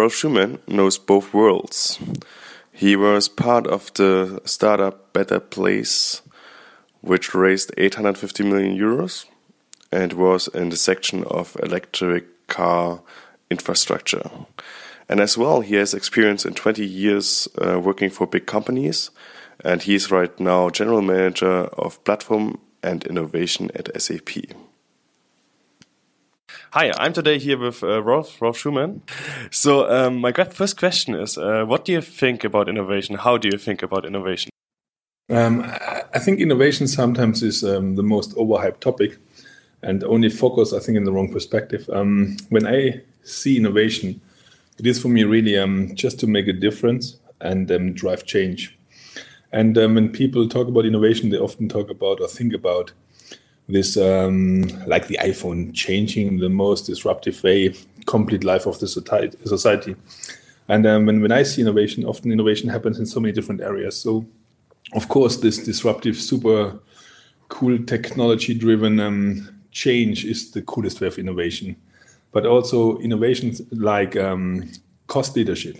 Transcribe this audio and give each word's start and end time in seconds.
Rolf 0.00 0.14
Schumann 0.14 0.60
knows 0.66 0.96
both 0.96 1.34
worlds. 1.34 1.98
He 2.72 2.96
was 2.96 3.28
part 3.28 3.66
of 3.66 3.92
the 3.92 4.40
startup 4.46 5.12
Better 5.12 5.38
Place, 5.38 6.22
which 7.02 7.34
raised 7.34 7.70
850 7.76 8.44
million 8.44 8.78
euros 8.78 9.26
and 9.92 10.14
was 10.14 10.48
in 10.48 10.70
the 10.70 10.78
section 10.78 11.22
of 11.24 11.54
electric 11.62 12.46
car 12.46 13.02
infrastructure. 13.50 14.30
And 15.06 15.20
as 15.20 15.36
well, 15.36 15.60
he 15.60 15.74
has 15.74 15.92
experience 15.92 16.46
in 16.46 16.54
20 16.54 16.82
years 16.82 17.46
uh, 17.58 17.78
working 17.78 18.08
for 18.08 18.26
big 18.26 18.46
companies, 18.46 19.10
and 19.62 19.82
he 19.82 19.94
is 19.94 20.10
right 20.10 20.40
now 20.40 20.70
general 20.70 21.02
manager 21.02 21.64
of 21.76 22.02
platform 22.04 22.58
and 22.82 23.04
innovation 23.04 23.70
at 23.74 24.00
SAP. 24.00 24.30
Hi, 26.72 26.92
I'm 27.00 27.12
today 27.12 27.40
here 27.40 27.58
with 27.58 27.82
uh, 27.82 28.00
Rolf, 28.00 28.40
Rolf 28.40 28.56
Schumann. 28.56 29.02
So, 29.50 29.90
um, 29.90 30.18
my 30.18 30.30
first 30.30 30.76
question 30.76 31.16
is 31.16 31.36
uh, 31.36 31.64
what 31.64 31.84
do 31.84 31.90
you 31.90 32.00
think 32.00 32.44
about 32.44 32.68
innovation? 32.68 33.16
How 33.16 33.38
do 33.38 33.48
you 33.48 33.58
think 33.58 33.82
about 33.82 34.06
innovation? 34.06 34.50
Um, 35.28 35.64
I 36.14 36.20
think 36.20 36.38
innovation 36.38 36.86
sometimes 36.86 37.42
is 37.42 37.64
um, 37.64 37.96
the 37.96 38.04
most 38.04 38.36
overhyped 38.36 38.78
topic 38.78 39.18
and 39.82 40.04
only 40.04 40.28
focus, 40.28 40.72
I 40.72 40.78
think, 40.78 40.96
in 40.96 41.02
the 41.02 41.10
wrong 41.10 41.32
perspective. 41.32 41.90
Um, 41.92 42.36
when 42.50 42.68
I 42.68 43.00
see 43.24 43.56
innovation, 43.56 44.20
it 44.78 44.86
is 44.86 45.02
for 45.02 45.08
me 45.08 45.24
really 45.24 45.58
um, 45.58 45.96
just 45.96 46.20
to 46.20 46.28
make 46.28 46.46
a 46.46 46.52
difference 46.52 47.16
and 47.40 47.68
um, 47.72 47.94
drive 47.94 48.26
change. 48.26 48.78
And 49.50 49.74
when 49.74 50.10
people 50.10 50.48
talk 50.48 50.68
about 50.68 50.86
innovation, 50.86 51.30
they 51.30 51.38
often 51.38 51.68
talk 51.68 51.90
about 51.90 52.20
or 52.20 52.28
think 52.28 52.54
about 52.54 52.92
this 53.72 53.96
um, 53.96 54.62
like 54.86 55.06
the 55.08 55.18
iPhone 55.22 55.74
changing 55.74 56.38
the 56.38 56.48
most 56.48 56.86
disruptive 56.86 57.42
way 57.42 57.74
complete 58.06 58.44
life 58.44 58.66
of 58.66 58.78
the 58.80 58.88
society 58.88 59.96
and 60.68 60.86
um, 60.86 61.06
when, 61.06 61.20
when 61.20 61.32
i 61.32 61.42
see 61.42 61.60
innovation 61.60 62.04
often 62.04 62.30
innovation 62.30 62.68
happens 62.68 62.98
in 62.98 63.06
so 63.06 63.20
many 63.20 63.32
different 63.32 63.60
areas. 63.60 63.96
So 63.96 64.24
of 64.94 65.08
course 65.08 65.36
this 65.36 65.58
disruptive 65.58 66.16
super 66.16 66.78
cool 67.48 67.78
technology 67.84 68.54
driven 68.54 69.00
um, 69.00 69.48
change 69.70 70.24
is 70.24 70.50
the 70.50 70.62
coolest 70.62 71.00
way 71.00 71.08
of 71.08 71.18
innovation. 71.18 71.76
But 72.32 72.46
also 72.46 72.98
innovations 72.98 73.60
like 73.72 74.16
um, 74.16 74.70
cost 75.08 75.36
leadership 75.36 75.78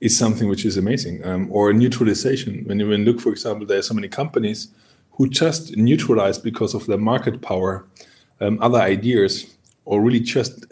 is 0.00 0.16
something 0.16 0.48
which 0.48 0.64
is 0.64 0.76
amazing. 0.76 1.24
Um, 1.24 1.48
or 1.50 1.72
neutralization. 1.72 2.64
When 2.64 2.78
you 2.78 2.86
look 2.86 3.20
for 3.20 3.30
example 3.30 3.66
there 3.66 3.78
are 3.78 3.82
so 3.82 3.94
many 3.94 4.08
companies 4.08 4.68
who 5.20 5.28
just 5.28 5.76
neutralize 5.76 6.38
because 6.38 6.72
of 6.72 6.86
their 6.86 6.96
market 6.96 7.42
power 7.42 7.84
um, 8.40 8.58
other 8.62 8.78
ideas 8.78 9.54
or 9.84 10.00
really 10.00 10.18
just 10.18 10.64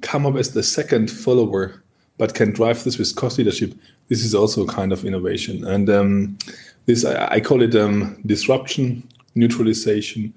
come 0.00 0.24
up 0.24 0.36
as 0.36 0.54
the 0.54 0.62
second 0.62 1.10
follower 1.10 1.82
but 2.16 2.32
can 2.32 2.50
drive 2.50 2.82
this 2.82 2.96
with 2.96 3.14
cost 3.14 3.36
leadership 3.36 3.74
this 4.08 4.24
is 4.24 4.34
also 4.34 4.64
a 4.64 4.66
kind 4.66 4.90
of 4.90 5.04
innovation. 5.04 5.64
And 5.66 5.90
um, 5.90 6.38
this 6.86 7.04
I, 7.04 7.34
I, 7.34 7.40
call 7.40 7.60
it 7.60 7.76
um, 7.76 8.20
disruption 8.24 9.06
neutralization 9.36 10.32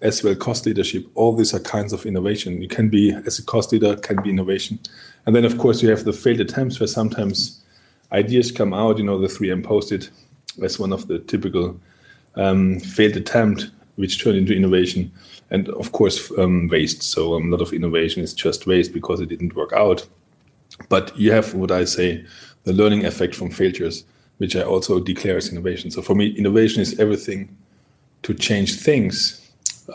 as 0.00 0.24
well 0.24 0.34
cost 0.34 0.64
leadership. 0.64 1.06
All 1.14 1.36
these 1.36 1.52
are 1.52 1.60
kinds 1.60 1.92
of 1.92 2.06
innovation. 2.06 2.62
You 2.62 2.68
can 2.68 2.88
be 2.88 3.12
as 3.26 3.38
a 3.38 3.44
cost 3.44 3.72
leader 3.72 3.94
can 3.94 4.22
be 4.22 4.30
innovation. 4.30 4.80
And 5.26 5.36
then 5.36 5.44
of 5.44 5.58
course 5.58 5.82
you 5.82 5.90
have 5.90 6.04
the 6.04 6.14
failed 6.14 6.40
attempts 6.40 6.80
where 6.80 6.86
sometimes 6.86 7.62
ideas 8.10 8.50
come 8.50 8.72
out 8.72 8.96
you 8.96 9.04
know 9.04 9.20
the 9.20 9.28
3M 9.28 9.62
Post-it 9.62 10.08
as 10.62 10.78
one 10.78 10.94
of 10.94 11.06
the 11.06 11.18
typical 11.20 11.78
um, 12.36 12.80
failed 12.80 13.16
attempt, 13.16 13.70
which 13.96 14.22
turned 14.22 14.38
into 14.38 14.54
innovation, 14.54 15.12
and 15.50 15.68
of 15.70 15.92
course 15.92 16.30
um, 16.38 16.68
waste. 16.68 17.02
So 17.02 17.34
um, 17.34 17.48
a 17.48 17.56
lot 17.56 17.60
of 17.60 17.72
innovation 17.72 18.22
is 18.22 18.34
just 18.34 18.66
waste 18.66 18.92
because 18.92 19.20
it 19.20 19.28
didn't 19.28 19.54
work 19.54 19.72
out. 19.72 20.06
But 20.88 21.16
you 21.18 21.32
have 21.32 21.54
what 21.54 21.70
I 21.70 21.84
say, 21.84 22.24
the 22.64 22.72
learning 22.72 23.04
effect 23.04 23.34
from 23.34 23.50
failures, 23.50 24.04
which 24.38 24.56
I 24.56 24.62
also 24.62 24.98
declare 25.00 25.36
as 25.36 25.50
innovation. 25.50 25.90
So 25.90 26.02
for 26.02 26.14
me, 26.14 26.28
innovation 26.28 26.80
is 26.80 26.98
everything 26.98 27.54
to 28.22 28.34
change 28.34 28.80
things, 28.80 29.50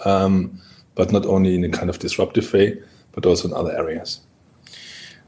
um, 0.06 0.62
but 0.96 1.12
not 1.12 1.26
only 1.26 1.56
in 1.56 1.64
a 1.64 1.70
kind 1.70 1.90
of 1.90 2.00
disruptive 2.00 2.52
way, 2.54 2.80
but 3.14 3.26
also 3.26 3.48
in 3.48 3.54
other 3.54 3.76
areas. 3.76 4.22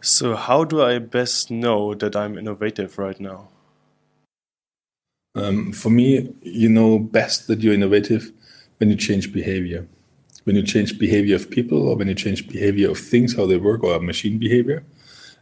So, 0.02 0.36
how 0.36 0.64
do 0.64 0.82
I 0.82 1.00
best 1.00 1.52
know 1.52 1.94
that 1.94 2.16
I'm 2.16 2.38
innovative 2.38 2.98
right 2.98 3.20
now? 3.20 3.50
Um, 5.36 5.72
for 5.72 5.90
me, 5.90 6.34
you 6.42 6.70
know 6.70 7.00
best 7.00 7.48
that 7.48 7.62
you're 7.62 7.74
innovative 7.74 8.32
when 8.78 8.90
you 8.90 8.96
change 8.96 9.32
behavior. 9.32 9.88
When 10.46 10.56
you 10.56 10.64
change 10.64 10.98
behavior 10.98 11.36
of 11.36 11.50
people 11.50 11.88
or 11.88 11.96
when 11.96 12.08
you 12.08 12.16
change 12.16 12.48
behavior 12.48 12.90
of 12.92 12.98
things, 12.98 13.36
how 13.36 13.46
they 13.46 13.58
work, 13.58 13.84
or 13.84 14.00
machine 14.00 14.40
behavior, 14.40 14.84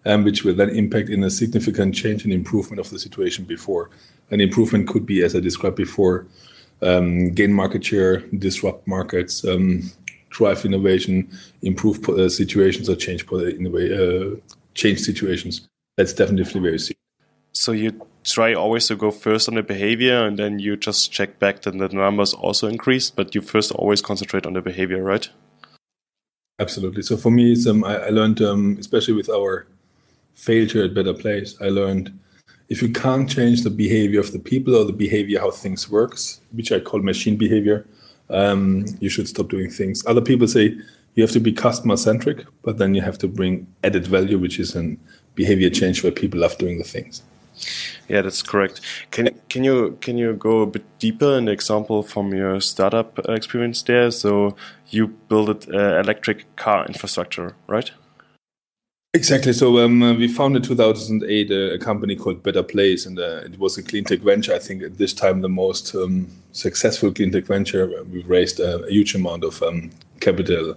um, 0.06 0.24
which 0.24 0.44
will 0.44 0.56
then 0.56 0.70
impact 0.70 1.10
in 1.10 1.24
a 1.24 1.30
significant 1.30 1.96
change 1.96 2.24
and 2.24 2.34
improvement 2.34 2.80
of 2.80 2.90
the 2.90 3.00
situation 3.00 3.46
before. 3.46 3.90
An 4.32 4.42
improvement 4.42 4.88
could 4.88 5.06
be, 5.06 5.24
as 5.24 5.36
I 5.36 5.40
described 5.40 5.78
before, 5.78 6.28
um, 6.82 7.30
gain 7.34 7.54
market 7.54 7.86
share, 7.86 8.20
disrupt 8.38 8.88
markets, 8.88 9.46
um, 9.46 9.90
drive 10.30 10.66
innovation, 10.66 11.30
improve 11.62 12.08
uh, 12.10 12.30
situations, 12.30 12.90
or 12.90 12.96
change 12.96 13.26
uh, 13.32 14.36
change 14.74 15.00
situations. 15.00 15.68
That's 15.96 16.14
definitely 16.14 16.60
very 16.60 16.80
serious. 16.80 16.98
So 17.54 17.72
you 17.72 18.08
try 18.28 18.54
always 18.54 18.88
to 18.88 18.96
go 18.96 19.12
first 19.12 19.48
on 19.48 19.56
the 19.56 19.64
behavior 19.64 20.26
and 20.26 20.38
then 20.38 20.60
you 20.60 20.76
just 20.76 21.12
check 21.12 21.40
back 21.40 21.62
that 21.62 21.78
the 21.78 21.88
numbers 21.90 22.34
also 22.34 22.68
increase, 22.68 23.10
but 23.10 23.34
you 23.34 23.42
first 23.42 23.72
always 23.72 24.02
concentrate 24.02 24.46
on 24.46 24.54
the 24.54 24.62
behavior, 24.62 25.02
right? 25.04 25.30
Absolutely. 26.60 27.04
So 27.04 27.18
for 27.18 27.32
me, 27.32 27.56
um, 27.68 27.84
I, 27.84 27.98
I, 27.98 28.10
learned, 28.10 28.42
um, 28.42 28.78
especially 28.80 29.14
with 29.14 29.30
our 29.30 29.68
failure 30.34 30.84
at 30.84 30.94
Better 30.94 31.14
Place, 31.14 31.56
I 31.62 31.70
learned 31.70 32.18
if 32.70 32.82
you 32.82 32.92
can't 32.92 33.30
change 33.30 33.64
the 33.64 33.70
behavior 33.70 34.20
of 34.20 34.32
the 34.32 34.40
people 34.40 34.76
or 34.76 34.84
the 34.84 34.94
behavior 34.94 35.40
how 35.40 35.52
things 35.52 35.90
works, 35.90 36.42
which 36.52 36.72
I 36.72 36.80
call 36.80 37.02
machine 37.02 37.38
behavior, 37.38 37.86
um, 38.30 38.86
you 39.00 39.10
should 39.10 39.28
stop 39.28 39.50
doing 39.50 39.70
things. 39.70 40.06
Other 40.06 40.22
people 40.22 40.48
say 40.48 40.76
you 41.16 41.24
have 41.24 41.32
to 41.32 41.40
be 41.40 41.54
customer 41.54 41.96
centric, 41.96 42.46
but 42.64 42.78
then 42.78 42.94
you 42.94 43.02
have 43.02 43.18
to 43.20 43.28
bring 43.28 43.68
added 43.84 44.06
value, 44.06 44.38
which 44.38 44.60
is 44.60 44.76
a 44.76 44.98
behavior 45.36 45.70
change 45.70 46.04
where 46.04 46.12
people 46.12 46.42
love 46.42 46.58
doing 46.58 46.78
the 46.80 46.84
things. 46.84 47.22
Yeah, 48.08 48.22
that's 48.22 48.42
correct. 48.42 48.82
Can 49.12 49.30
can 49.50 49.64
you 49.64 49.98
can 50.02 50.18
you 50.18 50.34
go 50.34 50.62
a 50.62 50.66
bit 50.66 50.86
deeper 51.00 51.38
in 51.38 51.46
the 51.46 51.52
example 51.52 52.04
from 52.04 52.34
your 52.34 52.62
startup 52.62 53.20
experience 53.28 53.82
there? 53.84 54.12
So 54.12 54.56
you 54.90 55.08
built 55.08 55.68
uh, 55.70 56.00
electric 56.00 56.56
car 56.56 56.86
infrastructure, 56.86 57.56
right? 57.68 57.92
Exactly. 59.14 59.54
So 59.54 59.80
um, 59.80 60.04
uh, 60.04 60.14
we 60.14 60.28
founded 60.28 60.64
2008 60.64 61.50
uh, 61.50 61.56
a 61.74 61.80
company 61.80 62.16
called 62.16 62.44
Better 62.44 62.62
Place, 62.62 63.06
and 63.06 63.18
uh, 63.18 63.42
it 63.46 63.58
was 63.58 63.78
a 63.78 63.84
clean 63.84 64.04
tech 64.04 64.20
venture. 64.20 64.54
I 64.54 64.60
think 64.60 64.84
at 64.84 64.98
this 64.98 65.14
time 65.14 65.42
the 65.42 65.50
most 65.50 65.96
um, 65.96 66.28
successful 66.52 67.12
clean 67.12 67.32
tech 67.32 67.46
venture. 67.46 68.04
We 68.04 68.22
raised 68.24 68.60
a, 68.60 68.84
a 68.84 68.92
huge 68.92 69.16
amount 69.16 69.44
of 69.44 69.62
um, 69.64 69.90
capital, 70.20 70.76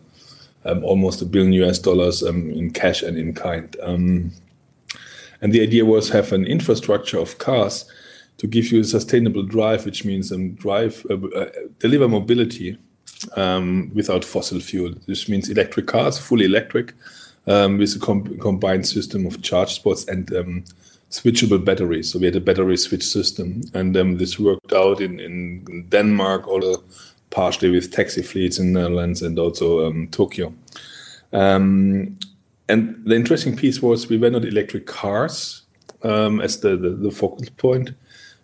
um, 0.65 0.83
almost 0.85 1.21
a 1.21 1.27
billion 1.27 1.53
US 1.65 1.79
dollars 1.79 2.23
um, 2.23 2.51
in 2.51 2.71
cash 2.71 3.03
and 3.03 3.19
in 3.19 3.35
kind. 3.35 3.77
And 5.43 5.53
the 5.53 5.63
idea 5.63 5.85
was 5.85 6.11
have 6.11 6.33
an 6.33 6.47
infrastructure 6.47 7.19
of 7.19 7.39
cars 7.39 7.85
to 8.39 8.47
give 8.47 8.73
you 8.73 8.81
a 8.81 8.85
sustainable 8.85 9.43
drive, 9.43 9.85
which 9.85 10.05
means 10.05 10.33
um, 10.33 10.53
drive 10.53 11.05
uh, 11.11 11.15
uh, 11.37 11.51
deliver 11.79 12.09
mobility 12.09 12.79
um, 13.37 13.91
without 13.95 14.25
fossil 14.25 14.61
fuel. 14.61 14.95
This 15.07 15.29
means 15.29 15.51
electric 15.51 15.87
cars, 15.87 16.19
fully 16.19 16.47
electric, 16.47 16.95
um, 17.47 17.79
with 17.79 17.97
a 17.97 17.99
com- 17.99 18.39
combined 18.39 18.87
system 18.87 19.27
of 19.27 19.43
charge 19.43 19.75
spots 19.75 20.07
and 20.09 20.35
um, 20.35 20.65
switchable 21.11 21.63
batteries. 21.63 22.11
So 22.11 22.19
we 22.19 22.27
had 22.27 22.37
a 22.37 22.41
battery 22.41 22.77
switch 22.77 23.05
system, 23.05 23.63
and 23.75 23.97
um, 23.97 24.17
this 24.17 24.39
worked 24.39 24.73
out 24.73 25.01
in, 25.01 25.21
in 25.21 25.87
Denmark, 25.89 26.49
also 26.49 26.83
partially 27.31 27.71
with 27.71 27.93
taxi 27.93 28.23
fleets 28.23 28.59
in 28.59 28.73
the 28.73 28.81
Netherlands 28.81 29.23
and 29.23 29.39
also 29.39 29.87
um, 29.87 30.09
Tokyo. 30.09 30.53
Um, 31.33 32.19
and 32.71 33.03
the 33.05 33.17
interesting 33.17 33.57
piece 33.57 33.83
was 33.83 34.09
we 34.09 34.17
were 34.17 34.31
not 34.31 34.45
electric 34.45 34.87
cars 34.87 35.63
um, 36.03 36.41
as 36.41 36.61
the, 36.61 36.77
the, 36.77 36.91
the, 36.91 37.11
focal 37.11 37.45
point. 37.57 37.91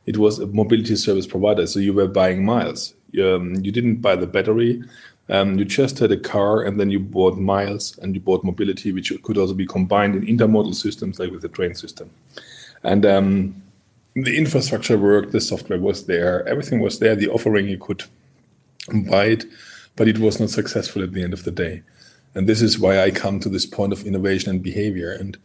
It 0.07 0.17
was 0.17 0.39
a 0.39 0.47
mobility 0.47 0.97
service 0.97 1.27
provider. 1.27 1.67
So 1.67 1.79
you 1.79 1.93
were 1.93 2.09
buying 2.09 2.45
miles. 2.45 2.95
Um, 3.23 3.55
you 3.57 3.73
didn't 3.73 3.97
buy 3.97 4.17
the 4.17 4.27
battery. 4.27 4.83
Um, 5.29 5.59
you 5.59 5.65
just 5.65 5.99
had 5.99 6.13
a 6.13 6.17
car 6.17 6.63
and 6.63 6.79
then 6.79 6.91
you 6.91 7.01
bought 7.01 7.39
miles 7.39 7.99
and 7.99 8.15
you 8.15 8.21
bought 8.21 8.45
mobility, 8.45 8.93
which 8.93 9.13
could 9.23 9.39
also 9.39 9.55
be 9.55 9.67
combined 9.67 10.15
in 10.17 10.39
intermodal 10.39 10.75
systems 10.75 11.19
like 11.19 11.31
with 11.31 11.43
the 11.43 11.49
train 11.49 11.75
system. 11.75 12.11
And 12.83 13.07
um, 13.07 13.63
the 14.15 14.37
infrastructure 14.37 14.99
worked, 14.99 15.33
the 15.33 15.41
software 15.41 15.79
was 15.79 16.07
there, 16.07 16.47
everything 16.49 16.81
was 16.81 16.99
there, 16.99 17.17
the 17.17 17.29
offering 17.29 17.69
you 17.69 17.79
could 17.79 18.05
buy 19.11 19.27
it, 19.27 19.45
but 19.97 20.09
it 20.09 20.19
was 20.19 20.39
not 20.39 20.51
successful 20.51 21.03
at 21.03 21.13
the 21.13 21.23
end 21.23 21.33
of 21.33 21.45
the 21.45 21.51
day. 21.51 21.83
And 22.37 22.47
this 22.47 22.61
is 22.61 22.79
why 22.79 23.01
I 23.01 23.11
come 23.11 23.41
to 23.41 23.49
this 23.49 23.65
point 23.65 23.95
of 23.95 24.07
innovation 24.07 24.51
and 24.51 24.63
behavior. 24.63 25.11
And 25.11 25.39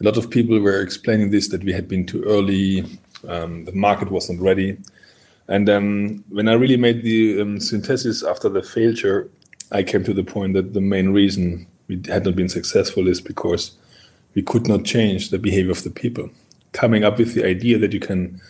a 0.00 0.04
lot 0.04 0.16
of 0.16 0.30
people 0.30 0.60
were 0.60 0.80
explaining 0.80 1.30
this 1.30 1.48
that 1.48 1.64
we 1.64 1.72
had 1.72 1.88
been 1.88 2.06
too 2.06 2.22
early, 2.22 2.86
um, 3.26 3.64
the 3.64 3.72
market 3.72 4.12
wasn't 4.12 4.40
ready. 4.40 4.78
And 5.48 5.68
um, 5.68 6.24
when 6.28 6.48
I 6.48 6.52
really 6.52 6.76
made 6.76 7.02
the 7.02 7.40
um, 7.40 7.58
synthesis 7.58 8.22
after 8.22 8.48
the 8.48 8.62
failure, 8.62 9.28
I 9.72 9.82
came 9.82 10.04
to 10.04 10.14
the 10.14 10.22
point 10.22 10.54
that 10.54 10.72
the 10.72 10.80
main 10.80 11.12
reason 11.12 11.66
we 11.88 12.00
had 12.06 12.24
not 12.24 12.36
been 12.36 12.48
successful 12.48 13.08
is 13.08 13.20
because 13.20 13.72
we 14.34 14.42
could 14.42 14.68
not 14.68 14.84
change 14.84 15.30
the 15.30 15.38
behavior 15.40 15.72
of 15.72 15.82
the 15.82 15.90
people. 15.90 16.30
Coming 16.70 17.02
up 17.02 17.18
with 17.18 17.34
the 17.34 17.44
idea 17.44 17.76
that 17.78 17.92
you 17.92 18.00
can 18.00 18.40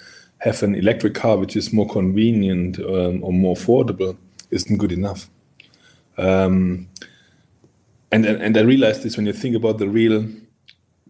have 0.40 0.62
an 0.62 0.74
electric 0.74 1.14
car 1.14 1.38
which 1.38 1.56
is 1.56 1.72
more 1.72 1.88
convenient 1.88 2.78
um, 2.78 3.24
or 3.24 3.32
more 3.32 3.56
affordable 3.56 4.18
isn't 4.50 4.76
good 4.76 4.92
enough. 4.92 5.30
Um, 6.18 6.88
and, 8.12 8.24
and 8.24 8.56
I 8.56 8.60
realized 8.60 9.02
this 9.02 9.16
when 9.16 9.26
you 9.26 9.32
think 9.32 9.56
about 9.56 9.78
the 9.78 9.88
real 9.88 10.26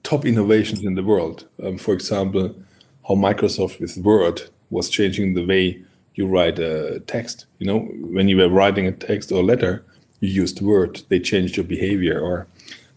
top 0.02 0.24
innovations 0.24 0.84
in 0.84 0.94
the 0.94 1.02
world. 1.02 1.46
Um, 1.62 1.78
for 1.78 1.92
example, 1.92 2.54
how 3.06 3.14
Microsoft 3.14 3.80
with 3.80 3.96
Word 3.98 4.42
was 4.70 4.88
changing 4.88 5.34
the 5.34 5.44
way 5.44 5.82
you 6.14 6.26
write 6.26 6.58
a 6.58 7.00
text. 7.06 7.46
You 7.58 7.66
know, 7.66 7.80
when 7.80 8.28
you 8.28 8.36
were 8.38 8.48
writing 8.48 8.86
a 8.86 8.92
text 8.92 9.30
or 9.30 9.42
letter, 9.42 9.84
you 10.20 10.28
used 10.28 10.60
Word. 10.62 11.02
They 11.08 11.20
changed 11.20 11.56
your 11.56 11.64
behavior. 11.64 12.18
Or 12.18 12.46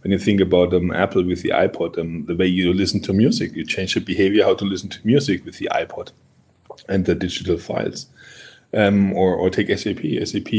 when 0.01 0.11
you 0.11 0.19
think 0.19 0.39
about 0.39 0.73
um, 0.73 0.91
Apple 0.91 1.23
with 1.23 1.41
the 1.41 1.49
iPod, 1.49 1.97
um, 1.97 2.25
the 2.25 2.35
way 2.35 2.47
you 2.47 2.73
listen 2.73 3.01
to 3.01 3.13
music, 3.13 3.53
you 3.55 3.65
change 3.65 3.95
your 3.95 4.05
behavior 4.05 4.45
how 4.45 4.55
to 4.55 4.65
listen 4.65 4.89
to 4.89 4.99
music 5.05 5.43
with 5.45 5.57
the 5.57 5.69
iPod 5.71 6.11
and 6.87 7.05
the 7.05 7.15
digital 7.15 7.57
files. 7.57 8.07
Um, 8.73 9.13
or, 9.13 9.35
or 9.35 9.49
take 9.49 9.67
SAP. 9.77 9.99
SAP, 10.25 10.53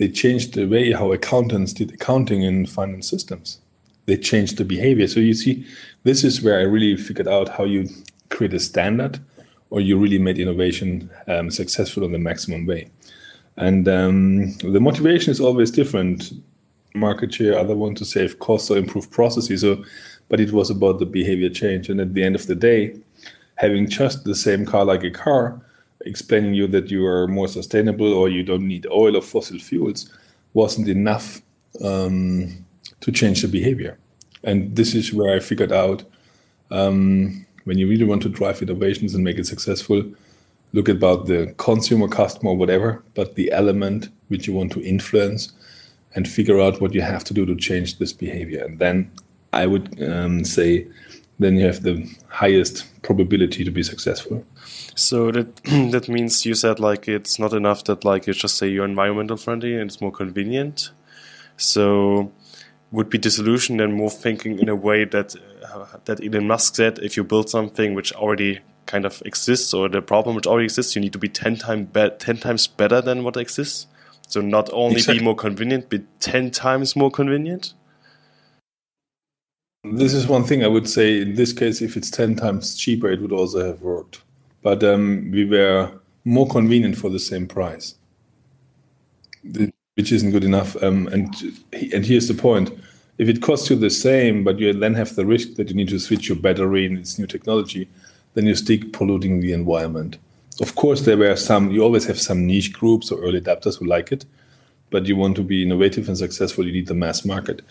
they 0.00 0.08
changed 0.08 0.54
the 0.54 0.64
way 0.64 0.92
how 0.92 1.12
accountants 1.12 1.74
did 1.74 1.92
accounting 1.92 2.42
in 2.42 2.64
finance 2.64 3.06
systems. 3.06 3.60
They 4.06 4.16
changed 4.16 4.56
the 4.56 4.64
behavior. 4.64 5.06
So 5.06 5.20
you 5.20 5.34
see, 5.34 5.66
this 6.04 6.24
is 6.24 6.40
where 6.40 6.58
I 6.58 6.62
really 6.62 6.96
figured 6.96 7.28
out 7.28 7.50
how 7.50 7.64
you 7.64 7.86
create 8.30 8.54
a 8.54 8.60
standard 8.60 9.20
or 9.68 9.82
you 9.82 9.98
really 9.98 10.18
made 10.18 10.38
innovation 10.38 11.10
um, 11.28 11.50
successful 11.50 12.02
in 12.02 12.12
the 12.12 12.18
maximum 12.18 12.64
way. 12.64 12.88
And 13.58 13.86
um, 13.88 14.52
the 14.60 14.80
motivation 14.80 15.32
is 15.32 15.38
always 15.38 15.70
different. 15.70 16.32
Market 16.94 17.34
share, 17.34 17.58
other 17.58 17.76
one 17.76 17.94
to 17.96 18.06
save 18.06 18.38
costs 18.38 18.70
or 18.70 18.78
improve 18.78 19.10
processes. 19.10 19.60
So, 19.60 19.84
but 20.30 20.40
it 20.40 20.52
was 20.52 20.70
about 20.70 20.98
the 20.98 21.06
behavior 21.06 21.50
change. 21.50 21.90
And 21.90 22.00
at 22.00 22.14
the 22.14 22.24
end 22.24 22.36
of 22.36 22.46
the 22.46 22.54
day, 22.54 22.96
having 23.56 23.86
just 23.86 24.24
the 24.24 24.34
same 24.34 24.64
car 24.64 24.86
like 24.86 25.04
a 25.04 25.10
car 25.10 25.60
explaining 26.06 26.54
you 26.54 26.66
that 26.68 26.90
you 26.90 27.06
are 27.06 27.26
more 27.26 27.48
sustainable 27.48 28.12
or 28.12 28.28
you 28.28 28.42
don't 28.42 28.66
need 28.66 28.86
oil 28.90 29.16
or 29.16 29.22
fossil 29.22 29.58
fuels 29.58 30.10
wasn't 30.54 30.88
enough 30.88 31.42
um, 31.84 32.64
to 33.00 33.12
change 33.12 33.42
the 33.42 33.48
behavior. 33.48 33.98
And 34.42 34.74
this 34.74 34.94
is 34.94 35.12
where 35.12 35.34
I 35.34 35.40
figured 35.40 35.72
out 35.72 36.04
um, 36.70 37.46
when 37.64 37.78
you 37.78 37.88
really 37.88 38.04
want 38.04 38.22
to 38.22 38.28
drive 38.28 38.62
innovations 38.62 39.14
and 39.14 39.22
make 39.22 39.38
it 39.38 39.46
successful, 39.46 40.02
look 40.72 40.88
about 40.88 41.26
the 41.26 41.54
consumer, 41.58 42.08
customer, 42.08 42.54
whatever, 42.54 43.02
but 43.14 43.34
the 43.34 43.50
element 43.52 44.08
which 44.28 44.46
you 44.46 44.54
want 44.54 44.72
to 44.72 44.82
influence 44.82 45.52
and 46.14 46.28
figure 46.28 46.60
out 46.60 46.80
what 46.80 46.94
you 46.94 47.02
have 47.02 47.24
to 47.24 47.34
do 47.34 47.44
to 47.46 47.54
change 47.54 47.98
this 47.98 48.12
behavior. 48.12 48.64
And 48.64 48.78
then 48.78 49.10
I 49.52 49.66
would 49.66 50.02
um, 50.02 50.44
say, 50.44 50.86
then 51.38 51.56
you 51.56 51.66
have 51.66 51.82
the 51.82 52.08
highest 52.28 53.02
probability 53.02 53.64
to 53.64 53.70
be 53.70 53.82
successful. 53.82 54.44
So 55.00 55.30
that 55.30 55.56
that 55.92 56.08
means 56.08 56.44
you 56.44 56.54
said 56.54 56.78
like 56.78 57.08
it's 57.08 57.38
not 57.38 57.54
enough 57.54 57.84
that 57.84 58.04
like 58.04 58.26
you 58.26 58.34
just 58.34 58.56
say 58.56 58.68
you're 58.68 58.84
environmental 58.84 59.38
friendly 59.38 59.74
and 59.74 59.90
it's 59.90 60.00
more 60.00 60.12
convenient. 60.12 60.90
So 61.56 62.30
would 62.92 63.08
be 63.08 63.18
the 63.18 63.30
solution 63.30 63.78
then 63.78 63.92
more 63.92 64.10
thinking 64.10 64.58
in 64.58 64.68
a 64.68 64.76
way 64.76 65.04
that 65.04 65.34
uh, 65.64 65.86
that 66.04 66.22
Elon 66.22 66.46
Musk 66.46 66.74
said 66.74 66.98
if 66.98 67.16
you 67.16 67.24
build 67.24 67.48
something 67.48 67.94
which 67.94 68.12
already 68.12 68.60
kind 68.84 69.06
of 69.06 69.22
exists 69.24 69.72
or 69.72 69.88
the 69.88 70.02
problem 70.02 70.36
which 70.36 70.46
already 70.46 70.64
exists 70.64 70.94
you 70.94 71.00
need 71.00 71.12
to 71.12 71.18
be 71.18 71.28
10 71.28 71.56
times 71.56 71.86
be- 71.92 72.10
10 72.18 72.38
times 72.38 72.66
better 72.66 73.00
than 73.00 73.22
what 73.22 73.36
exists 73.36 73.86
so 74.26 74.40
not 74.40 74.68
only 74.72 74.96
exactly. 74.96 75.20
be 75.20 75.24
more 75.24 75.36
convenient 75.36 75.88
but 75.88 76.02
10 76.20 76.50
times 76.50 76.96
more 76.96 77.10
convenient 77.10 77.74
this 79.84 80.12
is 80.12 80.26
one 80.26 80.42
thing 80.42 80.64
i 80.64 80.66
would 80.66 80.88
say 80.88 81.20
in 81.20 81.36
this 81.36 81.52
case 81.52 81.80
if 81.80 81.96
it's 81.96 82.10
10 82.10 82.34
times 82.34 82.76
cheaper 82.76 83.08
it 83.08 83.22
would 83.22 83.32
also 83.32 83.64
have 83.64 83.80
worked 83.80 84.22
but 84.62 84.82
um, 84.84 85.30
we 85.30 85.44
were 85.44 85.90
more 86.24 86.48
convenient 86.48 86.96
for 86.96 87.10
the 87.10 87.18
same 87.18 87.46
price, 87.46 87.94
which 89.94 90.12
isn't 90.12 90.30
good 90.30 90.44
enough. 90.44 90.80
Um, 90.82 91.06
and 91.08 91.34
and 91.72 92.04
here's 92.04 92.28
the 92.28 92.34
point: 92.34 92.70
if 93.18 93.28
it 93.28 93.42
costs 93.42 93.70
you 93.70 93.76
the 93.76 93.90
same, 93.90 94.44
but 94.44 94.58
you 94.58 94.72
then 94.72 94.94
have 94.94 95.14
the 95.14 95.26
risk 95.26 95.54
that 95.54 95.68
you 95.68 95.74
need 95.74 95.88
to 95.88 95.98
switch 95.98 96.28
your 96.28 96.38
battery 96.38 96.86
and 96.86 96.98
it's 96.98 97.18
new 97.18 97.26
technology, 97.26 97.88
then 98.34 98.46
you 98.46 98.54
still 98.54 98.78
polluting 98.92 99.40
the 99.40 99.52
environment. 99.52 100.18
Of 100.60 100.74
course, 100.74 101.02
there 101.02 101.16
were 101.16 101.36
some. 101.36 101.70
You 101.70 101.82
always 101.82 102.06
have 102.06 102.20
some 102.20 102.46
niche 102.46 102.72
groups 102.72 103.10
or 103.10 103.20
early 103.22 103.40
adapters 103.40 103.78
who 103.78 103.86
like 103.86 104.12
it, 104.12 104.26
but 104.90 105.06
you 105.06 105.16
want 105.16 105.36
to 105.36 105.42
be 105.42 105.62
innovative 105.62 106.08
and 106.08 106.18
successful. 106.18 106.66
You 106.66 106.72
need 106.72 106.86
the 106.86 106.94
mass 106.94 107.24
market. 107.24 107.62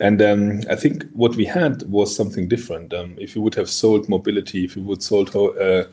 And 0.00 0.20
um, 0.20 0.60
I 0.70 0.76
think 0.76 1.04
what 1.12 1.34
we 1.36 1.44
had 1.44 1.82
was 1.84 2.14
something 2.14 2.48
different. 2.48 2.92
Um, 2.92 3.16
if 3.18 3.34
you 3.34 3.42
would 3.42 3.54
have 3.54 3.70
sold 3.70 4.08
mobility, 4.08 4.64
if 4.64 4.76
you 4.76 4.82
would 4.82 5.02
sold 5.02 5.34
uh, 5.34 5.84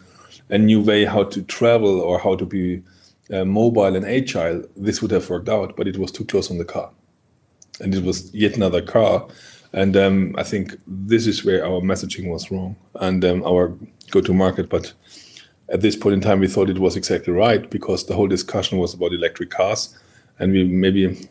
a 0.50 0.58
new 0.58 0.82
way 0.82 1.06
how 1.06 1.24
to 1.24 1.42
travel 1.44 2.02
or 2.02 2.20
how 2.20 2.36
to 2.36 2.46
be 2.46 2.82
uh, 3.32 3.46
mobile 3.46 3.96
and 3.96 4.06
agile, 4.06 4.64
this 4.76 5.02
would 5.02 5.12
have 5.12 5.30
worked 5.30 5.50
out, 5.50 5.76
but 5.76 5.88
it 5.88 5.98
was 5.98 6.12
too 6.12 6.26
close 6.26 6.52
on 6.52 6.58
the 6.58 6.66
car. 6.66 6.92
And 7.80 7.96
it 7.96 8.04
was 8.04 8.34
yet 8.34 8.56
another 8.56 8.82
car. 8.82 9.28
And 9.72 9.98
um, 9.98 10.36
I 10.38 10.44
think 10.44 10.78
this 10.86 11.26
is 11.26 11.44
where 11.44 11.66
our 11.66 11.82
messaging 11.82 12.30
was 12.30 12.52
wrong 12.52 12.76
and 12.96 13.26
um, 13.26 13.44
our 13.44 13.76
go 14.12 14.22
to 14.22 14.34
market. 14.34 14.70
But 14.70 14.94
at 15.70 15.82
this 15.82 15.96
point 15.96 16.14
in 16.14 16.22
time, 16.22 16.40
we 16.40 16.48
thought 16.48 16.70
it 16.70 16.78
was 16.78 16.96
exactly 16.96 17.34
right 17.34 17.68
because 17.70 18.06
the 18.06 18.14
whole 18.14 18.28
discussion 18.28 18.78
was 18.78 18.94
about 18.94 19.14
electric 19.14 19.50
cars. 19.50 19.98
And 20.38 20.52
we 20.52 20.66
maybe 20.66 21.28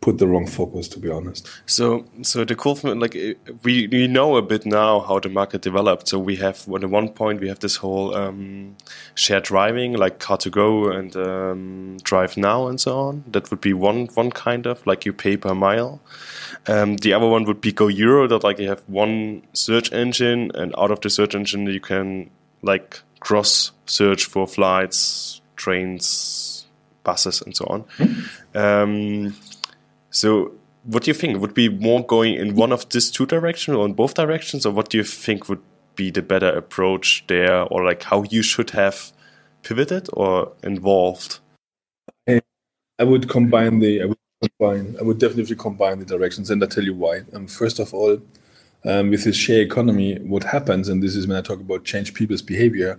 put 0.00 0.16
the 0.16 0.26
wrong 0.26 0.46
focus 0.46 0.88
to 0.88 0.98
be 0.98 1.10
honest. 1.10 1.48
So 1.66 2.06
so 2.22 2.44
the 2.44 2.54
cool 2.54 2.74
thing 2.74 2.98
like 2.98 3.14
we 3.62 3.86
we 3.86 4.06
know 4.06 4.36
a 4.36 4.42
bit 4.42 4.64
now 4.64 5.00
how 5.00 5.18
the 5.20 5.28
market 5.28 5.62
developed. 5.62 6.08
So 6.08 6.18
we 6.18 6.36
have 6.36 6.66
at 6.74 6.84
one 6.84 7.10
point 7.10 7.40
we 7.40 7.48
have 7.48 7.60
this 7.60 7.76
whole 7.76 8.14
um, 8.14 8.76
shared 9.14 9.44
driving 9.44 9.92
like 9.92 10.18
car2go 10.18 10.96
and 10.96 11.16
um, 11.16 11.96
DriveNow 12.02 12.68
and 12.68 12.80
so 12.80 12.98
on. 12.98 13.24
That 13.26 13.50
would 13.50 13.60
be 13.60 13.74
one 13.74 14.06
one 14.14 14.30
kind 14.30 14.66
of 14.66 14.86
like 14.86 15.04
you 15.04 15.12
pay 15.12 15.36
per 15.36 15.54
mile. 15.54 16.00
Um, 16.66 16.96
the 16.96 17.12
other 17.12 17.28
one 17.28 17.44
would 17.44 17.60
be 17.60 17.72
GoEuro 17.72 18.28
that 18.28 18.42
like 18.42 18.58
you 18.58 18.68
have 18.68 18.82
one 18.86 19.42
search 19.52 19.92
engine 19.92 20.50
and 20.54 20.74
out 20.78 20.90
of 20.90 21.00
the 21.00 21.10
search 21.10 21.34
engine 21.34 21.66
you 21.66 21.80
can 21.80 22.30
like 22.62 23.02
cross 23.20 23.72
search 23.86 24.24
for 24.24 24.46
flights 24.46 25.40
trains 25.56 26.66
buses 27.04 27.42
and 27.42 27.54
so 27.56 27.64
on. 27.66 27.84
Mm 27.98 28.06
-hmm. 28.06 29.32
So, 30.10 30.52
what 30.84 31.04
do 31.04 31.10
you 31.10 31.14
think? 31.14 31.40
Would 31.40 31.54
be 31.54 31.68
more 31.68 32.04
going 32.04 32.34
in 32.34 32.54
one 32.54 32.72
of 32.72 32.88
these 32.88 33.10
two 33.10 33.26
directions 33.26 33.76
or 33.76 33.86
in 33.86 33.94
both 33.94 34.14
directions, 34.14 34.66
or 34.66 34.72
what 34.72 34.88
do 34.88 34.98
you 34.98 35.04
think 35.04 35.48
would 35.48 35.62
be 35.94 36.10
the 36.10 36.22
better 36.22 36.48
approach 36.48 37.24
there, 37.26 37.62
or 37.64 37.84
like 37.84 38.02
how 38.02 38.24
you 38.24 38.42
should 38.42 38.70
have 38.70 39.12
pivoted 39.62 40.08
or 40.12 40.52
involved? 40.62 41.38
I 42.28 43.04
would 43.04 43.28
combine 43.28 43.78
the. 43.78 44.02
I 44.02 44.04
would 44.06 44.18
combine. 44.58 44.96
I 45.00 45.02
would 45.02 45.18
definitely 45.18 45.56
combine 45.56 45.98
the 46.00 46.04
directions, 46.04 46.50
and 46.50 46.62
I'll 46.62 46.68
tell 46.68 46.84
you 46.84 46.94
why. 46.94 47.22
Um, 47.32 47.46
first 47.46 47.78
of 47.78 47.94
all, 47.94 48.20
um, 48.84 49.10
with 49.10 49.24
this 49.24 49.36
share 49.36 49.62
economy, 49.62 50.18
what 50.18 50.44
happens, 50.44 50.88
and 50.88 51.02
this 51.02 51.16
is 51.16 51.26
when 51.26 51.38
I 51.38 51.40
talk 51.40 51.60
about 51.60 51.84
change 51.84 52.14
people's 52.14 52.42
behavior, 52.42 52.98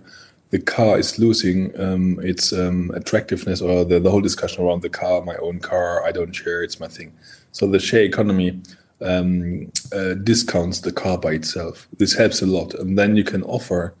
the 0.52 0.60
car 0.60 0.98
is 0.98 1.18
losing 1.18 1.58
um, 1.80 2.20
its 2.20 2.52
um, 2.52 2.90
attractiveness 2.94 3.62
or 3.62 3.86
the, 3.86 3.98
the 3.98 4.10
whole 4.10 4.20
discussion 4.20 4.62
around 4.62 4.82
the 4.82 4.90
car, 4.90 5.22
my 5.22 5.36
own 5.36 5.58
car, 5.58 6.04
I 6.04 6.12
don't 6.12 6.32
share, 6.32 6.62
it's 6.62 6.78
my 6.78 6.88
thing. 6.88 7.12
So 7.52 7.66
the 7.66 7.80
share 7.80 8.02
economy 8.02 8.60
um, 9.00 9.72
uh, 9.94 10.12
discounts 10.14 10.80
the 10.80 10.92
car 10.92 11.16
by 11.16 11.32
itself. 11.32 11.88
This 11.96 12.14
helps 12.14 12.42
a 12.42 12.46
lot. 12.46 12.74
And 12.74 12.98
then 12.98 13.16
you 13.16 13.24
can 13.24 13.42
offer 13.44 13.94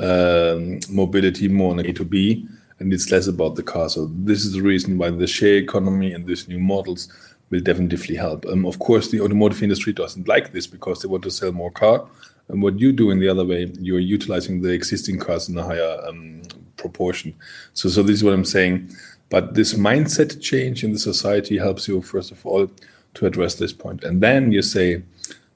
um, 0.00 0.80
mobility 0.90 1.46
more 1.46 1.70
on 1.70 1.78
A 1.78 1.92
to 1.92 2.04
B, 2.04 2.48
and 2.80 2.92
it's 2.92 3.12
less 3.12 3.28
about 3.28 3.54
the 3.54 3.62
car. 3.62 3.88
So 3.88 4.10
this 4.12 4.44
is 4.44 4.54
the 4.54 4.62
reason 4.62 4.98
why 4.98 5.10
the 5.10 5.28
share 5.28 5.56
economy 5.58 6.12
and 6.12 6.26
these 6.26 6.48
new 6.48 6.58
models 6.58 7.12
will 7.50 7.60
definitely 7.60 8.16
help. 8.16 8.44
Um, 8.46 8.66
of 8.66 8.80
course, 8.80 9.08
the 9.12 9.20
automotive 9.20 9.62
industry 9.62 9.92
doesn't 9.92 10.26
like 10.26 10.50
this 10.50 10.66
because 10.66 11.00
they 11.00 11.08
want 11.08 11.22
to 11.22 11.30
sell 11.30 11.52
more 11.52 11.70
car 11.70 12.08
and 12.52 12.62
what 12.62 12.78
you 12.78 12.92
do 12.92 13.10
in 13.10 13.18
the 13.18 13.28
other 13.28 13.46
way, 13.46 13.72
you're 13.80 13.98
utilizing 13.98 14.60
the 14.60 14.68
existing 14.68 15.18
cars 15.18 15.48
in 15.48 15.56
a 15.56 15.64
higher 15.64 15.96
um, 16.06 16.42
proportion. 16.76 17.34
So, 17.72 17.88
so 17.88 18.02
this 18.02 18.16
is 18.16 18.24
what 18.24 18.34
I'm 18.34 18.44
saying. 18.44 18.90
But 19.30 19.54
this 19.54 19.72
mindset 19.72 20.38
change 20.42 20.84
in 20.84 20.92
the 20.92 20.98
society 20.98 21.56
helps 21.56 21.88
you, 21.88 22.02
first 22.02 22.30
of 22.30 22.44
all, 22.44 22.70
to 23.14 23.26
address 23.26 23.54
this 23.54 23.72
point. 23.72 24.04
And 24.04 24.22
then 24.22 24.52
you 24.52 24.60
say, 24.60 25.02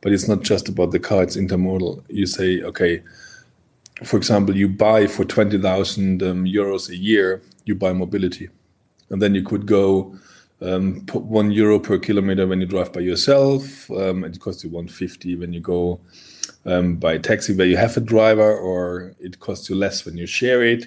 but 0.00 0.10
it's 0.12 0.26
not 0.26 0.40
just 0.40 0.70
about 0.70 0.90
the 0.90 0.98
car, 0.98 1.22
it's 1.22 1.36
intermodal. 1.36 2.02
You 2.08 2.24
say, 2.24 2.62
okay, 2.62 3.02
for 4.02 4.16
example, 4.16 4.56
you 4.56 4.66
buy 4.66 5.06
for 5.06 5.26
20,000 5.26 6.22
um, 6.22 6.44
euros 6.46 6.88
a 6.88 6.96
year, 6.96 7.42
you 7.66 7.74
buy 7.74 7.92
mobility. 7.92 8.48
And 9.10 9.20
then 9.20 9.34
you 9.34 9.42
could 9.42 9.66
go 9.66 10.16
um, 10.62 11.04
one 11.12 11.50
euro 11.50 11.78
per 11.78 11.98
kilometer 11.98 12.46
when 12.46 12.62
you 12.62 12.66
drive 12.66 12.94
by 12.94 13.00
yourself. 13.00 13.90
Um, 13.90 14.24
it 14.24 14.40
costs 14.40 14.64
you 14.64 14.70
150 14.70 15.36
when 15.36 15.52
you 15.52 15.60
go 15.60 16.00
um, 16.64 16.96
by 16.96 17.18
taxi 17.18 17.54
where 17.54 17.66
you 17.66 17.76
have 17.76 17.96
a 17.96 18.00
driver, 18.00 18.56
or 18.56 19.14
it 19.20 19.40
costs 19.40 19.68
you 19.70 19.76
less 19.76 20.04
when 20.04 20.16
you 20.16 20.26
share 20.26 20.62
it. 20.62 20.86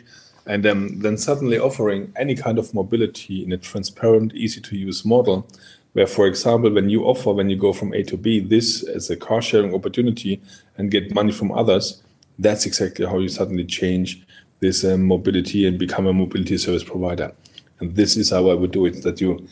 and 0.50 0.66
um, 0.66 1.00
then 1.00 1.16
suddenly 1.16 1.60
offering 1.60 2.12
any 2.16 2.36
kind 2.36 2.58
of 2.58 2.74
mobility 2.74 3.44
in 3.44 3.52
a 3.52 3.58
transparent, 3.58 4.34
easy 4.34 4.60
to 4.60 4.76
use 4.76 5.06
model, 5.06 5.48
where, 5.94 6.08
for 6.08 6.26
example, 6.26 6.72
when 6.74 6.90
you 6.90 7.04
offer, 7.04 7.32
when 7.32 7.52
you 7.52 7.56
go 7.56 7.72
from 7.72 7.94
A 7.94 8.02
to 8.04 8.18
B, 8.18 8.40
this 8.40 8.82
as 8.84 9.12
a 9.12 9.16
car 9.16 9.44
sharing 9.44 9.76
opportunity 9.76 10.42
and 10.78 10.90
get 10.90 11.14
money 11.14 11.32
from 11.32 11.52
others, 11.52 12.02
that's 12.40 12.66
exactly 12.66 13.06
how 13.06 13.20
you 13.20 13.30
suddenly 13.30 13.64
change 13.64 14.26
this 14.60 14.84
um, 14.84 15.06
mobility 15.06 15.68
and 15.68 15.78
become 15.78 16.08
a 16.08 16.14
mobility 16.14 16.58
service 16.58 16.84
provider. 16.84 17.32
And 17.80 17.96
this 17.96 18.18
is 18.18 18.32
how 18.32 18.50
I 18.50 18.56
would 18.56 18.72
do 18.72 18.88
it 18.88 19.04
that 19.04 19.22
you 19.22 19.48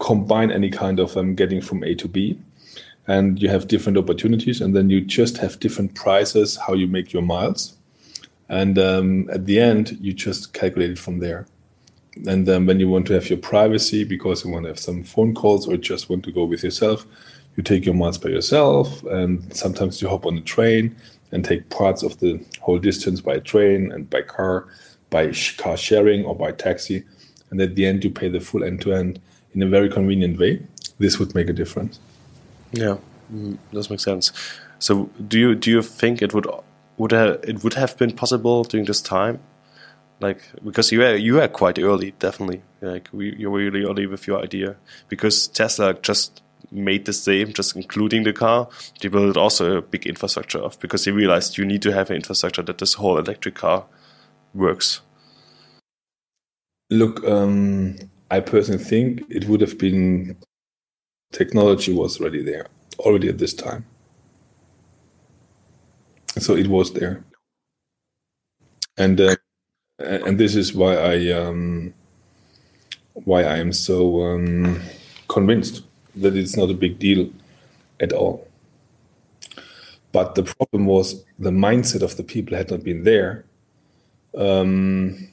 combine 0.00 0.50
any 0.50 0.70
kind 0.70 0.98
of 0.98 1.16
um, 1.16 1.36
getting 1.36 1.60
from 1.60 1.84
A 1.84 1.94
to 1.94 2.08
B 2.08 2.38
and 3.06 3.40
you 3.40 3.48
have 3.48 3.68
different 3.68 3.98
opportunities 3.98 4.60
and 4.60 4.74
then 4.74 4.90
you 4.90 5.00
just 5.00 5.38
have 5.38 5.58
different 5.60 5.94
prices 5.94 6.56
how 6.56 6.74
you 6.74 6.86
make 6.86 7.12
your 7.12 7.22
miles 7.22 7.76
and 8.50 8.80
um, 8.80 9.30
at 9.30 9.46
the 9.46 9.60
end, 9.60 9.96
you 10.00 10.12
just 10.12 10.52
calculate 10.52 10.90
it 10.90 10.98
from 10.98 11.20
there. 11.20 11.46
And 12.26 12.46
then 12.46 12.66
when 12.66 12.80
you 12.80 12.88
want 12.88 13.06
to 13.06 13.12
have 13.14 13.30
your 13.30 13.38
privacy 13.38 14.02
because 14.02 14.44
you 14.44 14.50
want 14.50 14.64
to 14.64 14.70
have 14.70 14.78
some 14.78 15.04
phone 15.04 15.34
calls 15.34 15.68
or 15.68 15.76
just 15.76 16.10
want 16.10 16.24
to 16.24 16.32
go 16.32 16.44
with 16.44 16.64
yourself, 16.64 17.06
you 17.56 17.62
take 17.62 17.86
your 17.86 17.94
miles 17.94 18.18
by 18.18 18.30
yourself. 18.30 19.04
And 19.04 19.54
sometimes 19.56 20.02
you 20.02 20.08
hop 20.08 20.26
on 20.26 20.36
a 20.36 20.40
train 20.40 20.96
and 21.30 21.44
take 21.44 21.70
parts 21.70 22.02
of 22.02 22.18
the 22.18 22.44
whole 22.60 22.80
distance 22.80 23.20
by 23.20 23.38
train 23.38 23.92
and 23.92 24.10
by 24.10 24.22
car, 24.22 24.66
by 25.10 25.32
car 25.56 25.76
sharing 25.76 26.24
or 26.24 26.34
by 26.34 26.50
taxi. 26.50 27.04
And 27.50 27.60
at 27.60 27.76
the 27.76 27.86
end, 27.86 28.02
you 28.02 28.10
pay 28.10 28.28
the 28.28 28.40
full 28.40 28.64
end 28.64 28.80
to 28.80 28.92
end 28.92 29.20
in 29.54 29.62
a 29.62 29.68
very 29.68 29.88
convenient 29.88 30.40
way. 30.40 30.60
This 30.98 31.20
would 31.20 31.36
make 31.36 31.48
a 31.48 31.52
difference. 31.52 32.00
Yeah, 32.72 32.98
mm, 33.32 33.58
does 33.72 33.90
make 33.90 34.00
sense. 34.00 34.32
So, 34.78 35.10
do 35.26 35.38
you 35.38 35.54
do 35.54 35.70
you 35.70 35.82
think 35.82 36.22
it 36.22 36.32
would 36.32 36.46
would 36.96 37.12
have, 37.12 37.40
it 37.44 37.64
would 37.64 37.74
have 37.74 37.96
been 37.96 38.12
possible 38.12 38.64
during 38.64 38.86
this 38.86 39.00
time? 39.00 39.40
Like 40.20 40.42
because 40.64 40.92
you 40.92 41.00
were 41.00 41.16
you 41.16 41.34
were 41.34 41.48
quite 41.48 41.78
early, 41.78 42.12
definitely. 42.18 42.62
Like 42.80 43.08
we, 43.12 43.34
you 43.36 43.50
were 43.50 43.58
really 43.58 43.84
early 43.84 44.06
with 44.06 44.26
your 44.26 44.42
idea 44.42 44.76
because 45.08 45.48
Tesla 45.48 45.94
just 45.94 46.42
made 46.70 47.06
the 47.06 47.12
same, 47.12 47.52
just 47.52 47.74
including 47.74 48.22
the 48.22 48.32
car. 48.32 48.68
They 49.00 49.08
built 49.08 49.36
also 49.36 49.78
a 49.78 49.82
big 49.82 50.06
infrastructure 50.06 50.58
of 50.58 50.78
because 50.78 51.04
they 51.04 51.12
realized 51.12 51.58
you 51.58 51.64
need 51.64 51.82
to 51.82 51.92
have 51.92 52.10
an 52.10 52.16
infrastructure 52.16 52.62
that 52.62 52.78
this 52.78 52.94
whole 52.94 53.18
electric 53.18 53.54
car 53.54 53.86
works. 54.54 55.00
Look, 56.90 57.24
um, 57.24 57.96
I 58.30 58.40
personally 58.40 58.82
think 58.82 59.22
it 59.30 59.46
would 59.46 59.60
have 59.60 59.78
been 59.78 60.36
technology 61.32 61.92
was 61.92 62.20
already 62.20 62.42
there 62.42 62.66
already 62.98 63.28
at 63.28 63.38
this 63.38 63.54
time. 63.54 63.84
So 66.38 66.56
it 66.56 66.68
was 66.68 66.92
there, 66.92 67.24
and 68.96 69.20
uh, 69.20 69.36
and 69.98 70.38
this 70.38 70.54
is 70.54 70.72
why 70.72 70.94
I 70.96 71.32
um, 71.32 71.92
why 73.12 73.42
I 73.42 73.58
am 73.58 73.72
so 73.72 74.22
um, 74.22 74.80
convinced 75.28 75.82
that 76.16 76.36
it's 76.36 76.56
not 76.56 76.70
a 76.70 76.74
big 76.74 76.98
deal 76.98 77.30
at 78.00 78.12
all. 78.12 78.46
But 80.12 80.34
the 80.34 80.44
problem 80.44 80.86
was 80.86 81.24
the 81.38 81.50
mindset 81.50 82.02
of 82.02 82.16
the 82.16 82.24
people 82.24 82.56
had 82.56 82.70
not 82.70 82.84
been 82.84 83.04
there, 83.04 83.44
um, 84.36 85.28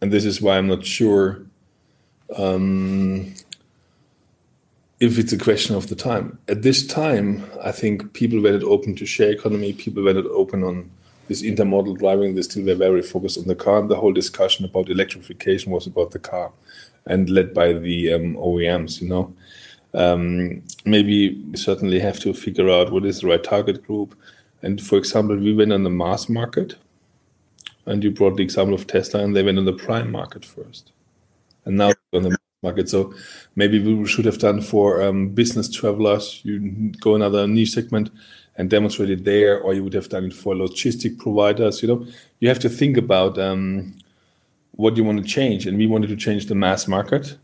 and 0.00 0.12
this 0.12 0.24
is 0.24 0.40
why 0.40 0.56
I'm 0.56 0.68
not 0.68 0.84
sure 0.84 1.42
um, 2.36 3.34
if 5.00 5.18
it's 5.18 5.32
a 5.32 5.38
question 5.38 5.74
of 5.74 5.88
the 5.88 5.94
time. 5.94 6.38
At 6.46 6.62
this 6.62 6.86
time, 6.86 7.44
I 7.64 7.72
think 7.72 8.12
people 8.12 8.40
were 8.40 8.52
not 8.52 8.62
open 8.62 8.94
to 8.96 9.06
share 9.06 9.30
economy, 9.30 9.72
people 9.72 10.02
were 10.02 10.12
not 10.12 10.26
open 10.26 10.62
on 10.62 10.90
this 11.26 11.42
intermodal 11.42 11.98
driving, 11.98 12.34
they 12.34 12.42
still 12.42 12.66
were 12.66 12.74
very 12.74 13.02
focused 13.02 13.38
on 13.38 13.44
the 13.44 13.54
car. 13.54 13.78
And 13.78 13.90
the 13.90 13.96
whole 13.96 14.12
discussion 14.12 14.66
about 14.66 14.90
electrification 14.90 15.72
was 15.72 15.86
about 15.86 16.10
the 16.10 16.18
car 16.18 16.52
and 17.06 17.30
led 17.30 17.54
by 17.54 17.72
the 17.72 18.12
um, 18.12 18.34
OEMs, 18.34 19.00
you 19.00 19.08
know. 19.08 19.34
Um, 19.94 20.62
maybe 20.84 21.42
we 21.50 21.56
certainly 21.56 21.98
have 21.98 22.20
to 22.20 22.34
figure 22.34 22.68
out 22.68 22.92
what 22.92 23.06
is 23.06 23.20
the 23.20 23.28
right 23.28 23.42
target 23.42 23.86
group. 23.86 24.14
And 24.62 24.82
for 24.82 24.98
example, 24.98 25.36
we 25.36 25.54
went 25.54 25.72
on 25.72 25.84
the 25.84 25.90
mass 25.90 26.28
market, 26.28 26.76
and 27.86 28.04
you 28.04 28.10
brought 28.10 28.36
the 28.36 28.42
example 28.42 28.74
of 28.74 28.86
Tesla, 28.86 29.24
and 29.24 29.34
they 29.34 29.42
went 29.42 29.58
on 29.58 29.64
the 29.64 29.72
prime 29.72 30.12
market 30.12 30.44
first. 30.44 30.92
And 31.64 31.78
now 31.78 31.92
on 32.12 32.24
the 32.24 32.36
market. 32.62 32.90
So 32.90 33.14
maybe 33.56 33.78
we 33.78 34.06
should 34.06 34.26
have 34.26 34.38
done 34.38 34.60
for 34.60 35.02
um, 35.02 35.30
business 35.30 35.70
travelers. 35.70 36.40
You 36.44 36.92
go 37.00 37.14
another 37.14 37.46
niche 37.46 37.70
segment 37.70 38.10
and 38.56 38.68
demonstrate 38.68 39.08
it 39.08 39.24
there, 39.24 39.58
or 39.58 39.72
you 39.72 39.82
would 39.82 39.94
have 39.94 40.10
done 40.10 40.26
it 40.26 40.34
for 40.34 40.54
logistic 40.54 41.18
providers. 41.18 41.80
You 41.80 41.88
know, 41.88 42.06
you 42.40 42.48
have 42.48 42.58
to 42.58 42.68
think 42.68 42.98
about 42.98 43.38
um, 43.38 43.94
what 44.72 44.98
you 44.98 45.04
want 45.04 45.22
to 45.22 45.24
change, 45.24 45.66
and 45.66 45.78
we 45.78 45.86
wanted 45.86 46.08
to 46.08 46.16
change 46.16 46.46
the 46.46 46.54
mass 46.54 46.86
market, 46.86 47.38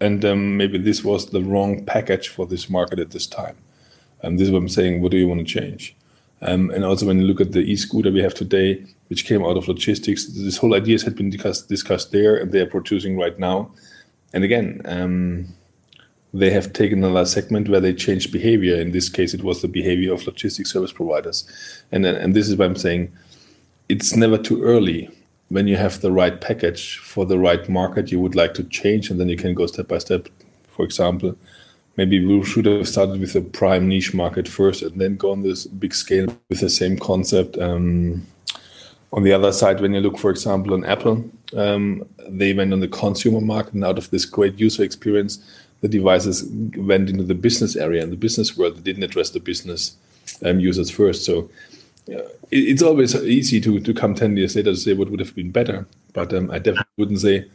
and 0.00 0.24
um, 0.24 0.56
maybe 0.56 0.78
this 0.78 1.04
was 1.04 1.26
the 1.26 1.42
wrong 1.42 1.84
package 1.84 2.28
for 2.28 2.46
this 2.46 2.70
market 2.70 2.98
at 2.98 3.10
this 3.10 3.26
time. 3.26 3.56
And 4.22 4.38
this 4.38 4.46
is 4.46 4.52
what 4.52 4.60
I'm 4.60 4.68
saying. 4.70 5.02
What 5.02 5.10
do 5.10 5.18
you 5.18 5.28
want 5.28 5.46
to 5.46 5.60
change? 5.60 5.94
Um, 6.40 6.70
and 6.70 6.84
also, 6.84 7.04
when 7.04 7.20
you 7.20 7.26
look 7.26 7.42
at 7.42 7.52
the 7.52 7.60
e-scooter 7.60 8.10
we 8.10 8.22
have 8.22 8.34
today, 8.34 8.86
which 9.08 9.26
came 9.26 9.44
out 9.44 9.58
of 9.58 9.68
logistics, 9.68 10.24
this 10.26 10.56
whole 10.56 10.74
ideas 10.74 11.02
had 11.02 11.16
been 11.16 11.28
discussed, 11.28 11.68
discussed 11.68 12.12
there, 12.12 12.36
and 12.36 12.50
they 12.50 12.60
are 12.60 12.66
producing 12.66 13.18
right 13.18 13.38
now 13.38 13.70
and 14.32 14.44
again, 14.44 14.82
um, 14.84 15.48
they 16.34 16.50
have 16.50 16.72
taken 16.72 17.02
another 17.02 17.24
segment 17.24 17.68
where 17.68 17.80
they 17.80 17.94
changed 17.94 18.32
behavior. 18.32 18.76
In 18.76 18.92
this 18.92 19.08
case, 19.08 19.32
it 19.32 19.42
was 19.42 19.62
the 19.62 19.68
behavior 19.68 20.12
of 20.12 20.26
logistics 20.26 20.72
service 20.72 20.92
providers, 20.92 21.48
and 21.90 22.04
and 22.04 22.34
this 22.34 22.48
is 22.48 22.56
why 22.56 22.66
I'm 22.66 22.76
saying 22.76 23.12
it's 23.88 24.14
never 24.14 24.38
too 24.38 24.62
early 24.62 25.10
when 25.48 25.66
you 25.66 25.76
have 25.76 26.00
the 26.00 26.12
right 26.12 26.40
package 26.40 26.98
for 26.98 27.24
the 27.24 27.38
right 27.38 27.68
market 27.68 28.12
you 28.12 28.20
would 28.20 28.34
like 28.34 28.54
to 28.54 28.64
change, 28.64 29.10
and 29.10 29.18
then 29.18 29.28
you 29.28 29.36
can 29.36 29.54
go 29.54 29.66
step 29.66 29.88
by 29.88 29.98
step. 29.98 30.28
For 30.68 30.84
example, 30.84 31.34
maybe 31.96 32.24
we 32.24 32.44
should 32.44 32.66
have 32.66 32.86
started 32.86 33.20
with 33.20 33.34
a 33.34 33.40
prime 33.40 33.88
niche 33.88 34.12
market 34.12 34.46
first, 34.46 34.82
and 34.82 35.00
then 35.00 35.16
go 35.16 35.32
on 35.32 35.42
this 35.42 35.66
big 35.66 35.94
scale 35.94 36.26
with 36.50 36.60
the 36.60 36.70
same 36.70 36.98
concept. 36.98 37.56
Um, 37.58 38.26
on 39.10 39.22
the 39.22 39.32
other 39.32 39.52
side, 39.52 39.80
when 39.80 39.94
you 39.94 40.00
look, 40.00 40.18
for 40.18 40.30
example, 40.30 40.74
on 40.74 40.84
Apple, 40.84 41.24
um, 41.56 42.06
they 42.28 42.52
went 42.52 42.72
on 42.72 42.80
the 42.80 42.88
consumer 42.88 43.40
market, 43.40 43.74
and 43.74 43.84
out 43.84 43.98
of 43.98 44.10
this 44.10 44.24
great 44.24 44.58
user 44.58 44.82
experience, 44.82 45.38
the 45.80 45.88
devices 45.88 46.44
went 46.76 47.08
into 47.08 47.22
the 47.22 47.34
business 47.34 47.76
area 47.76 48.02
and 48.02 48.12
the 48.12 48.16
business 48.16 48.56
world. 48.56 48.76
They 48.76 48.82
didn't 48.82 49.04
address 49.04 49.30
the 49.30 49.40
business 49.40 49.96
um, 50.44 50.60
users 50.60 50.90
first. 50.90 51.24
So 51.24 51.48
uh, 52.08 52.26
it, 52.50 52.58
it's 52.68 52.82
always 52.82 53.14
easy 53.14 53.60
to, 53.60 53.80
to 53.80 53.94
come 53.94 54.14
10 54.14 54.36
years 54.36 54.56
later 54.56 54.72
to 54.72 54.76
say 54.76 54.92
what 54.92 55.10
would 55.10 55.20
have 55.20 55.34
been 55.34 55.50
better. 55.50 55.86
But 56.12 56.34
um, 56.34 56.50
I 56.50 56.58
definitely 56.58 56.92
wouldn't 56.96 57.20
say 57.20 57.48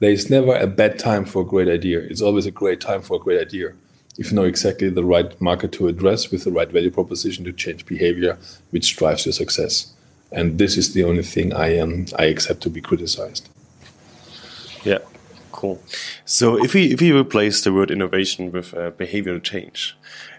there 0.00 0.10
is 0.10 0.28
never 0.28 0.54
a 0.54 0.66
bad 0.66 0.98
time 0.98 1.24
for 1.24 1.42
a 1.42 1.46
great 1.46 1.68
idea. 1.68 2.00
It's 2.00 2.22
always 2.22 2.46
a 2.46 2.50
great 2.50 2.80
time 2.80 3.02
for 3.02 3.16
a 3.16 3.20
great 3.20 3.40
idea. 3.40 3.72
If 4.18 4.30
you 4.30 4.36
know 4.36 4.44
exactly 4.44 4.90
the 4.90 5.04
right 5.04 5.40
market 5.40 5.72
to 5.72 5.88
address 5.88 6.30
with 6.30 6.44
the 6.44 6.52
right 6.52 6.70
value 6.70 6.90
proposition 6.90 7.44
to 7.46 7.52
change 7.52 7.86
behavior, 7.86 8.38
which 8.70 8.96
drives 8.96 9.24
your 9.24 9.32
success 9.32 9.94
and 10.32 10.58
this 10.58 10.76
is 10.76 10.92
the 10.92 11.04
only 11.04 11.22
thing 11.22 11.52
I 11.52 11.76
am 11.76 12.06
I 12.18 12.24
accept 12.24 12.60
to 12.62 12.70
be 12.70 12.80
criticized. 12.80 13.48
Yeah, 14.84 14.98
cool. 15.52 15.80
So 16.24 16.62
if 16.62 16.74
we 16.74 16.92
if 16.92 17.00
we 17.00 17.12
replace 17.12 17.62
the 17.62 17.72
word 17.72 17.90
innovation 17.90 18.50
with 18.52 18.74
uh, 18.74 18.90
behavioral 18.92 19.42
change, 19.42 19.96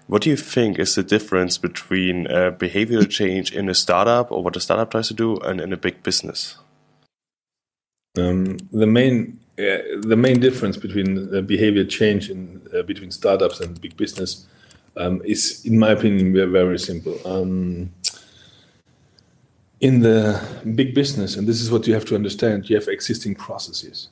what 0.07 0.23
do 0.23 0.29
you 0.29 0.37
think 0.37 0.79
is 0.79 0.95
the 0.95 1.03
difference 1.03 1.57
between 1.57 2.27
uh, 2.27 2.51
behavioral 2.51 3.09
change 3.09 3.53
in 3.53 3.69
a 3.69 3.73
startup 3.73 4.31
or 4.31 4.43
what 4.43 4.55
a 4.55 4.59
startup 4.59 4.91
tries 4.91 5.07
to 5.07 5.13
do 5.13 5.37
and 5.37 5.61
in 5.61 5.71
a 5.71 5.77
big 5.77 6.03
business? 6.03 6.57
Um, 8.17 8.57
the 8.71 8.87
main 8.87 9.39
uh, 9.57 10.01
the 10.01 10.17
main 10.17 10.39
difference 10.39 10.77
between 10.77 11.29
the 11.29 11.41
behavior 11.41 11.85
change 11.85 12.29
in 12.29 12.61
uh, 12.75 12.81
between 12.83 13.11
startups 13.11 13.59
and 13.59 13.79
big 13.79 13.95
business 13.95 14.45
um, 14.97 15.21
is, 15.23 15.63
in 15.65 15.79
my 15.79 15.91
opinion, 15.91 16.33
very 16.51 16.79
simple. 16.79 17.19
Um, 17.25 17.91
in 19.83 19.99
the 19.99 20.41
big 20.75 20.95
business, 20.95 21.35
and 21.35 21.45
this 21.45 21.59
is 21.59 21.69
what 21.69 21.85
you 21.85 21.93
have 21.93 22.05
to 22.05 22.15
understand, 22.15 22.69
you 22.69 22.75
have 22.77 22.87
existing 22.87 23.35
processes. 23.35 24.07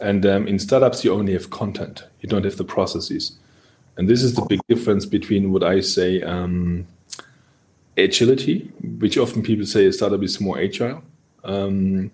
And 0.00 0.24
um, 0.24 0.46
in 0.46 0.60
startups, 0.60 1.04
you 1.04 1.12
only 1.12 1.32
have 1.32 1.50
content, 1.50 2.04
you 2.20 2.28
don't 2.28 2.44
have 2.44 2.56
the 2.56 2.64
processes. 2.64 3.32
And 3.96 4.08
this 4.08 4.22
is 4.22 4.34
the 4.34 4.42
big 4.42 4.60
difference 4.68 5.06
between 5.06 5.50
what 5.50 5.64
I 5.64 5.80
say 5.80 6.22
um, 6.22 6.86
agility, 7.96 8.70
which 9.00 9.18
often 9.18 9.42
people 9.42 9.66
say 9.66 9.86
a 9.86 9.92
startup 9.92 10.22
is 10.22 10.40
more 10.40 10.60
agile. 10.60 11.02
Um, 11.42 12.12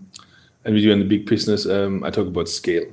and 0.64 0.74
we 0.74 0.80
do 0.80 0.90
in 0.90 1.00
the 1.00 1.04
big 1.04 1.26
business, 1.26 1.66
um, 1.66 2.02
I 2.04 2.10
talk 2.10 2.26
about 2.26 2.48
scale. 2.48 2.90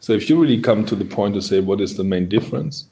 So 0.00 0.12
if 0.12 0.28
you 0.28 0.42
really 0.42 0.60
come 0.60 0.84
to 0.86 0.96
the 0.96 1.04
point 1.04 1.34
to 1.36 1.40
say 1.40 1.60
what 1.60 1.80
is 1.80 1.96
the 1.96 2.02
main 2.02 2.28
difference, 2.28 2.86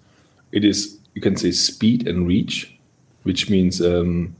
it 0.52 0.64
is, 0.64 0.98
you 1.14 1.20
can 1.20 1.36
say 1.36 1.50
speed 1.50 2.06
and 2.06 2.28
reach, 2.28 2.78
which 3.24 3.50
means 3.50 3.80
um, 3.82 4.36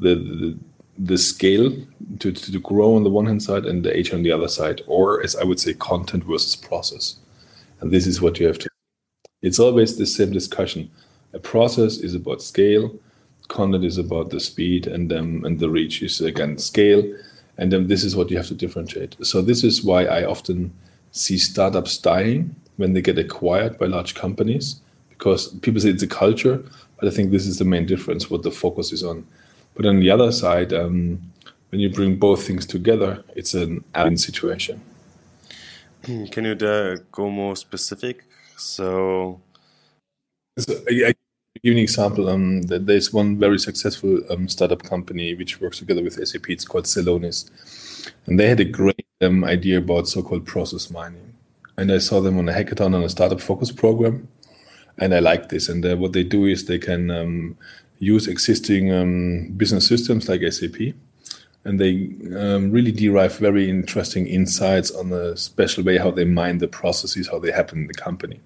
the, 0.00 0.14
the 0.14 0.58
the 1.02 1.16
scale 1.16 1.74
to, 2.18 2.30
to 2.30 2.60
grow 2.60 2.94
on 2.94 3.04
the 3.04 3.10
one 3.10 3.24
hand 3.24 3.42
side 3.42 3.64
and 3.64 3.82
the 3.82 3.96
age 3.96 4.12
on 4.12 4.22
the 4.22 4.30
other 4.30 4.48
side, 4.48 4.82
or 4.86 5.22
as 5.22 5.34
I 5.34 5.44
would 5.44 5.58
say, 5.58 5.72
content 5.72 6.24
versus 6.24 6.54
process. 6.54 7.16
And 7.80 7.90
this 7.90 8.06
is 8.06 8.20
what 8.20 8.38
you 8.38 8.46
have 8.46 8.58
to. 8.58 8.68
It's 9.40 9.58
always 9.58 9.96
the 9.96 10.04
same 10.04 10.30
discussion. 10.30 10.90
A 11.32 11.38
process 11.38 11.96
is 11.98 12.14
about 12.14 12.42
scale, 12.42 12.94
content 13.48 13.84
is 13.84 13.96
about 13.96 14.28
the 14.28 14.40
speed, 14.40 14.86
and 14.86 15.10
um, 15.12 15.44
and 15.44 15.58
the 15.58 15.70
reach 15.70 16.02
is 16.02 16.20
again 16.20 16.58
scale. 16.58 17.02
And 17.56 17.72
then 17.72 17.88
this 17.88 18.04
is 18.04 18.16
what 18.16 18.30
you 18.30 18.36
have 18.36 18.48
to 18.48 18.54
differentiate. 18.54 19.16
So 19.22 19.42
this 19.42 19.64
is 19.64 19.84
why 19.84 20.04
I 20.04 20.24
often 20.24 20.72
see 21.12 21.38
startups 21.38 21.98
dying 21.98 22.56
when 22.76 22.94
they 22.94 23.02
get 23.02 23.18
acquired 23.18 23.78
by 23.78 23.86
large 23.86 24.14
companies 24.14 24.80
because 25.10 25.48
people 25.58 25.80
say 25.80 25.90
it's 25.90 26.02
a 26.02 26.06
culture, 26.06 26.64
but 26.98 27.06
I 27.06 27.10
think 27.10 27.30
this 27.30 27.46
is 27.46 27.58
the 27.58 27.64
main 27.66 27.84
difference, 27.84 28.30
what 28.30 28.42
the 28.42 28.50
focus 28.50 28.92
is 28.92 29.02
on. 29.02 29.26
But 29.74 29.86
on 29.86 30.00
the 30.00 30.10
other 30.10 30.32
side, 30.32 30.72
um, 30.72 31.20
when 31.70 31.80
you 31.80 31.90
bring 31.90 32.16
both 32.16 32.46
things 32.46 32.66
together, 32.66 33.24
it's 33.34 33.54
an 33.54 33.84
win 33.94 34.16
situation. 34.16 34.82
Can 36.02 36.44
you 36.44 36.52
uh, 36.52 36.96
go 37.12 37.30
more 37.30 37.56
specific? 37.56 38.24
So, 38.56 39.40
so 40.58 40.74
I, 40.88 41.08
I 41.08 41.14
give 41.54 41.62
you 41.62 41.72
an 41.72 41.78
example. 41.78 42.28
Um, 42.28 42.62
there's 42.62 43.12
one 43.12 43.38
very 43.38 43.58
successful 43.58 44.20
um, 44.30 44.48
startup 44.48 44.82
company 44.82 45.34
which 45.34 45.60
works 45.60 45.78
together 45.78 46.02
with 46.02 46.26
SAP. 46.26 46.48
It's 46.48 46.64
called 46.64 46.84
Celonis, 46.84 47.50
and 48.26 48.40
they 48.40 48.48
had 48.48 48.60
a 48.60 48.64
great 48.64 49.06
um, 49.20 49.44
idea 49.44 49.78
about 49.78 50.08
so-called 50.08 50.46
process 50.46 50.90
mining. 50.90 51.34
And 51.76 51.92
I 51.92 51.98
saw 51.98 52.20
them 52.20 52.38
on 52.38 52.48
a 52.48 52.52
hackathon 52.52 52.94
on 52.94 53.02
a 53.02 53.08
startup 53.08 53.40
focus 53.40 53.70
program, 53.70 54.28
and 54.98 55.14
I 55.14 55.20
like 55.20 55.48
this. 55.48 55.68
And 55.68 55.84
uh, 55.84 55.96
what 55.96 56.12
they 56.12 56.24
do 56.24 56.46
is 56.46 56.64
they 56.64 56.78
can 56.78 57.10
um, 57.10 57.56
use 58.00 58.26
existing 58.26 58.92
um, 58.92 59.52
business 59.56 59.86
systems 59.86 60.28
like 60.28 60.42
SAP, 60.50 60.94
and 61.64 61.78
they 61.78 62.10
um, 62.36 62.72
really 62.72 62.90
derive 62.90 63.36
very 63.38 63.68
interesting 63.68 64.26
insights 64.26 64.90
on 64.90 65.10
the 65.10 65.36
special 65.36 65.84
way 65.84 65.98
how 65.98 66.10
they 66.10 66.24
mine 66.24 66.58
the 66.58 66.66
processes, 66.66 67.28
how 67.28 67.38
they 67.38 67.52
happen 67.52 67.82
in 67.82 67.86
the 67.86 67.94
company. 67.94 68.40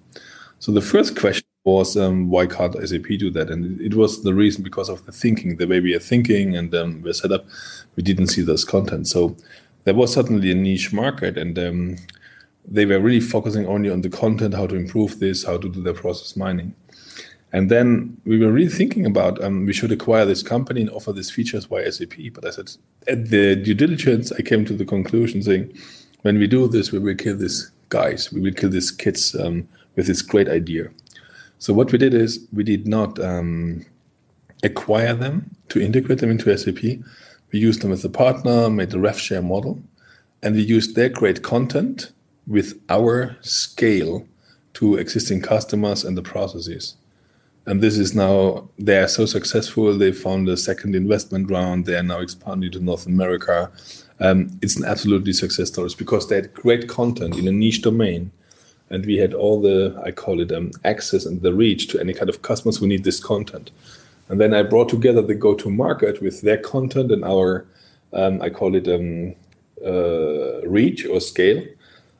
So 0.59 0.71
the 0.71 0.81
first 0.81 1.17
question 1.19 1.47
was 1.63 1.97
um, 1.97 2.29
why 2.29 2.45
can't 2.45 2.75
SAP 2.87 3.07
do 3.17 3.31
that? 3.31 3.49
And 3.49 3.79
it 3.81 3.95
was 3.95 4.23
the 4.23 4.33
reason 4.33 4.63
because 4.63 4.89
of 4.89 5.05
the 5.05 5.11
thinking, 5.11 5.57
the 5.57 5.67
way 5.67 5.79
we 5.79 5.95
are 5.95 5.99
thinking 5.99 6.55
and 6.55 6.75
um, 6.75 7.01
we're 7.01 7.13
set 7.13 7.31
up. 7.31 7.45
We 7.95 8.03
didn't 8.03 8.27
see 8.27 8.41
this 8.41 8.65
content, 8.65 9.07
so 9.07 9.35
there 9.85 9.95
was 9.95 10.13
certainly 10.13 10.51
a 10.51 10.55
niche 10.55 10.91
market, 10.91 11.37
and 11.37 11.57
um, 11.57 11.95
they 12.67 12.85
were 12.85 12.99
really 12.99 13.21
focusing 13.21 13.65
only 13.67 13.89
on 13.89 14.01
the 14.01 14.09
content, 14.09 14.53
how 14.53 14.67
to 14.67 14.75
improve 14.75 15.19
this, 15.19 15.45
how 15.45 15.57
to 15.57 15.69
do 15.69 15.81
their 15.81 15.93
process 15.93 16.35
mining. 16.35 16.75
And 17.55 17.71
then 17.71 18.17
we 18.25 18.37
were 18.37 18.51
really 18.51 18.69
thinking 18.69 19.05
about 19.05 19.41
um, 19.41 19.65
we 19.65 19.71
should 19.71 19.93
acquire 19.93 20.25
this 20.25 20.43
company 20.43 20.81
and 20.81 20.89
offer 20.89 21.13
these 21.13 21.31
features 21.31 21.63
via 21.63 21.89
SAP. 21.89 22.15
But 22.33 22.45
I 22.45 22.49
said 22.49 22.69
at 23.07 23.29
the 23.29 23.55
due 23.55 23.73
diligence, 23.73 24.33
I 24.33 24.41
came 24.41 24.65
to 24.65 24.73
the 24.73 24.83
conclusion 24.83 25.41
saying, 25.41 25.73
when 26.23 26.37
we 26.37 26.47
do 26.47 26.67
this, 26.67 26.91
we 26.91 26.99
will 26.99 27.15
kill 27.15 27.37
these 27.37 27.71
guys, 27.87 28.29
we 28.29 28.41
will 28.41 28.51
kill 28.51 28.71
these 28.71 28.91
kids 28.91 29.35
um, 29.35 29.69
with 29.95 30.07
this 30.07 30.21
great 30.21 30.49
idea. 30.49 30.89
So 31.59 31.73
what 31.73 31.93
we 31.93 31.97
did 31.97 32.13
is 32.13 32.45
we 32.51 32.65
did 32.65 32.89
not 32.89 33.17
um, 33.23 33.85
acquire 34.61 35.13
them 35.13 35.49
to 35.69 35.79
integrate 35.79 36.19
them 36.19 36.31
into 36.31 36.57
SAP. 36.57 36.83
We 36.83 37.59
used 37.59 37.81
them 37.81 37.93
as 37.93 38.03
a 38.03 38.09
partner, 38.09 38.69
made 38.69 38.93
a 38.93 38.99
rev 38.99 39.17
share 39.17 39.41
model, 39.41 39.81
and 40.43 40.55
we 40.55 40.61
used 40.61 40.97
their 40.97 41.07
great 41.07 41.41
content 41.41 42.11
with 42.47 42.77
our 42.89 43.37
scale 43.39 44.27
to 44.73 44.97
existing 44.97 45.41
customers 45.41 46.03
and 46.03 46.17
the 46.17 46.21
processes. 46.21 46.97
And 47.67 47.81
this 47.81 47.97
is 47.97 48.13
now, 48.13 48.69
they 48.77 48.99
are 48.99 49.07
so 49.07 49.25
successful. 49.25 49.97
They 49.97 50.11
found 50.11 50.47
a 50.47 50.57
second 50.57 50.95
investment 50.95 51.49
round. 51.49 51.85
They 51.85 51.95
are 51.95 52.03
now 52.03 52.19
expanding 52.19 52.71
to 52.71 52.79
North 52.79 53.07
America. 53.07 53.71
Um, 54.19 54.59
it's 54.61 54.75
an 54.75 54.85
absolutely 54.85 55.33
success 55.33 55.69
story 55.69 55.89
because 55.97 56.29
they 56.29 56.35
had 56.35 56.53
great 56.53 56.87
content 56.87 57.37
in 57.37 57.47
a 57.47 57.51
niche 57.51 57.81
domain. 57.81 58.31
And 58.91 59.03
we 59.05 59.17
had 59.17 59.33
all 59.33 59.61
the, 59.61 59.99
I 60.05 60.11
call 60.11 60.41
it 60.41 60.51
um, 60.51 60.71
access 60.83 61.25
and 61.25 61.41
the 61.41 61.53
reach 61.53 61.87
to 61.87 61.99
any 61.99 62.13
kind 62.13 62.29
of 62.29 62.43
customers 62.43 62.77
who 62.77 62.87
need 62.87 63.03
this 63.03 63.19
content. 63.19 63.71
And 64.29 64.39
then 64.39 64.53
I 64.53 64.61
brought 64.61 64.89
together 64.89 65.23
the 65.23 65.33
go 65.33 65.55
to 65.55 65.69
market 65.69 66.21
with 66.21 66.41
their 66.41 66.57
content 66.57 67.11
and 67.11 67.25
our, 67.25 67.65
um, 68.13 68.41
I 68.43 68.51
call 68.51 68.75
it 68.75 68.87
um, 68.87 69.33
uh, 69.83 70.67
reach 70.67 71.05
or 71.05 71.19
scale. 71.19 71.65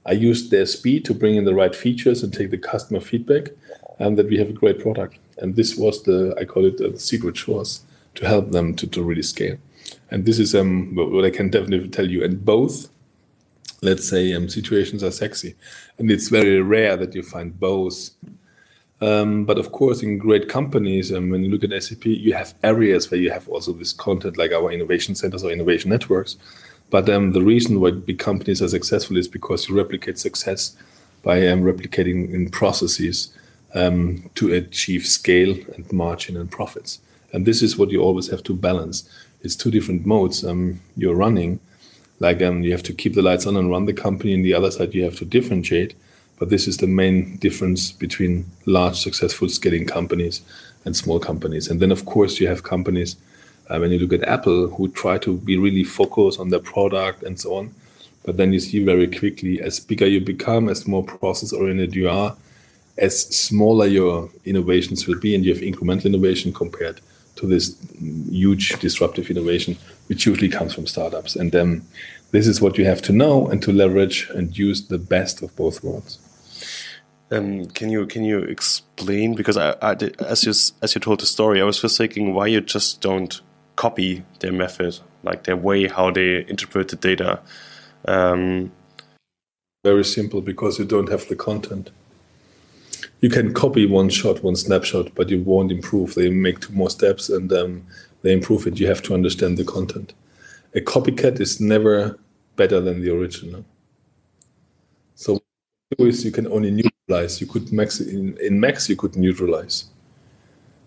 I 0.08 0.12
used 0.12 0.52
their 0.52 0.66
speed 0.66 1.06
to 1.06 1.14
bring 1.14 1.36
in 1.36 1.46
the 1.46 1.54
right 1.54 1.75
features 1.75 2.24
and 2.24 2.34
take 2.34 2.52
the 2.52 2.58
customer 2.58 3.00
feedback, 3.00 3.50
and 3.98 4.18
that 4.18 4.28
we 4.28 4.38
have 4.38 4.50
a 4.50 4.54
great 4.54 4.80
product. 4.80 5.18
And 5.38 5.56
this 5.56 5.75
was 5.75 6.04
the 6.04 6.36
I 6.39 6.46
call 6.46 6.65
it 6.65 6.77
the 6.77 6.98
secret 7.00 7.38
sauce 7.38 7.82
to 8.15 8.27
help 8.27 8.51
them 8.51 8.75
to, 8.75 8.88
to 8.88 9.04
really 9.04 9.24
scale. 9.24 9.58
And 10.12 10.25
this 10.25 10.39
is 10.39 10.56
um 10.56 10.96
what 10.96 11.25
I 11.25 11.30
can 11.30 11.50
definitely 11.50 11.89
tell 11.89 12.10
you. 12.10 12.24
And 12.24 12.43
both, 12.43 12.89
let's 13.82 14.08
say, 14.10 14.34
um, 14.34 14.50
situations 14.50 15.04
are 15.04 15.12
sexy, 15.12 15.56
and 15.98 16.10
it's 16.10 16.30
very 16.30 16.62
rare 16.62 16.95
that 16.98 17.15
you 17.15 17.24
find 17.24 17.60
both. 17.60 18.12
Um, 19.02 19.43
but 19.43 19.58
of 19.58 19.74
course, 19.74 20.02
in 20.02 20.17
great 20.17 20.48
companies, 20.48 21.12
um, 21.12 21.30
when 21.30 21.43
you 21.43 21.50
look 21.50 21.65
at 21.65 21.84
SAP, 21.84 22.06
you 22.06 22.34
have 22.34 22.54
areas 22.63 23.12
where 23.12 23.19
you 23.19 23.30
have 23.30 23.50
also 23.50 23.74
this 23.74 23.91
content, 23.91 24.38
like 24.38 24.54
our 24.54 24.71
innovation 24.71 25.15
centers 25.15 25.43
or 25.43 25.52
innovation 25.52 25.89
networks, 25.89 26.38
but 26.89 27.10
um, 27.10 27.34
the 27.34 27.41
reason 27.41 27.82
why 27.82 27.91
big 27.91 28.19
companies 28.19 28.62
are 28.62 28.69
successful 28.69 29.17
is 29.17 29.28
because 29.28 29.67
you 29.67 29.76
replicate 29.76 30.17
success 30.17 30.78
by 31.24 31.45
um, 31.48 31.63
replicating 31.63 32.34
in 32.34 32.50
processes 32.50 33.34
to 33.76 34.54
achieve 34.54 35.06
scale 35.06 35.56
and 35.76 35.92
margin 35.92 36.38
and 36.38 36.50
profits. 36.50 37.00
And 37.34 37.46
this 37.46 37.62
is 37.62 37.78
what 37.78 37.92
you 37.92 38.02
always 38.02 38.30
have 38.30 38.44
to 38.44 38.54
balance. 38.54 39.10
It's 39.42 39.56
two 39.56 39.70
different 39.70 40.06
modes 40.06 40.46
um, 40.46 40.80
you're 40.96 41.16
running. 41.16 41.60
Like 42.20 42.42
um, 42.42 42.64
you 42.64 42.72
have 42.72 42.84
to 42.84 42.94
keep 42.94 43.14
the 43.14 43.22
lights 43.22 43.46
on 43.46 43.58
and 43.58 43.70
run 43.70 43.86
the 43.86 43.94
company, 43.94 44.34
and 44.34 44.46
the 44.46 44.54
other 44.54 44.72
side 44.72 44.94
you 44.94 45.04
have 45.04 45.18
to 45.18 45.26
differentiate. 45.26 45.94
But 46.40 46.50
this 46.50 46.68
is 46.68 46.78
the 46.78 46.88
main 46.88 47.38
difference 47.38 47.92
between 47.92 48.46
large, 48.66 48.98
successful 49.00 49.50
scaling 49.50 49.86
companies 49.86 50.42
and 50.86 50.96
small 50.96 51.20
companies. 51.20 51.68
And 51.68 51.82
then, 51.82 51.92
of 51.92 52.06
course, 52.06 52.40
you 52.40 52.48
have 52.48 52.64
companies 52.64 53.18
uh, 53.70 53.78
when 53.80 53.92
you 53.92 54.00
look 54.00 54.14
at 54.14 54.28
Apple, 54.28 54.68
who 54.68 54.88
try 54.90 55.18
to 55.20 55.38
be 55.38 55.58
really 55.58 55.84
focused 55.84 56.40
on 56.40 56.50
their 56.50 56.60
product 56.60 57.24
and 57.24 57.40
so 57.40 57.56
on. 57.56 57.74
But 58.24 58.38
then 58.38 58.54
you 58.54 58.60
see 58.60 58.84
very 58.84 59.08
quickly, 59.08 59.62
as 59.62 59.80
bigger 59.80 60.08
you 60.08 60.22
become, 60.22 60.70
as 60.70 60.88
more 60.88 61.04
process 61.04 61.54
oriented 61.54 61.96
you 61.96 62.10
are, 62.10 62.36
as 62.97 63.21
smaller 63.36 63.86
your 63.86 64.29
innovations 64.45 65.08
will 65.08 65.19
be, 65.19 65.36
and 65.36 65.45
you 65.45 65.53
have 65.53 65.63
incremental 65.63 66.05
innovation 66.05 66.53
compared 66.53 67.01
to 67.36 67.47
this 67.47 67.75
huge 68.29 68.79
disruptive 68.79 69.29
innovation, 69.29 69.77
which 70.08 70.25
usually 70.25 70.49
comes 70.49 70.73
from 70.73 70.88
startups. 70.88 71.36
And 71.36 71.53
um, 71.55 71.81
this 72.31 72.47
is 72.47 72.62
what 72.62 72.77
you 72.77 72.86
have 72.86 73.01
to 73.03 73.13
know 73.13 73.47
and 73.47 73.62
to 73.63 73.71
leverage 73.71 74.29
and 74.34 74.58
use 74.58 74.88
the 74.88 74.97
best 74.97 75.41
of 75.41 75.55
both 75.55 75.84
worlds. 75.84 76.19
Um, 77.31 77.65
can 77.67 77.89
you 77.89 78.05
can 78.05 78.23
you 78.23 78.39
explain 78.39 79.36
because 79.36 79.58
I, 79.58 79.75
I 79.81 79.93
as 80.19 80.43
you 80.43 80.51
as 80.81 80.93
you 80.95 81.01
told 81.01 81.19
the 81.19 81.25
story, 81.25 81.60
I 81.60 81.65
was 81.65 81.81
just 81.81 81.97
thinking 81.97 82.34
why 82.34 82.47
you 82.47 82.62
just 82.62 83.01
don't 83.01 83.41
copy 83.75 84.23
their 84.39 84.53
method, 84.53 84.99
like 85.23 85.43
their 85.43 85.58
way 85.58 85.88
how 85.88 86.12
they 86.12 86.45
interpret 86.47 86.89
the 86.89 86.95
data. 86.95 87.39
Um, 88.08 88.71
Very 89.84 90.05
simple 90.05 90.41
because 90.41 90.79
you 90.79 90.86
don't 90.86 91.10
have 91.10 91.27
the 91.27 91.36
content. 91.36 91.89
You 93.26 93.32
can 93.32 93.56
copy 93.56 93.88
one 93.88 94.10
shot, 94.10 94.44
one 94.44 94.56
snapshot, 94.56 95.16
but 95.16 95.30
you 95.30 95.42
won't 95.42 95.72
improve. 95.72 96.14
They 96.14 96.30
make 96.30 96.60
two 96.60 96.74
more 96.74 96.92
steps 96.92 97.28
and 97.28 97.52
um, 97.52 97.84
they 98.22 98.32
improve 98.32 98.68
it. 98.68 98.80
You 98.80 98.86
have 98.86 99.02
to 99.02 99.16
understand 99.16 99.58
the 99.58 99.64
content. 99.64 100.14
A 100.76 100.80
copycat 100.80 101.40
is 101.40 101.60
never 101.60 102.20
better 102.56 102.80
than 102.80 103.02
the 103.02 103.10
original. 103.10 103.66
So 105.16 105.42
is 105.98 106.24
you 106.24 106.32
can 106.32 106.46
only 106.46 106.70
neutralize. 106.70 107.42
You 107.42 107.48
could 107.48 107.74
max 107.74 108.00
in, 108.00 108.38
in 108.38 108.60
max 108.60 108.90
you 108.90 108.96
could 108.96 109.16
neutralize, 109.16 109.86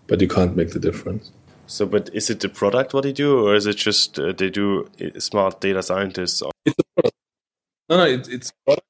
but 0.07 0.21
you 0.21 0.29
can't 0.29 0.55
make 0.55 0.69
the 0.71 0.79
difference. 0.79 1.33
So, 1.67 1.85
but 1.85 2.09
is 2.13 2.29
it 2.29 2.39
the 2.39 2.47
product 2.47 2.93
what 2.93 3.03
they 3.03 3.11
do, 3.11 3.49
or 3.49 3.53
is 3.53 3.65
it 3.65 3.75
just 3.75 4.17
uh, 4.17 4.31
they 4.31 4.49
do 4.49 4.87
uh, 5.01 5.19
smart 5.19 5.59
data 5.59 5.83
scientists? 5.83 6.41
It's 6.65 6.79
a 6.79 6.83
product. 6.95 7.17
No, 7.89 7.97
no, 7.97 8.05
it, 8.05 8.29
it's 8.29 8.53
product. 8.65 8.88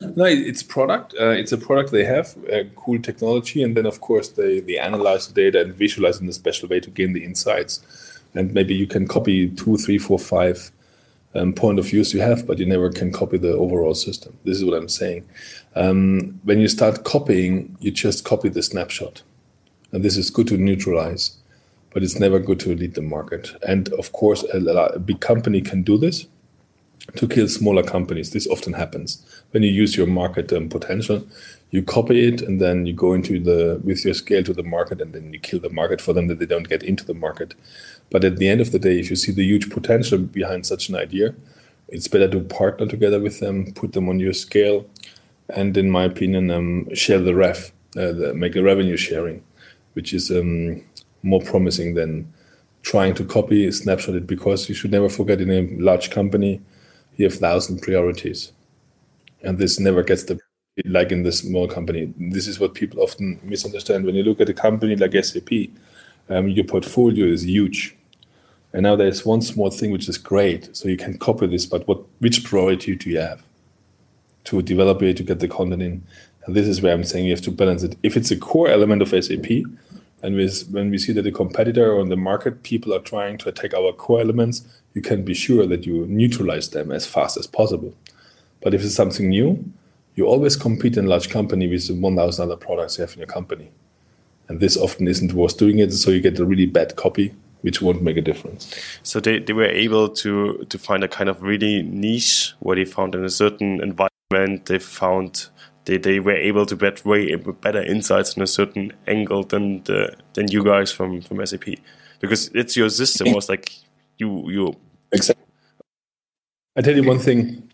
No, 0.00 0.24
it's 0.24 0.62
product. 0.62 1.14
Uh, 1.18 1.30
it's 1.30 1.52
a 1.52 1.58
product 1.58 1.90
they 1.90 2.04
have, 2.04 2.36
uh, 2.52 2.64
cool 2.74 3.00
technology, 3.00 3.62
and 3.62 3.74
then 3.74 3.86
of 3.86 4.02
course 4.02 4.28
they 4.28 4.60
they 4.60 4.78
analyze 4.78 5.26
the 5.26 5.34
data 5.34 5.60
and 5.62 5.74
visualize 5.74 6.20
in 6.20 6.28
a 6.28 6.32
special 6.32 6.68
way 6.68 6.80
to 6.80 6.90
gain 6.90 7.14
the 7.14 7.24
insights. 7.24 7.80
And 8.34 8.52
maybe 8.52 8.74
you 8.74 8.86
can 8.86 9.08
copy 9.08 9.48
two, 9.48 9.78
three, 9.78 9.96
four, 9.96 10.18
five 10.18 10.70
um, 11.34 11.54
point 11.54 11.78
of 11.78 11.86
views 11.86 12.12
you 12.12 12.20
have, 12.20 12.46
but 12.46 12.58
you 12.58 12.66
never 12.66 12.90
can 12.90 13.10
copy 13.10 13.38
the 13.38 13.54
overall 13.54 13.94
system. 13.94 14.36
This 14.44 14.58
is 14.58 14.64
what 14.66 14.76
I'm 14.76 14.90
saying. 14.90 15.24
Um, 15.74 16.40
when 16.44 16.60
you 16.60 16.68
start 16.68 17.04
copying, 17.04 17.74
you 17.80 17.90
just 17.90 18.24
copy 18.24 18.50
the 18.50 18.62
snapshot, 18.62 19.22
and 19.92 20.04
this 20.04 20.18
is 20.18 20.28
good 20.30 20.48
to 20.48 20.58
neutralize 20.58 21.38
but 21.94 22.02
it's 22.02 22.20
never 22.20 22.38
good 22.38 22.60
to 22.60 22.74
lead 22.74 22.92
the 22.92 23.00
market. 23.00 23.54
And 23.66 23.88
of 23.94 24.12
course, 24.12 24.44
a, 24.52 24.58
a 24.58 24.98
big 24.98 25.20
company 25.20 25.62
can 25.62 25.82
do 25.82 25.96
this 25.96 26.26
to 27.16 27.28
kill 27.28 27.48
smaller 27.48 27.82
companies. 27.82 28.30
This 28.30 28.46
often 28.46 28.72
happens 28.72 29.24
when 29.50 29.62
you 29.62 29.70
use 29.70 29.96
your 29.96 30.06
market 30.06 30.52
um, 30.52 30.68
potential. 30.68 31.26
You 31.70 31.82
copy 31.82 32.28
it, 32.28 32.42
and 32.42 32.60
then 32.60 32.86
you 32.86 32.92
go 32.92 33.12
into 33.12 33.40
the 33.40 33.80
with 33.84 34.04
your 34.04 34.14
scale 34.14 34.42
to 34.44 34.52
the 34.52 34.62
market, 34.62 35.00
and 35.00 35.12
then 35.12 35.32
you 35.32 35.38
kill 35.38 35.60
the 35.60 35.70
market 35.70 36.00
for 36.00 36.12
them 36.12 36.28
that 36.28 36.38
they 36.38 36.46
don't 36.46 36.68
get 36.68 36.82
into 36.82 37.04
the 37.04 37.14
market. 37.14 37.54
But 38.10 38.24
at 38.24 38.36
the 38.36 38.48
end 38.48 38.60
of 38.60 38.72
the 38.72 38.78
day, 38.78 38.98
if 38.98 39.10
you 39.10 39.16
see 39.16 39.32
the 39.32 39.44
huge 39.44 39.70
potential 39.70 40.18
behind 40.18 40.64
such 40.66 40.88
an 40.88 40.96
idea, 40.96 41.34
it's 41.88 42.08
better 42.08 42.28
to 42.28 42.40
partner 42.40 42.86
together 42.86 43.20
with 43.20 43.40
them, 43.40 43.72
put 43.72 43.92
them 43.92 44.08
on 44.08 44.20
your 44.20 44.32
scale, 44.32 44.86
and 45.48 45.76
in 45.76 45.90
my 45.90 46.04
opinion, 46.04 46.50
um, 46.50 46.94
share 46.94 47.20
the 47.20 47.34
rev, 47.34 47.72
uh, 47.96 48.12
the, 48.12 48.34
make 48.34 48.56
a 48.56 48.62
revenue 48.62 48.96
sharing, 48.96 49.42
which 49.94 50.12
is 50.12 50.30
um, 50.30 50.82
more 51.22 51.40
promising 51.40 51.94
than 51.94 52.32
trying 52.82 53.14
to 53.14 53.24
copy, 53.24 53.70
snapshot 53.72 54.14
it, 54.14 54.26
because 54.26 54.68
you 54.68 54.74
should 54.74 54.92
never 54.92 55.08
forget 55.08 55.40
in 55.40 55.50
a 55.50 55.62
large 55.82 56.10
company, 56.10 56.60
you 57.16 57.24
have 57.24 57.34
thousand 57.34 57.82
priorities. 57.82 58.52
And 59.42 59.58
this 59.58 59.78
never 59.78 60.02
gets 60.02 60.24
the 60.24 60.38
like 60.84 61.10
in 61.10 61.22
the 61.22 61.32
small 61.32 61.66
company. 61.66 62.12
This 62.18 62.46
is 62.46 62.60
what 62.60 62.74
people 62.74 63.00
often 63.00 63.40
misunderstand. 63.42 64.04
When 64.04 64.14
you 64.14 64.22
look 64.22 64.40
at 64.40 64.48
a 64.48 64.54
company 64.54 64.94
like 64.94 65.12
SAP, 65.24 65.70
um, 66.28 66.48
your 66.48 66.64
portfolio 66.64 67.26
is 67.26 67.46
huge. 67.46 67.96
And 68.72 68.82
now 68.82 68.94
there's 68.94 69.24
one 69.24 69.40
small 69.40 69.70
thing 69.70 69.90
which 69.90 70.08
is 70.08 70.18
great. 70.18 70.76
So 70.76 70.88
you 70.88 70.96
can 70.98 71.16
copy 71.18 71.46
this, 71.46 71.64
but 71.64 71.88
what 71.88 72.00
which 72.18 72.44
priority 72.44 72.94
do 72.94 73.10
you 73.10 73.18
have 73.18 73.42
to 74.44 74.60
develop 74.60 75.02
it, 75.02 75.16
to 75.16 75.22
get 75.22 75.40
the 75.40 75.48
content 75.48 75.82
in? 75.82 76.02
And 76.44 76.54
this 76.54 76.66
is 76.66 76.82
where 76.82 76.92
I'm 76.92 77.04
saying 77.04 77.24
you 77.24 77.32
have 77.32 77.40
to 77.42 77.50
balance 77.50 77.82
it. 77.82 77.96
If 78.02 78.16
it's 78.16 78.30
a 78.30 78.36
core 78.36 78.68
element 78.68 79.02
of 79.02 79.08
SAP, 79.08 79.64
and 80.26 80.34
with, 80.34 80.68
when 80.72 80.90
we 80.90 80.98
see 80.98 81.12
that 81.12 81.24
a 81.24 81.30
competitor 81.30 81.92
or 81.92 82.00
in 82.00 82.08
the 82.08 82.16
market, 82.16 82.64
people 82.64 82.92
are 82.92 82.98
trying 82.98 83.38
to 83.38 83.48
attack 83.48 83.72
our 83.74 83.92
core 83.92 84.20
elements, 84.20 84.66
you 84.92 85.00
can 85.00 85.24
be 85.24 85.34
sure 85.34 85.68
that 85.68 85.86
you 85.86 86.04
neutralize 86.08 86.70
them 86.70 86.90
as 86.90 87.06
fast 87.06 87.36
as 87.36 87.46
possible. 87.46 87.94
But 88.60 88.74
if 88.74 88.82
it's 88.82 88.96
something 88.96 89.28
new, 89.28 89.64
you 90.16 90.26
always 90.26 90.56
compete 90.56 90.96
in 90.96 91.04
a 91.04 91.08
large 91.08 91.30
company 91.30 91.68
with 91.68 91.86
the 91.86 91.94
1,000 91.94 92.42
other 92.42 92.56
products 92.56 92.98
you 92.98 93.02
have 93.02 93.12
in 93.12 93.20
your 93.20 93.28
company. 93.28 93.70
And 94.48 94.58
this 94.58 94.76
often 94.76 95.06
isn't 95.06 95.32
worth 95.32 95.58
doing 95.58 95.78
it, 95.78 95.92
so 95.92 96.10
you 96.10 96.20
get 96.20 96.40
a 96.40 96.44
really 96.44 96.66
bad 96.66 96.96
copy, 96.96 97.32
which 97.60 97.80
won't 97.80 98.02
make 98.02 98.16
a 98.16 98.20
difference. 98.20 98.74
So 99.04 99.20
they, 99.20 99.38
they 99.38 99.52
were 99.52 99.66
able 99.66 100.08
to, 100.08 100.66
to 100.68 100.76
find 100.76 101.04
a 101.04 101.08
kind 101.08 101.30
of 101.30 101.40
really 101.40 101.82
niche 101.82 102.52
where 102.58 102.74
they 102.74 102.84
found 102.84 103.14
in 103.14 103.24
a 103.24 103.30
certain 103.30 103.80
environment, 103.80 104.66
they 104.66 104.80
found 104.80 105.46
they, 105.86 105.96
they 105.96 106.20
were 106.20 106.36
able 106.36 106.66
to 106.66 106.76
get 106.76 107.04
way 107.04 107.34
better 107.34 107.82
insights 107.82 108.36
in 108.36 108.42
a 108.42 108.46
certain 108.46 108.92
angle 109.06 109.44
than 109.44 109.82
the, 109.84 110.14
than 110.34 110.48
you 110.48 110.62
guys 110.62 110.92
from, 110.92 111.22
from 111.22 111.44
SAP. 111.44 111.64
Because 112.20 112.48
it's 112.54 112.76
your 112.76 112.90
system 112.90 113.32
was 113.32 113.48
like 113.48 113.72
you 114.18 114.50
you 114.50 114.76
exactly. 115.12 115.44
I 116.76 116.82
tell 116.82 116.94
you 116.94 117.04
one 117.04 117.18
thing, 117.18 117.70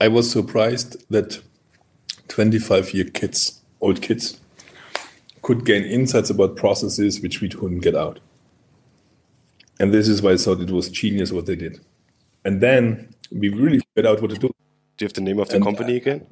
I 0.00 0.08
was 0.08 0.30
surprised 0.30 1.04
that 1.10 1.40
25 2.28 2.94
year 2.94 3.04
kids, 3.04 3.60
old 3.80 4.00
kids, 4.00 4.40
could 5.42 5.64
gain 5.64 5.84
insights 5.84 6.30
about 6.30 6.56
processes 6.56 7.20
which 7.20 7.40
we 7.40 7.48
couldn't 7.48 7.80
get 7.80 7.94
out. 7.94 8.20
And 9.78 9.92
this 9.92 10.08
is 10.08 10.22
why 10.22 10.32
I 10.32 10.36
thought 10.36 10.60
it 10.60 10.70
was 10.70 10.88
genius 10.88 11.32
what 11.32 11.46
they 11.46 11.56
did. 11.56 11.80
And 12.44 12.60
then 12.60 13.12
we 13.30 13.48
really 13.48 13.80
figured 13.80 14.06
out 14.06 14.22
what 14.22 14.30
to 14.30 14.38
do. 14.38 14.48
Do 14.96 15.04
you 15.04 15.06
have 15.06 15.12
the 15.14 15.20
name 15.20 15.40
of 15.40 15.48
the 15.48 15.56
and, 15.56 15.64
company 15.64 15.94
uh, 15.94 15.96
again? 15.96 16.26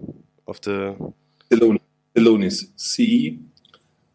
Of 0.46 0.60
the 0.62 1.12
Celonis, 1.50 2.64
C 2.76 3.04
E 3.04 3.38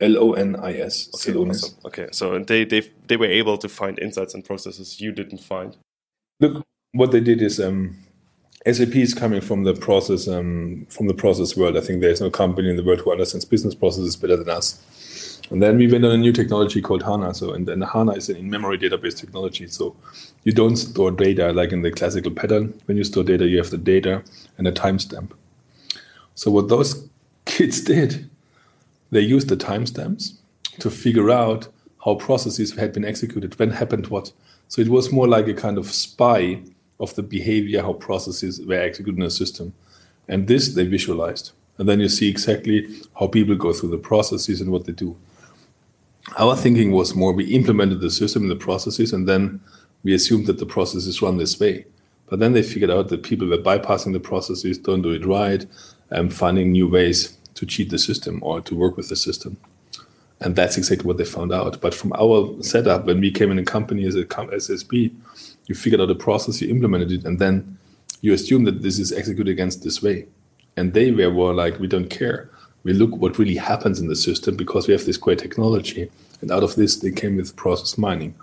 L 0.01 0.17
O 0.17 0.33
N 0.33 0.55
I 0.55 0.73
S. 0.79 1.09
Okay, 1.15 1.37
awesome. 1.37 1.77
okay, 1.85 2.07
so 2.11 2.37
they, 2.39 2.65
they 2.65 2.81
they 3.07 3.17
were 3.17 3.25
able 3.25 3.57
to 3.57 3.69
find 3.69 3.97
insights 3.99 4.33
and 4.33 4.43
processes 4.43 5.01
you 5.01 5.11
didn't 5.11 5.39
find. 5.39 5.77
Look, 6.39 6.65
what 6.91 7.11
they 7.11 7.19
did 7.19 7.41
is 7.41 7.59
um, 7.59 7.97
SAP 8.65 8.95
is 8.95 9.13
coming 9.13 9.41
from 9.41 9.63
the 9.63 9.73
process 9.73 10.27
um, 10.27 10.85
from 10.89 11.07
the 11.07 11.13
process 11.13 11.55
world. 11.55 11.77
I 11.77 11.81
think 11.81 12.01
there's 12.01 12.21
no 12.21 12.29
company 12.29 12.69
in 12.69 12.75
the 12.75 12.83
world 12.83 12.99
who 12.99 13.11
understands 13.11 13.45
business 13.45 13.73
processes 13.73 14.15
better 14.15 14.37
than 14.37 14.49
us. 14.49 14.83
And 15.49 15.63
then 15.63 15.77
we 15.77 15.89
went 15.89 16.03
on 16.03 16.11
a 16.11 16.17
new 16.17 16.33
technology 16.33 16.81
called 16.81 17.03
HANA. 17.03 17.33
So, 17.33 17.53
and 17.53 17.65
then 17.65 17.81
HANA 17.81 18.13
is 18.13 18.27
an 18.27 18.35
in-memory 18.35 18.79
database 18.79 19.15
technology. 19.15 19.67
So, 19.67 19.95
you 20.43 20.51
don't 20.51 20.75
store 20.75 21.11
data 21.11 21.53
like 21.53 21.71
in 21.71 21.83
the 21.83 21.91
classical 21.91 22.31
pattern. 22.31 22.73
When 22.85 22.97
you 22.97 23.05
store 23.05 23.23
data, 23.23 23.47
you 23.47 23.57
have 23.57 23.69
the 23.69 23.77
data 23.77 24.23
and 24.57 24.67
a 24.67 24.73
timestamp. 24.73 25.31
So, 26.37 26.51
what 26.51 26.69
those 26.69 27.09
kids 27.45 27.81
did, 27.81 28.29
they 29.09 29.21
used 29.21 29.49
the 29.49 29.57
timestamps 29.57 30.37
to 30.79 30.91
figure 30.91 31.31
out 31.31 31.67
how 32.05 32.13
processes 32.13 32.75
had 32.75 32.93
been 32.93 33.03
executed, 33.03 33.57
when 33.57 33.71
happened 33.71 34.07
what. 34.07 34.31
So, 34.67 34.79
it 34.81 34.89
was 34.89 35.11
more 35.11 35.27
like 35.27 35.47
a 35.47 35.55
kind 35.55 35.79
of 35.79 35.91
spy 35.91 36.61
of 36.99 37.15
the 37.15 37.23
behavior, 37.23 37.81
how 37.81 37.93
processes 37.93 38.61
were 38.63 38.79
executed 38.79 39.17
in 39.17 39.25
a 39.25 39.31
system. 39.31 39.73
And 40.27 40.47
this 40.47 40.75
they 40.75 40.85
visualized. 40.85 41.53
And 41.79 41.89
then 41.89 41.99
you 41.99 42.09
see 42.09 42.29
exactly 42.29 42.87
how 43.19 43.27
people 43.27 43.55
go 43.55 43.73
through 43.73 43.89
the 43.89 43.97
processes 43.97 44.61
and 44.61 44.71
what 44.71 44.85
they 44.85 44.93
do. 44.93 45.17
Our 46.37 46.55
thinking 46.55 46.91
was 46.91 47.15
more 47.15 47.33
we 47.33 47.45
implemented 47.45 48.01
the 48.01 48.11
system 48.11 48.43
and 48.43 48.51
the 48.51 48.55
processes, 48.55 49.11
and 49.11 49.27
then 49.27 49.59
we 50.03 50.13
assumed 50.13 50.45
that 50.47 50.59
the 50.59 50.65
processes 50.67 51.21
run 51.21 51.37
this 51.37 51.59
way. 51.59 51.85
But 52.27 52.39
then 52.39 52.53
they 52.53 52.61
figured 52.61 52.91
out 52.91 53.07
that 53.07 53.23
people 53.23 53.47
were 53.47 53.57
bypassing 53.57 54.13
the 54.13 54.19
processes, 54.19 54.77
don't 54.77 55.01
do 55.01 55.11
it 55.11 55.25
right, 55.25 55.65
and 56.09 56.33
finding 56.33 56.71
new 56.71 56.87
ways 56.87 57.37
to 57.55 57.65
cheat 57.65 57.89
the 57.89 57.97
system 57.97 58.39
or 58.43 58.61
to 58.61 58.75
work 58.75 58.97
with 58.97 59.09
the 59.09 59.15
system. 59.15 59.57
And 60.39 60.55
that's 60.55 60.77
exactly 60.77 61.07
what 61.07 61.17
they 61.17 61.25
found 61.25 61.51
out. 61.51 61.81
But 61.81 61.95
from 61.95 62.13
our 62.13 62.61
setup, 62.61 63.05
when 63.05 63.19
we 63.19 63.31
came 63.31 63.51
in 63.51 63.57
a 63.57 63.63
company 63.63 64.05
as 64.05 64.15
a 64.15 64.25
SSB, 64.25 65.11
you 65.65 65.75
figured 65.75 65.99
out 65.99 66.11
a 66.11 66.15
process, 66.15 66.61
you 66.61 66.69
implemented 66.69 67.11
it, 67.11 67.25
and 67.25 67.39
then 67.39 67.77
you 68.21 68.33
assume 68.33 68.63
that 68.65 68.81
this 68.81 68.99
is 68.99 69.11
executed 69.11 69.51
against 69.51 69.83
this 69.83 70.01
way. 70.01 70.27
And 70.75 70.93
they 70.93 71.11
were 71.11 71.31
more 71.31 71.53
like, 71.53 71.79
we 71.79 71.87
don't 71.87 72.09
care. 72.09 72.49
We 72.83 72.93
look 72.93 73.17
what 73.17 73.39
really 73.39 73.55
happens 73.55 73.99
in 73.99 74.07
the 74.07 74.15
system 74.15 74.55
because 74.55 74.87
we 74.87 74.93
have 74.93 75.05
this 75.05 75.17
great 75.17 75.39
technology. 75.39 76.09
And 76.41 76.51
out 76.51 76.63
of 76.63 76.75
this, 76.75 76.97
they 76.97 77.11
came 77.11 77.35
with 77.35 77.55
process 77.55 77.97
mining. 77.97 78.35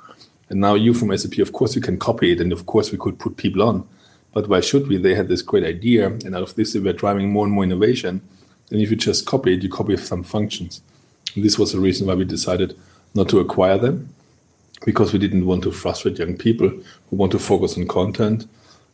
And 0.50 0.60
now 0.60 0.74
you 0.74 0.94
from 0.94 1.16
SAP, 1.16 1.38
of 1.38 1.52
course, 1.52 1.74
you 1.76 1.80
can 1.80 1.98
copy 1.98 2.32
it, 2.32 2.40
and 2.40 2.52
of 2.52 2.66
course, 2.66 2.90
we 2.90 2.98
could 2.98 3.18
put 3.18 3.36
people 3.36 3.62
on. 3.62 3.88
But 4.34 4.48
why 4.48 4.60
should 4.60 4.88
we? 4.88 4.96
They 4.96 5.14
had 5.14 5.28
this 5.28 5.42
great 5.42 5.64
idea, 5.64 6.06
and 6.06 6.34
out 6.34 6.42
of 6.42 6.54
this, 6.56 6.72
they 6.72 6.80
were 6.80 6.92
driving 6.92 7.30
more 7.30 7.46
and 7.46 7.54
more 7.54 7.64
innovation. 7.64 8.20
And 8.70 8.80
if 8.80 8.90
you 8.90 8.96
just 8.96 9.26
copy 9.26 9.54
it, 9.54 9.62
you 9.62 9.68
copy 9.68 9.96
some 9.96 10.24
functions. 10.24 10.82
And 11.34 11.44
this 11.44 11.58
was 11.58 11.72
the 11.72 11.80
reason 11.80 12.06
why 12.06 12.14
we 12.14 12.24
decided 12.24 12.76
not 13.14 13.28
to 13.28 13.38
acquire 13.38 13.78
them, 13.78 14.12
because 14.84 15.12
we 15.12 15.20
didn't 15.20 15.46
want 15.46 15.62
to 15.62 15.70
frustrate 15.70 16.18
young 16.18 16.36
people 16.36 16.68
who 16.68 17.16
want 17.16 17.32
to 17.32 17.38
focus 17.38 17.78
on 17.78 17.86
content 17.86 18.46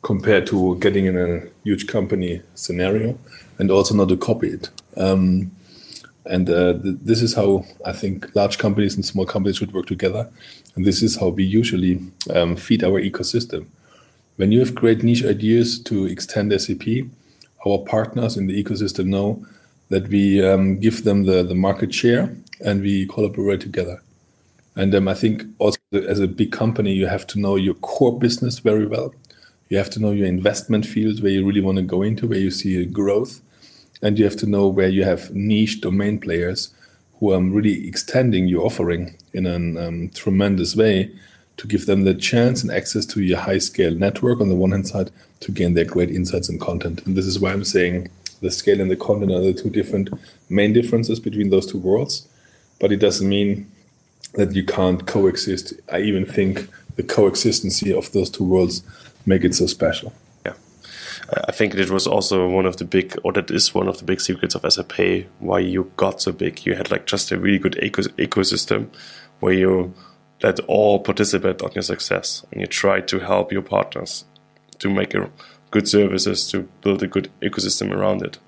compared 0.03 0.47
to 0.47 0.77
getting 0.79 1.07
in 1.07 1.17
a 1.17 1.43
huge 1.65 1.87
company 1.87 2.43
scenario 2.55 3.19
and 3.59 3.71
also 3.71 3.95
not 3.95 4.09
to 4.09 4.17
copy 4.17 4.49
it. 4.49 4.71
Um, 4.97 5.51
and 6.27 6.49
uh, 6.49 6.75
th- 6.75 6.97
this 7.03 7.23
is 7.23 7.35
how 7.35 7.65
I 7.85 7.93
think 7.93 8.35
large 8.35 8.59
companies 8.59 8.95
and 8.95 9.05
small 9.05 9.27
companies 9.27 9.57
should 9.57 9.73
work 9.73 9.87
together. 9.87 10.31
And 10.75 10.85
this 10.85 11.03
is 11.03 11.17
how 11.17 11.29
we 11.29 11.45
usually 11.45 12.01
um, 12.35 12.57
feed 12.57 12.85
our 12.85 13.01
ecosystem. 13.01 13.67
When 14.41 14.53
you 14.53 14.61
have 14.61 14.75
great 14.75 15.03
niche 15.03 15.23
ideas 15.23 15.79
to 15.81 16.07
extend 16.07 16.59
SAP, 16.59 17.11
our 17.67 17.77
partners 17.77 18.39
in 18.39 18.47
the 18.47 18.65
ecosystem 18.65 19.09
know 19.09 19.45
that 19.91 20.09
we 20.09 20.43
um, 20.43 20.79
give 20.81 21.05
them 21.05 21.27
the, 21.27 21.43
the 21.43 21.55
market 21.55 21.93
share 21.93 22.35
and 22.65 22.81
we 22.81 23.07
collaborate 23.07 23.61
together. 23.61 24.03
And 24.77 24.95
um, 24.95 25.09
I 25.09 25.13
think 25.13 25.43
also 25.59 25.77
as 25.93 26.21
a 26.21 26.27
big 26.27 26.53
company, 26.53 26.95
you 26.95 27.07
have 27.07 27.27
to 27.27 27.39
know 27.39 27.57
your 27.57 27.75
core 27.75 28.19
business 28.19 28.61
very 28.61 28.87
well. 28.87 29.13
You 29.69 29.77
have 29.77 29.91
to 29.91 30.01
know 30.01 30.11
your 30.11 30.27
investment 30.27 30.87
fields 30.87 31.21
where 31.21 31.33
you 31.33 31.47
really 31.47 31.61
want 31.61 31.77
to 31.77 31.83
go 31.83 32.01
into, 32.01 32.27
where 32.27 32.39
you 32.39 32.51
see 32.51 32.83
growth. 32.87 33.43
And 34.01 34.19
you 34.19 34.25
have 34.25 34.37
to 34.37 34.47
know 34.47 34.69
where 34.69 34.89
you 34.89 35.05
have 35.05 35.35
niche 35.35 35.83
domain 35.83 36.19
players 36.19 36.73
who 37.19 37.35
are 37.35 37.43
really 37.43 37.87
extending 37.87 38.49
your 38.49 38.65
offering 38.65 39.19
in 39.35 39.45
a 39.45 39.87
um, 39.87 40.09
tremendous 40.15 40.75
way 40.75 41.13
to 41.61 41.67
give 41.67 41.85
them 41.85 42.05
the 42.05 42.15
chance 42.15 42.63
and 42.63 42.73
access 42.73 43.05
to 43.05 43.21
your 43.21 43.39
high 43.39 43.59
scale 43.59 43.95
network 43.95 44.41
on 44.41 44.49
the 44.49 44.55
one 44.55 44.71
hand 44.71 44.89
side 44.89 45.11
to 45.41 45.53
gain 45.53 45.75
their 45.75 45.85
great 45.85 46.11
insights 46.11 46.49
and 46.49 46.59
content. 46.59 47.05
And 47.05 47.15
this 47.15 47.27
is 47.27 47.39
why 47.39 47.53
I'm 47.53 47.65
saying 47.65 48.09
the 48.41 48.51
scale 48.51 48.81
and 48.81 48.91
the 48.91 48.97
content 48.97 49.31
are 49.31 49.41
the 49.41 49.53
two 49.53 49.69
different 49.69 50.09
main 50.49 50.73
differences 50.73 51.21
between 51.21 51.51
those 51.51 51.71
two 51.71 51.77
worlds. 51.77 52.27
But 52.79 52.93
it 52.93 52.97
doesn't 52.97 53.29
mean 53.29 53.71
that 54.37 54.55
you 54.55 54.65
can't 54.65 55.07
coexist. 55.07 55.75
I 55.93 56.01
even 56.01 56.25
think 56.25 56.67
the 56.97 57.03
coexistency 57.03 57.95
of 57.95 58.11
those 58.13 58.31
two 58.31 58.45
worlds 58.45 58.83
make 59.27 59.45
it 59.45 59.55
so 59.55 59.67
special. 59.67 60.15
Yeah, 60.47 60.55
I 61.47 61.53
think 61.53 61.75
it 61.75 61.91
was 61.91 62.07
also 62.07 62.49
one 62.49 62.65
of 62.65 62.79
the 62.79 62.87
big, 62.87 63.19
or 63.23 63.35
that 63.35 63.51
is 63.51 63.75
one 63.75 63.87
of 63.87 63.99
the 63.99 64.05
big 64.05 64.23
secrets 64.23 64.55
of 64.55 64.73
SAP. 64.73 65.27
Why 65.41 65.59
you 65.59 65.93
got 65.99 66.23
so 66.23 66.33
big? 66.33 66.65
You 66.65 66.75
had 66.75 66.91
like 66.91 67.05
just 67.05 67.31
a 67.33 67.39
really 67.39 67.59
good 67.59 67.79
eco 67.83 68.05
ecosystem 68.17 68.89
where 69.41 69.53
you 69.53 69.93
let 70.43 70.61
all 70.61 70.99
participate 70.99 71.63
on 71.63 71.73
your 71.75 71.83
success, 71.83 72.45
and 72.51 72.61
you 72.61 72.67
try 72.67 73.01
to 73.01 73.19
help 73.19 73.53
your 73.53 73.63
partners 73.63 74.25
to 74.79 74.89
make 74.89 75.15
a 75.15 75.31
good 75.71 75.89
services 75.89 76.51
to 76.51 76.69
build 76.83 77.03
a 77.03 77.07
good 77.07 77.31
ecosystem 77.43 77.93
around 77.93 78.23
it. 78.23 78.39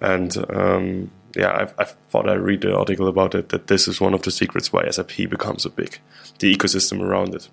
And 0.00 0.36
um, 0.50 1.10
yeah, 1.36 1.68
I, 1.78 1.82
I 1.82 1.84
thought 1.84 2.28
I 2.28 2.34
read 2.34 2.62
the 2.62 2.76
article 2.76 3.08
about 3.08 3.34
it 3.34 3.50
that 3.50 3.66
this 3.66 3.86
is 3.86 4.00
one 4.00 4.14
of 4.14 4.22
the 4.22 4.30
secrets 4.30 4.72
why 4.72 4.88
SAP 4.88 5.28
becomes 5.28 5.62
so 5.62 5.70
big, 5.70 5.98
the 6.38 6.54
ecosystem 6.54 7.00
around 7.02 7.34
it. 7.34 7.48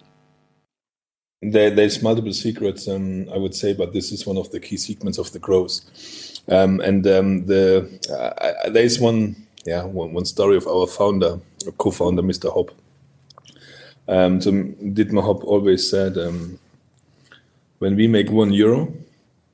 There, 1.41 1.69
there's 1.69 2.01
multiple 2.01 2.31
secrets, 2.31 2.87
um, 2.87 3.27
I 3.29 3.37
would 3.37 3.53
say, 3.53 3.73
but 3.73 3.91
this 3.91 4.13
is 4.13 4.25
one 4.25 4.37
of 4.37 4.51
the 4.51 4.61
key 4.61 4.77
segments 4.77 5.17
of 5.17 5.33
the 5.33 5.39
growth. 5.39 5.81
Um, 6.47 6.79
and 6.79 7.05
um, 7.07 7.45
the 7.45 7.99
uh, 8.09 8.69
there's 8.69 8.99
one, 8.99 9.35
yeah, 9.65 9.83
one, 9.83 10.13
one 10.13 10.25
story 10.25 10.55
of 10.55 10.67
our 10.67 10.87
founder, 10.87 11.39
co-founder, 11.77 12.21
Mr. 12.21 12.53
Hopp. 12.53 12.71
Um, 14.07 14.41
so 14.41 14.51
Dietmar 14.51 15.23
Hopp 15.23 15.43
always 15.43 15.89
said, 15.89 16.17
um, 16.17 16.59
when 17.79 17.95
we 17.95 18.07
make 18.07 18.29
one 18.29 18.53
euro 18.53 18.93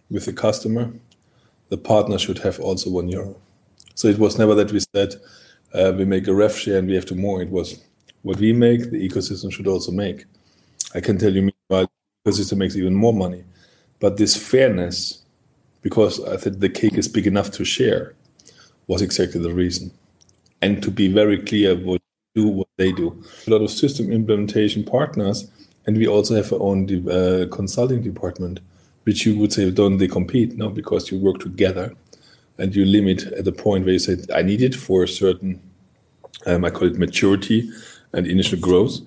with 0.09 0.27
a 0.27 0.33
customer, 0.33 0.91
the 1.69 1.77
partner 1.77 2.17
should 2.17 2.39
have 2.39 2.59
also 2.59 2.89
one 2.89 3.09
euro. 3.09 3.35
So 3.95 4.07
it 4.07 4.17
was 4.17 4.37
never 4.37 4.55
that 4.55 4.71
we 4.71 4.79
said 4.95 5.15
uh, 5.73 5.93
we 5.95 6.05
make 6.05 6.27
a 6.27 6.33
rev 6.33 6.55
share 6.55 6.79
and 6.79 6.87
we 6.87 6.95
have 6.95 7.05
to 7.07 7.15
more. 7.15 7.41
It 7.41 7.49
was 7.49 7.83
what 8.23 8.37
we 8.37 8.53
make, 8.53 8.91
the 8.91 9.07
ecosystem 9.07 9.51
should 9.51 9.67
also 9.67 9.91
make. 9.91 10.25
I 10.95 11.01
can 11.01 11.17
tell 11.17 11.33
you, 11.33 11.41
meanwhile, 11.41 11.89
because 12.23 12.51
it 12.51 12.55
makes 12.55 12.75
even 12.75 12.95
more 12.95 13.13
money. 13.13 13.43
But 13.99 14.17
this 14.17 14.35
fairness, 14.35 15.23
because 15.81 16.23
I 16.25 16.37
think 16.37 16.59
the 16.59 16.69
cake 16.69 16.95
is 16.95 17.07
big 17.07 17.27
enough 17.27 17.51
to 17.51 17.65
share, 17.65 18.15
was 18.87 19.01
exactly 19.01 19.39
the 19.41 19.53
reason. 19.53 19.91
And 20.61 20.81
to 20.83 20.91
be 20.91 21.07
very 21.07 21.37
clear 21.37 21.75
what 21.75 21.98
do 22.35 22.47
what 22.47 22.67
they 22.77 22.91
do. 22.91 23.23
A 23.47 23.49
lot 23.49 23.61
of 23.61 23.71
system 23.71 24.11
implementation 24.11 24.83
partners, 24.83 25.49
and 25.85 25.97
we 25.97 26.07
also 26.07 26.35
have 26.35 26.51
our 26.53 26.61
own 26.61 27.09
uh, 27.09 27.47
consulting 27.51 28.01
department, 28.01 28.59
which 29.03 29.25
you 29.25 29.37
would 29.39 29.53
say 29.53 29.69
don't 29.71 29.97
they 29.97 30.07
compete? 30.07 30.57
No, 30.57 30.69
because 30.69 31.11
you 31.11 31.19
work 31.19 31.39
together, 31.39 31.93
and 32.57 32.75
you 32.75 32.85
limit 32.85 33.23
at 33.23 33.45
the 33.45 33.51
point 33.51 33.85
where 33.85 33.93
you 33.93 33.99
say 33.99 34.17
I 34.33 34.41
need 34.41 34.61
it 34.61 34.75
for 34.75 35.03
a 35.03 35.07
certain, 35.07 35.59
um, 36.45 36.65
I 36.65 36.69
call 36.69 36.87
it 36.87 36.97
maturity 36.97 37.69
and 38.13 38.27
initial 38.27 38.59
growth. 38.59 38.99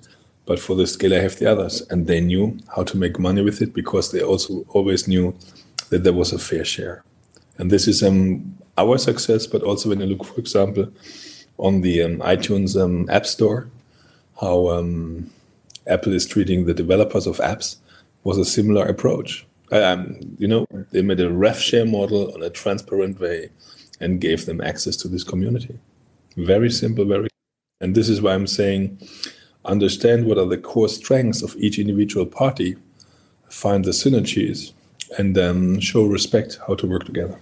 But 0.45 0.59
for 0.59 0.75
the 0.75 0.85
scale, 0.85 1.13
I 1.13 1.19
have 1.19 1.37
the 1.37 1.49
others, 1.49 1.81
and 1.89 2.05
they 2.05 2.19
knew 2.19 2.57
how 2.75 2.83
to 2.83 2.97
make 2.97 3.17
money 3.17 3.41
with 3.41 3.61
it 3.61 3.73
because 3.73 4.11
they 4.11 4.21
also 4.21 4.65
always 4.69 5.07
knew 5.07 5.33
that 5.89 6.03
there 6.03 6.11
was 6.11 6.33
a 6.33 6.39
fair 6.39 6.65
share. 6.65 7.05
And 7.57 7.71
this 7.71 7.87
is 7.87 8.03
um, 8.03 8.57
our 8.77 8.97
success, 8.97 9.47
but 9.47 9.63
also 9.63 9.87
when 9.87 10.01
you 10.01 10.07
look, 10.07 10.25
for 10.25 10.39
example, 10.41 10.91
on 11.57 11.81
the 11.81 12.03
um, 12.03 12.17
iTunes 12.19 12.81
um, 12.81 13.09
App 13.09 13.25
Store, 13.25 13.69
how 14.39 14.69
um, 14.69 15.31
Apple 15.87 16.13
is 16.13 16.25
treating 16.25 16.65
the 16.65 16.73
developers 16.73 17.27
of 17.27 17.37
apps 17.37 17.77
was 18.23 18.37
a 18.37 18.45
similar 18.45 18.85
approach. 18.85 19.45
Um, 19.71 20.19
you 20.37 20.47
know, 20.47 20.65
they 20.91 21.01
made 21.01 21.19
a 21.19 21.31
rev 21.31 21.59
share 21.59 21.85
model 21.85 22.33
on 22.33 22.43
a 22.43 22.49
transparent 22.49 23.19
way 23.19 23.49
and 23.99 24.21
gave 24.21 24.45
them 24.45 24.61
access 24.61 24.95
to 24.97 25.07
this 25.07 25.23
community. 25.23 25.77
Very 26.37 26.69
simple, 26.69 27.05
very. 27.05 27.29
And 27.81 27.95
this 27.95 28.09
is 28.09 28.21
why 28.21 28.33
I'm 28.33 28.47
saying 28.47 28.99
understand 29.65 30.25
what 30.25 30.37
are 30.37 30.45
the 30.45 30.57
core 30.57 30.89
strengths 30.89 31.41
of 31.41 31.55
each 31.57 31.79
individual 31.79 32.25
party, 32.25 32.75
find 33.49 33.85
the 33.85 33.91
synergies, 33.91 34.73
and 35.17 35.35
then 35.35 35.79
show 35.79 36.05
respect 36.05 36.59
how 36.67 36.75
to 36.75 36.87
work 36.87 37.05
together. 37.05 37.39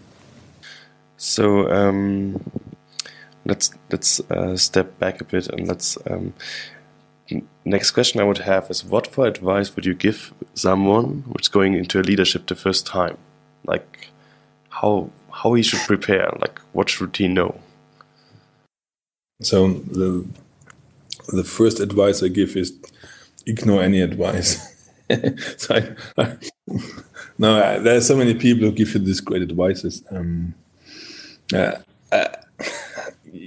So, 1.18 1.72
um, 1.72 2.44
let's 3.46 3.72
let's 3.92 4.20
uh, 4.32 4.56
step 4.58 4.98
back 5.00 5.22
a 5.22 5.26
bit 5.26 5.48
and 5.48 5.68
let's. 5.68 5.98
Um, 6.10 6.34
next 7.64 7.92
question 7.92 8.20
I 8.20 8.24
would 8.24 8.40
have 8.40 8.70
is: 8.70 8.84
What 8.84 9.08
for 9.08 9.26
advice 9.28 9.76
would 9.76 9.86
you 9.86 9.94
give 9.94 10.34
someone 10.54 11.24
who's 11.28 11.48
going 11.48 11.74
into 11.74 12.00
a 12.00 12.04
leadership 12.04 12.48
the 12.48 12.56
first 12.56 12.86
time? 12.86 13.18
Like 13.66 14.10
how 14.70 15.10
how 15.32 15.54
he 15.54 15.64
should 15.64 15.82
prepare? 15.82 16.30
Like 16.40 16.60
what 16.74 16.90
should 16.90 17.16
he 17.16 17.28
know? 17.28 17.60
So 19.42 19.70
the 19.70 20.26
the 21.30 21.44
first 21.44 21.80
advice 21.80 22.22
I 22.24 22.28
give 22.28 22.56
is 22.56 22.74
ignore 23.46 23.82
any 23.82 24.02
advice. 24.02 24.68
so 25.58 25.76
I, 25.76 26.22
I, 26.22 26.38
no, 27.38 27.82
there 27.82 27.98
are 27.98 28.02
so 28.02 28.16
many 28.16 28.34
people 28.34 28.66
who 28.66 28.72
give 28.72 28.94
you 28.94 29.00
these 29.00 29.22
great 29.22 29.42
advices. 29.42 30.04
Um, 30.12 30.54
uh, 31.54 31.78
uh, 32.12 32.28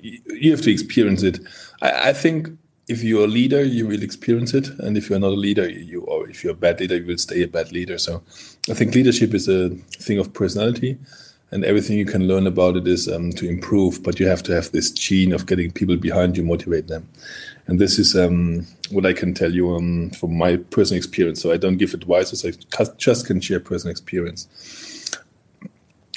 you 0.04 0.50
have 0.50 0.62
to 0.62 0.70
experience 0.70 1.22
it. 1.22 1.40
I, 1.80 2.10
I, 2.10 2.12
think 2.12 2.50
if 2.88 3.02
you're 3.02 3.24
a 3.24 3.28
leader, 3.28 3.64
you 3.64 3.86
will 3.86 4.02
experience 4.02 4.52
it, 4.52 4.68
and 4.80 4.96
if 4.96 5.08
you're 5.08 5.18
not 5.18 5.32
a 5.32 5.42
leader, 5.46 5.68
you 5.68 6.02
or 6.02 6.28
if 6.28 6.44
you're 6.44 6.52
a 6.52 6.56
bad 6.56 6.80
leader, 6.80 6.96
you 6.96 7.06
will 7.06 7.18
stay 7.18 7.42
a 7.42 7.48
bad 7.48 7.72
leader. 7.72 7.98
So, 7.98 8.22
I 8.70 8.74
think 8.74 8.94
leadership 8.94 9.34
is 9.34 9.48
a 9.48 9.70
thing 9.70 10.18
of 10.18 10.32
personality, 10.32 10.98
and 11.50 11.64
everything 11.64 11.96
you 11.96 12.04
can 12.04 12.28
learn 12.28 12.46
about 12.46 12.76
it 12.76 12.86
is 12.86 13.08
um, 13.08 13.30
to 13.32 13.48
improve. 13.48 14.02
But 14.02 14.20
you 14.20 14.26
have 14.28 14.42
to 14.44 14.54
have 14.54 14.70
this 14.72 14.90
gene 14.90 15.32
of 15.32 15.46
getting 15.46 15.70
people 15.72 15.96
behind 15.96 16.36
you, 16.36 16.44
motivate 16.44 16.88
them, 16.88 17.08
and 17.66 17.78
this 17.78 17.98
is 17.98 18.14
um, 18.14 18.66
what 18.90 19.06
I 19.06 19.14
can 19.14 19.32
tell 19.32 19.52
you 19.52 19.74
um, 19.74 20.10
from 20.10 20.36
my 20.36 20.56
personal 20.56 20.98
experience. 20.98 21.40
So 21.40 21.52
I 21.52 21.56
don't 21.56 21.78
give 21.78 21.94
advice; 21.94 22.44
I 22.44 22.84
just 22.98 23.26
can 23.26 23.40
share 23.40 23.60
personal 23.60 23.92
experience. 23.92 24.48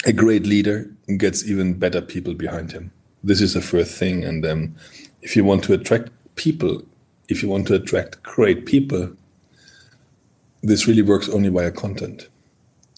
A 0.04 0.12
great 0.12 0.46
leader 0.46 0.88
gets 1.16 1.44
even 1.48 1.74
better 1.74 2.00
people 2.00 2.32
behind 2.32 2.70
him 2.70 2.92
this 3.22 3.40
is 3.40 3.54
the 3.54 3.60
first 3.60 3.96
thing. 3.96 4.24
And 4.24 4.44
um, 4.46 4.74
if 5.22 5.36
you 5.36 5.44
want 5.44 5.64
to 5.64 5.74
attract 5.74 6.10
people, 6.36 6.82
if 7.28 7.42
you 7.42 7.48
want 7.48 7.66
to 7.68 7.74
attract 7.74 8.22
great 8.22 8.66
people, 8.66 9.10
this 10.62 10.86
really 10.86 11.02
works 11.02 11.28
only 11.28 11.48
via 11.48 11.70
content. 11.70 12.28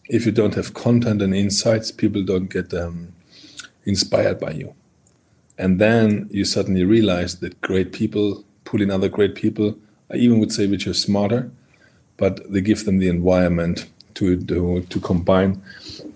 If 0.08 0.26
you 0.26 0.32
don't 0.32 0.54
have 0.54 0.74
content 0.74 1.22
and 1.22 1.34
insights, 1.34 1.92
people 1.92 2.22
don't 2.22 2.50
get 2.50 2.72
um, 2.74 3.12
inspired 3.84 4.40
by 4.40 4.52
you. 4.52 4.74
And 5.58 5.78
then 5.78 6.28
you 6.30 6.44
suddenly 6.44 6.84
realize 6.84 7.40
that 7.40 7.60
great 7.60 7.92
people 7.92 8.44
pull 8.64 8.80
in 8.80 8.90
other 8.90 9.08
great 9.08 9.34
people. 9.34 9.76
I 10.10 10.16
even 10.16 10.38
would 10.40 10.52
say 10.52 10.66
which 10.66 10.86
are 10.86 10.94
smarter, 10.94 11.50
but 12.16 12.50
they 12.50 12.60
give 12.60 12.84
them 12.84 12.98
the 12.98 13.08
environment 13.08 13.86
to, 14.14 14.40
to, 14.44 14.80
to 14.82 15.00
combine 15.00 15.62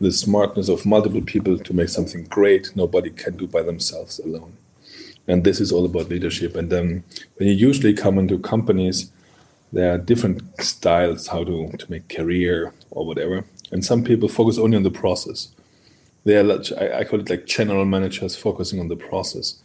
the 0.04 0.12
smartness 0.12 0.68
of 0.68 0.86
multiple 0.86 1.22
people 1.22 1.58
to 1.58 1.74
make 1.74 1.88
something 1.88 2.24
great 2.24 2.74
nobody 2.76 3.10
can 3.10 3.36
do 3.36 3.46
by 3.46 3.62
themselves 3.62 4.18
alone. 4.20 4.56
And 5.26 5.42
this 5.42 5.60
is 5.60 5.72
all 5.72 5.84
about 5.84 6.10
leadership. 6.10 6.54
And 6.54 6.70
then 6.70 7.02
when 7.36 7.48
you 7.48 7.54
usually 7.54 7.94
come 7.94 8.18
into 8.18 8.38
companies, 8.38 9.10
there 9.72 9.94
are 9.94 9.98
different 9.98 10.42
styles 10.62 11.26
how 11.26 11.44
to, 11.44 11.70
to 11.72 11.90
make 11.90 12.08
career 12.08 12.72
or 12.90 13.06
whatever. 13.06 13.44
And 13.72 13.84
some 13.84 14.04
people 14.04 14.28
focus 14.28 14.58
only 14.58 14.76
on 14.76 14.82
the 14.82 14.90
process. 14.90 15.48
They 16.24 16.36
are, 16.36 16.60
I, 16.78 17.04
call 17.04 17.20
it 17.20 17.30
like 17.30 17.46
general 17.46 17.84
managers 17.84 18.36
focusing 18.36 18.80
on 18.80 18.88
the 18.88 18.96
process. 18.96 19.58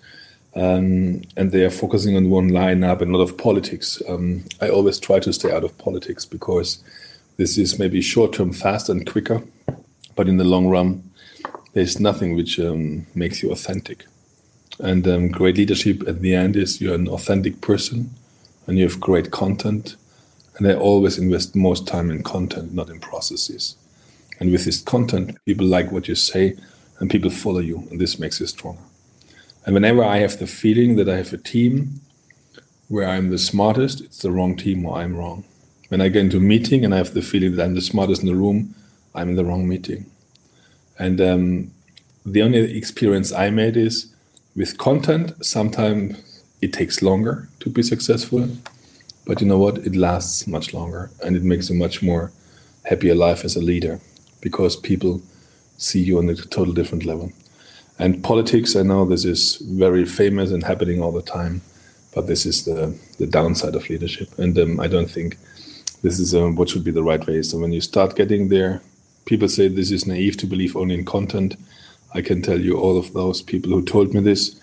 Um, 0.56 1.21
and 1.38 1.52
they 1.52 1.63
are 1.63 1.69
focusing 1.69 2.17
on 2.17 2.30
one 2.30 2.49
lineup 2.49 3.02
and 3.02 3.13
a 3.13 3.17
lot 3.17 3.23
of 3.23 3.38
politics. 3.38 4.02
Um, 4.10 4.45
I 4.60 4.69
always 4.69 4.99
try 4.99 5.19
to 5.19 5.32
stay 5.32 5.52
out 5.52 5.63
of 5.63 5.78
politics 5.78 6.25
because 6.25 6.84
this 7.38 7.58
is 7.58 7.80
maybe 7.80 8.02
short 8.02 8.34
term 8.34 8.52
fast 8.52 8.89
and 8.89 9.10
quicker, 9.10 9.43
but 10.20 10.28
in 10.28 10.36
the 10.36 10.44
long 10.44 10.68
run, 10.68 11.02
there's 11.72 11.98
nothing 11.98 12.36
which 12.36 12.60
um, 12.60 13.08
makes 13.16 13.42
you 13.42 13.54
authentic. 13.54 14.06
And 14.78 15.08
um, 15.08 15.30
great 15.30 15.56
leadership 15.56 16.06
at 16.10 16.20
the 16.20 16.36
end 16.36 16.58
is 16.58 16.82
you're 16.82 16.94
an 16.94 17.08
authentic 17.08 17.62
person 17.62 18.10
and 18.68 18.78
you 18.78 18.84
have 18.84 19.00
great 19.00 19.32
content. 19.32 19.96
And 20.58 20.68
I 20.68 20.74
always 20.74 21.18
invest 21.18 21.56
most 21.56 21.88
time 21.88 22.12
in 22.12 22.22
content, 22.22 22.74
not 22.74 22.90
in 22.90 23.00
processes. 23.00 23.78
And 24.42 24.52
with 24.52 24.66
this 24.66 24.82
content, 24.82 25.38
people 25.46 25.66
like 25.66 25.90
what 25.90 26.10
you 26.10 26.16
say 26.16 26.58
and 27.00 27.10
people 27.10 27.30
follow 27.30 27.60
you, 27.60 27.88
and 27.90 28.02
this 28.02 28.20
makes 28.20 28.42
you 28.42 28.48
stronger. 28.48 28.82
And 29.66 29.74
whenever 29.74 30.04
I 30.04 30.18
have 30.18 30.38
the 30.38 30.48
feeling 30.48 30.98
that 30.98 31.08
I 31.08 31.16
have 31.16 31.32
a 31.32 31.38
team 31.38 32.02
where 32.90 33.08
I'm 33.08 33.30
the 33.30 33.38
smartest, 33.38 34.02
it's 34.02 34.22
the 34.22 34.32
wrong 34.32 34.58
team 34.58 34.86
or 34.86 34.98
I'm 34.98 35.16
wrong. 35.16 35.46
When 35.88 36.02
I 36.02 36.10
get 36.10 36.26
into 36.26 36.40
a 36.40 36.42
meeting 36.42 36.84
and 36.84 36.94
I 36.94 36.98
have 36.98 37.14
the 37.14 37.22
feeling 37.22 37.56
that 37.56 37.64
I'm 37.64 37.76
the 37.76 37.82
smartest 37.82 38.22
in 38.22 38.28
the 38.28 38.36
room, 38.36 38.76
I'm 39.15 39.30
in 39.30 39.36
the 39.36 39.45
wrong 39.45 39.67
meeting. 39.67 40.06
And 40.98 41.22
um, 41.22 41.72
the 42.26 42.41
only 42.41 42.78
experience 42.78 43.32
I 43.32 43.50
made 43.50 43.78
is 43.78 44.13
with 44.56 44.78
content, 44.78 45.45
sometimes 45.45 46.43
it 46.62 46.74
takes 46.74 47.02
longer 47.02 47.48
to 47.62 47.69
be 47.69 47.82
successful. 47.82 48.50
But 49.26 49.41
you 49.41 49.48
know 49.48 49.58
what? 49.58 49.78
It 49.80 49.95
lasts 49.95 50.48
much 50.48 50.74
longer 50.74 51.12
and 51.24 51.36
it 51.36 51.43
makes 51.43 51.69
you 51.69 51.76
much 51.76 52.02
more 52.02 52.32
happier 52.86 53.15
life 53.15 53.45
as 53.45 53.56
a 53.56 53.62
leader 53.62 54.00
because 54.41 54.76
people 54.76 55.22
see 55.78 56.02
you 56.02 56.17
on 56.17 56.30
a 56.30 56.36
total 56.36 56.74
different 56.74 57.06
level. 57.06 57.32
And 57.98 58.24
politics, 58.24 58.76
I 58.76 58.84
know 58.84 59.06
this 59.06 59.26
is 59.26 59.58
very 59.58 60.06
famous 60.06 60.52
and 60.52 60.63
happening 60.63 61.02
all 61.02 61.12
the 61.12 61.22
time, 61.22 61.62
but 62.15 62.28
this 62.28 62.45
is 62.45 62.65
the, 62.65 62.98
the 63.17 63.28
downside 63.28 63.76
of 63.76 63.89
leadership. 63.89 64.30
And 64.39 64.58
um, 64.58 64.80
I 64.80 64.88
don't 64.88 65.10
think 65.10 65.38
this 66.02 66.19
is 66.19 66.34
um, 66.34 66.56
what 66.56 66.69
should 66.69 66.84
be 66.84 66.91
the 66.91 67.04
right 67.04 67.26
way. 67.28 67.41
So 67.43 67.58
when 67.60 67.74
you 67.74 67.82
start 67.82 68.15
getting 68.15 68.48
there, 68.48 68.82
people 69.30 69.48
say 69.48 69.68
this 69.68 69.92
is 69.92 70.08
naive 70.08 70.36
to 70.38 70.48
believe 70.48 70.76
only 70.76 70.96
in 70.96 71.06
content. 71.06 71.56
I 72.15 72.22
can 72.22 72.42
tell 72.42 72.60
you 72.60 72.80
all 72.80 72.98
of 72.98 73.13
those 73.13 73.44
people 73.44 73.70
who 73.72 73.86
told 73.86 74.12
me 74.12 74.22
this, 74.22 74.60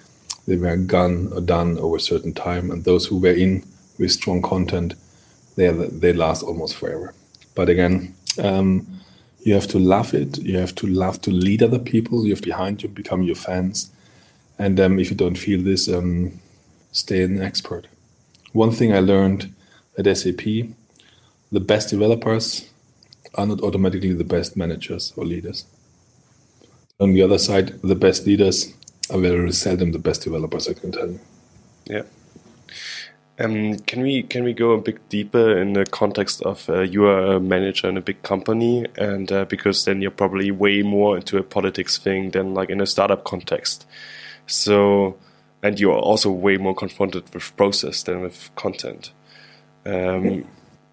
they 0.49 0.57
were 0.57 0.77
gone 0.77 1.33
or 1.33 1.41
done 1.41 1.79
over 1.79 1.97
a 1.97 2.01
certain 2.01 2.35
time, 2.35 2.73
and 2.73 2.83
those 2.83 3.07
who 3.07 3.19
were 3.19 3.33
in 3.33 3.65
with 3.99 4.11
strong 4.11 4.43
content, 4.43 4.95
they 5.55 5.71
they 5.71 6.13
last 6.13 6.43
almost 6.43 6.75
forever. 6.75 7.15
But 7.55 7.69
again, 7.69 8.15
um, 8.43 8.87
you 9.45 9.55
have 9.55 9.69
to 9.69 9.79
love 9.79 10.13
it. 10.13 10.39
You 10.39 10.59
have 10.59 10.75
to 10.77 10.87
love 10.89 11.21
to 11.23 11.31
lead 11.31 11.63
other 11.63 11.79
people. 11.79 12.25
You 12.27 12.35
have 12.35 12.43
behind 12.43 12.83
you 12.83 12.89
become 12.89 13.23
your 13.23 13.37
fans, 13.37 13.91
and 14.59 14.81
um, 14.81 14.99
if 14.99 15.11
you 15.11 15.17
don't 15.17 15.39
feel 15.39 15.63
this, 15.63 15.89
um, 15.89 16.41
stay 16.91 17.23
an 17.23 17.41
expert. 17.41 17.87
One 18.53 18.73
thing 18.73 18.93
I 18.93 19.01
learned 19.01 19.55
at 19.97 20.17
SAP 20.17 20.43
the 21.53 21.61
best 21.61 21.91
developers 21.91 22.69
are 23.37 23.47
not 23.47 23.61
automatically 23.63 24.13
the 24.13 24.25
best 24.25 24.57
managers 24.57 25.13
or 25.17 25.25
leaders. 25.25 25.67
On 26.99 27.13
the 27.13 27.23
other 27.23 27.39
side, 27.39 27.81
the 27.83 27.95
best 27.95 28.27
leaders 28.27 28.75
are 29.11 29.19
very 29.19 29.53
seldom 29.53 29.93
the 29.93 29.99
best 29.99 30.23
developers. 30.23 30.69
I 30.69 30.75
can 30.75 30.93
tell 30.93 31.09
you. 31.09 31.21
Yeah. 31.85 32.03
Um, 33.39 33.79
can 33.81 34.01
we 34.01 34.23
can 34.23 34.45
we 34.45 34.55
go 34.55 34.71
a 34.73 34.81
bit 34.81 35.11
deeper 35.11 35.59
in 35.59 35.75
the 35.75 35.85
context 35.85 36.41
of 36.43 36.69
uh, 36.71 36.81
you 36.81 37.05
are 37.05 37.35
a 37.35 37.41
manager 37.41 37.87
in 37.87 37.99
a 37.99 38.01
big 38.01 38.23
company, 38.23 38.87
and 38.97 39.31
uh, 39.31 39.45
because 39.45 39.85
then 39.85 40.01
you're 40.01 40.11
probably 40.11 40.51
way 40.51 40.83
more 40.83 41.17
into 41.17 41.37
a 41.37 41.43
politics 41.43 41.99
thing 41.99 42.31
than 42.31 42.55
like 42.55 42.71
in 42.71 42.81
a 42.81 42.87
startup 42.87 43.25
context. 43.25 43.87
So, 44.47 45.19
and 45.63 45.79
you're 45.79 45.99
also 45.99 46.31
way 46.31 46.57
more 46.57 46.75
confronted 46.75 47.35
with 47.35 47.55
process 47.59 48.03
than 48.05 48.23
with 48.23 48.51
content. 48.57 49.13
Um, 49.85 50.47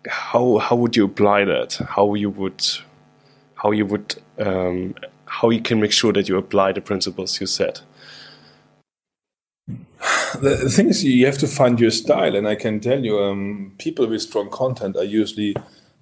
how 0.07 0.57
how 0.57 0.75
would 0.75 0.95
you 0.95 1.05
apply 1.05 1.45
that? 1.45 1.73
How 1.87 2.13
you 2.13 2.29
would 2.29 2.65
how 3.55 3.71
you 3.71 3.85
would 3.85 4.15
um, 4.39 4.95
how 5.25 5.49
you 5.49 5.61
can 5.61 5.79
make 5.79 5.91
sure 5.91 6.13
that 6.13 6.27
you 6.29 6.37
apply 6.37 6.71
the 6.73 6.81
principles 6.81 7.39
you 7.39 7.47
set? 7.47 7.81
The, 10.41 10.69
thing 10.69 10.89
is, 10.89 11.03
you 11.03 11.25
have 11.25 11.37
to 11.37 11.47
find 11.47 11.79
your 11.79 11.91
style, 11.91 12.35
and 12.35 12.47
I 12.47 12.55
can 12.55 12.79
tell 12.79 13.05
you, 13.05 13.19
um, 13.19 13.73
people 13.77 14.05
with 14.07 14.21
strong 14.21 14.49
content 14.49 14.97
are 14.97 15.03
usually 15.03 15.55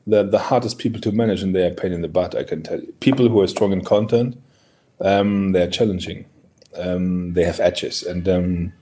the, 0.07 0.23
the 0.23 0.39
hardest 0.39 0.79
people 0.79 0.99
to 1.01 1.11
manage, 1.11 1.43
and 1.43 1.53
they 1.53 1.67
are 1.67 1.73
pain 1.73 1.91
in 1.91 2.01
the 2.01 2.07
butt. 2.07 2.33
I 2.33 2.43
can 2.43 2.63
tell 2.63 2.79
you, 2.79 2.93
people 2.99 3.29
who 3.29 3.41
are 3.41 3.47
strong 3.47 3.71
in 3.73 3.83
content, 3.83 4.41
um, 5.01 5.51
they 5.51 5.61
are 5.61 5.69
challenging. 5.69 6.25
Um, 6.75 7.33
they 7.33 7.43
have 7.43 7.59
edges, 7.59 8.01
and 8.01 8.27
um, 8.27 8.73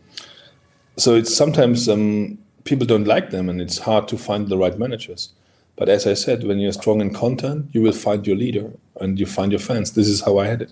so 0.97 1.15
it's 1.15 1.36
sometimes 1.36 1.89
um, 1.89 2.38
people 2.69 2.86
don't 2.86 3.08
like 3.08 3.32
them, 3.32 3.49
and 3.49 3.60
it's 3.60 3.79
hard 3.79 4.08
to 4.10 4.17
find 4.17 4.47
the 4.47 4.58
right 4.58 4.77
managers. 4.77 5.34
But 5.75 5.89
as 5.89 6.05
I 6.05 6.13
said, 6.13 6.43
when 6.43 6.60
you're 6.60 6.73
strong 6.73 7.01
in 7.01 7.13
content, 7.13 7.67
you 7.71 7.82
will 7.82 7.93
find 7.93 8.27
your 8.27 8.36
leader 8.36 8.71
and 8.99 9.19
you 9.19 9.25
find 9.25 9.51
your 9.51 9.60
fans. 9.60 9.93
This 9.93 10.08
is 10.08 10.21
how 10.21 10.38
I 10.38 10.45
had 10.45 10.62
it. 10.62 10.71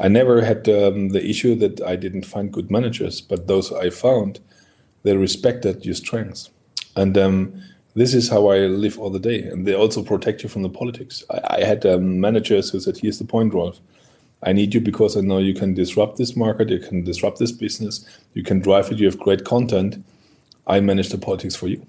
I 0.00 0.08
never 0.08 0.44
had 0.44 0.68
um, 0.68 1.10
the 1.10 1.24
issue 1.24 1.54
that 1.56 1.80
I 1.82 1.94
didn't 1.94 2.26
find 2.26 2.52
good 2.52 2.70
managers, 2.70 3.20
but 3.20 3.46
those 3.46 3.72
I 3.72 3.90
found, 3.90 4.40
they 5.02 5.16
respected 5.16 5.86
your 5.86 5.94
strengths. 5.94 6.50
And 6.96 7.16
um, 7.16 7.62
this 7.94 8.12
is 8.12 8.28
how 8.28 8.48
I 8.48 8.66
live 8.66 8.98
all 8.98 9.10
the 9.10 9.20
day. 9.20 9.42
And 9.42 9.66
they 9.66 9.74
also 9.74 10.02
protect 10.02 10.42
you 10.42 10.48
from 10.48 10.62
the 10.62 10.68
politics. 10.68 11.22
I, 11.30 11.40
I 11.60 11.64
had 11.64 11.86
um, 11.86 12.20
managers 12.20 12.70
who 12.70 12.80
said, 12.80 12.98
Here's 12.98 13.18
the 13.18 13.24
point, 13.24 13.54
Rolf. 13.54 13.80
I 14.42 14.52
need 14.52 14.74
you 14.74 14.80
because 14.80 15.16
I 15.16 15.20
know 15.20 15.38
you 15.38 15.54
can 15.54 15.74
disrupt 15.74 16.16
this 16.16 16.34
market, 16.34 16.70
you 16.70 16.78
can 16.78 17.04
disrupt 17.04 17.38
this 17.38 17.52
business, 17.52 18.04
you 18.32 18.42
can 18.42 18.60
drive 18.60 18.90
it, 18.90 18.98
you 18.98 19.06
have 19.06 19.18
great 19.18 19.44
content. 19.44 20.02
I 20.70 20.80
manage 20.80 21.10
the 21.10 21.18
politics 21.18 21.56
for 21.56 21.68
you. 21.68 21.84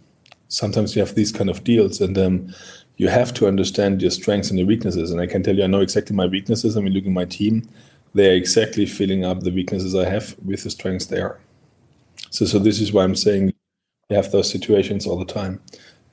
Sometimes 0.47 0.95
you 0.95 1.01
have 1.01 1.15
these 1.15 1.31
kind 1.31 1.49
of 1.49 1.63
deals, 1.63 2.01
and 2.01 2.17
um, 2.17 2.53
you 2.97 3.07
have 3.07 3.33
to 3.35 3.47
understand 3.47 4.01
your 4.01 4.11
strengths 4.11 4.49
and 4.49 4.59
your 4.59 4.67
weaknesses. 4.67 5.11
And 5.11 5.21
I 5.21 5.27
can 5.27 5.43
tell 5.43 5.55
you, 5.55 5.63
I 5.63 5.67
know 5.67 5.81
exactly 5.81 6.15
my 6.15 6.25
weaknesses. 6.25 6.75
I 6.75 6.81
mean, 6.81 6.93
looking 6.93 7.11
at 7.11 7.15
my 7.15 7.25
team, 7.25 7.69
they 8.13 8.29
are 8.29 8.35
exactly 8.35 8.85
filling 8.85 9.23
up 9.23 9.41
the 9.41 9.51
weaknesses 9.51 9.95
I 9.95 10.09
have 10.09 10.35
with 10.43 10.63
the 10.63 10.69
strengths 10.69 11.05
they 11.05 11.21
are. 11.21 11.39
So, 12.31 12.45
so 12.45 12.59
this 12.59 12.81
is 12.81 12.91
why 12.91 13.03
I'm 13.03 13.15
saying 13.15 13.53
you 14.09 14.15
have 14.15 14.31
those 14.31 14.49
situations 14.49 15.07
all 15.07 15.17
the 15.17 15.33
time, 15.33 15.61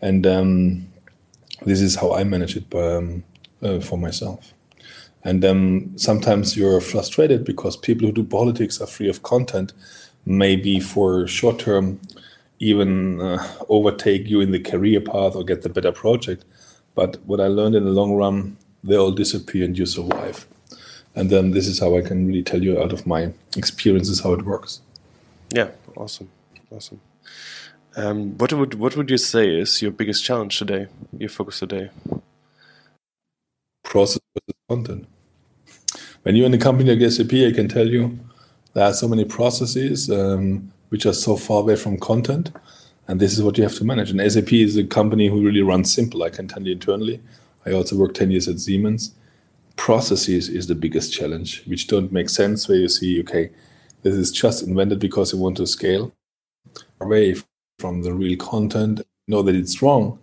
and 0.01 0.27
um, 0.27 0.87
this 1.65 1.81
is 1.81 1.97
how 1.97 2.15
I 2.15 2.25
manage 2.25 2.57
it 2.57 2.73
um, 2.75 3.25
uh, 3.63 3.81
for 3.81 3.99
myself. 3.99 4.55
And 5.25 5.45
um, 5.45 5.99
sometimes 5.99 6.57
you're 6.57 6.81
frustrated 6.81 7.45
because 7.45 7.77
people 7.77 8.07
who 8.07 8.13
do 8.13 8.25
politics 8.25 8.81
are 8.81 8.87
free 8.87 9.09
of 9.09 9.23
content, 9.23 9.73
maybe 10.25 10.79
for 10.79 11.27
short 11.27 11.59
term, 11.59 12.01
even 12.59 13.21
uh, 13.21 13.47
overtake 13.69 14.27
you 14.27 14.41
in 14.41 14.51
the 14.51 14.59
career 14.59 15.01
path 15.01 15.35
or 15.35 15.45
get 15.45 15.63
the 15.63 15.69
better 15.69 15.93
project. 15.93 16.45
But 16.95 17.19
what 17.27 17.41
I 17.41 17.47
learned 17.47 17.75
in 17.75 17.85
the 17.85 17.91
long 17.91 18.15
run, 18.15 18.57
they 18.83 18.97
all 18.97 19.13
disappear 19.13 19.65
and 19.65 19.79
you 19.79 19.87
survive. 19.87 20.47
And 21.15 21.31
then 21.31 21.53
this 21.53 21.67
is 21.67 21.79
how 21.79 21.97
I 21.97 22.03
can 22.03 22.27
really 22.27 22.43
tell 22.43 22.63
you 22.63 22.81
out 22.81 22.93
of 22.93 23.07
my 23.07 23.33
experiences 23.57 24.21
how 24.21 24.33
it 24.33 24.45
works. 24.45 24.81
Yeah, 25.51 25.71
awesome, 25.97 26.31
awesome. 26.71 27.01
Um, 27.97 28.37
what 28.39 28.53
would 28.53 28.75
what 28.75 28.97
would 28.97 29.11
you 29.11 29.19
say 29.19 29.49
is 29.49 29.83
your 29.83 29.91
biggest 29.91 30.25
challenge 30.25 30.59
today? 30.59 30.87
Your 31.19 31.29
focus 31.29 31.59
today? 31.59 31.91
Process 33.83 34.21
versus 34.35 34.61
content. 34.69 35.07
When 36.23 36.37
you're 36.37 36.47
in 36.47 36.55
a 36.55 36.59
company 36.59 36.95
like 36.95 37.11
SAP, 37.11 37.33
I 37.33 37.53
can 37.53 37.69
tell 37.69 37.89
you 37.89 38.19
there 38.75 38.85
are 38.85 38.93
so 38.93 39.09
many 39.09 39.25
processes 39.25 40.11
um, 40.11 40.73
which 40.89 41.07
are 41.07 41.13
so 41.13 41.37
far 41.37 41.61
away 41.61 41.77
from 41.77 41.99
content, 41.99 42.51
and 43.07 43.21
this 43.21 43.33
is 43.33 43.43
what 43.43 43.57
you 43.57 43.65
have 43.65 43.77
to 43.77 43.85
manage. 43.85 44.11
And 44.11 44.33
SAP 44.33 44.53
is 44.53 44.77
a 44.77 44.85
company 44.85 45.29
who 45.29 45.45
really 45.45 45.63
runs 45.63 45.93
simple. 45.93 46.23
I 46.23 46.31
can 46.31 46.49
tell 46.49 46.63
you 46.63 46.73
internally. 46.73 47.21
I 47.67 47.73
also 47.73 47.97
worked 47.97 48.17
ten 48.17 48.31
years 48.31 48.49
at 48.49 48.61
Siemens 48.61 49.15
processes 49.79 50.49
is 50.51 50.67
the 50.67 50.75
biggest 50.75 51.13
challenge, 51.13 51.63
which 51.65 51.87
don't 51.87 52.13
make 52.13 52.29
sense. 52.29 52.69
Where 52.69 52.77
you 52.77 52.89
see, 52.89 53.21
okay, 53.21 53.49
this 54.03 54.15
is 54.15 54.31
just 54.31 54.63
invented 54.63 54.99
because 54.99 55.33
you 55.33 55.39
want 55.39 55.57
to 55.57 55.67
scale 55.67 56.13
away 57.01 57.37
from 57.79 58.03
the 58.03 58.13
real 58.13 58.37
content. 58.37 59.01
Know 59.29 59.43
that 59.43 59.55
it's 59.55 59.81
wrong, 59.81 60.19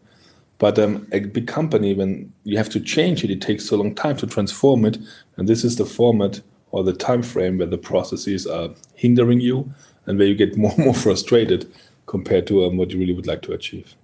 but 0.57 0.77
um, 0.77 1.07
a 1.11 1.19
big 1.21 1.47
company, 1.47 1.93
when 1.93 2.33
you 2.43 2.57
have 2.57 2.69
to 2.69 2.79
change 2.79 3.23
it, 3.23 3.31
it 3.31 3.41
takes 3.41 3.65
so 3.65 3.77
long 3.77 3.95
time 3.95 4.17
to 4.17 4.27
transform 4.27 4.85
it, 4.85 4.97
and 5.37 5.47
this 5.47 5.63
is 5.63 5.75
the 5.75 5.85
format 5.85 6.41
or 6.71 6.83
the 6.83 6.93
time 6.93 7.23
frame 7.23 7.57
where 7.57 7.67
the 7.67 7.77
processes 7.77 8.45
are 8.45 8.69
hindering 8.95 9.39
you, 9.39 9.71
and 10.05 10.17
where 10.17 10.27
you 10.27 10.35
get 10.35 10.57
more 10.57 10.71
and 10.75 10.85
more 10.85 10.93
frustrated 11.05 11.71
compared 12.05 12.47
to 12.47 12.65
um, 12.65 12.77
what 12.77 12.91
you 12.91 12.99
really 12.99 13.13
would 13.13 13.27
like 13.27 13.41
to 13.43 13.53
achieve. 13.53 13.95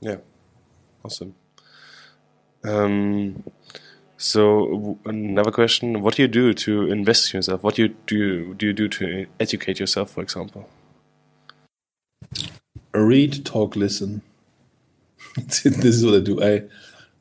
Yeah, 0.00 0.16
awesome. 1.04 1.34
Um, 2.64 3.44
so 4.16 4.98
another 5.04 5.50
question: 5.50 6.02
What 6.02 6.16
do 6.16 6.22
you 6.22 6.28
do 6.28 6.54
to 6.54 6.90
invest 6.90 7.32
in 7.32 7.38
yourself? 7.38 7.62
What 7.62 7.76
do 7.76 7.82
you 7.82 7.94
do? 8.06 8.54
Do 8.54 8.66
you 8.66 8.72
do 8.72 8.88
to 8.88 9.26
educate 9.38 9.78
yourself, 9.78 10.10
for 10.10 10.22
example? 10.22 10.68
Read, 12.92 13.44
talk, 13.44 13.76
listen. 13.76 14.22
this 15.36 15.66
is 15.66 16.04
what 16.04 16.14
I 16.14 16.20
do. 16.20 16.42
I, 16.42 16.62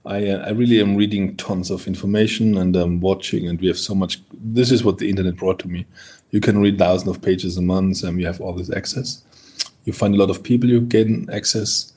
I, 0.06 0.30
uh, 0.30 0.46
I 0.48 0.50
really 0.52 0.80
am 0.80 0.96
reading 0.96 1.36
tons 1.36 1.70
of 1.70 1.88
information 1.88 2.58
and 2.58 2.76
I'm 2.76 3.00
watching, 3.00 3.48
and 3.48 3.60
we 3.60 3.68
have 3.68 3.78
so 3.78 3.94
much. 3.94 4.22
This 4.34 4.72
is 4.72 4.84
what 4.84 4.98
the 4.98 5.10
internet 5.10 5.36
brought 5.36 5.60
to 5.60 5.68
me. 5.68 5.86
You 6.32 6.42
can 6.42 6.60
read 6.60 6.78
thousands 6.78 7.16
of 7.16 7.22
pages 7.22 7.58
a 7.58 7.62
month, 7.62 8.04
and 8.04 8.20
you 8.20 8.26
have 8.28 8.42
all 8.42 8.54
this 8.54 8.76
access. 8.76 9.24
You 9.86 9.94
find 9.94 10.14
a 10.14 10.18
lot 10.18 10.30
of 10.30 10.44
people 10.44 10.70
you 10.70 10.82
gain 10.82 11.30
access. 11.32 11.94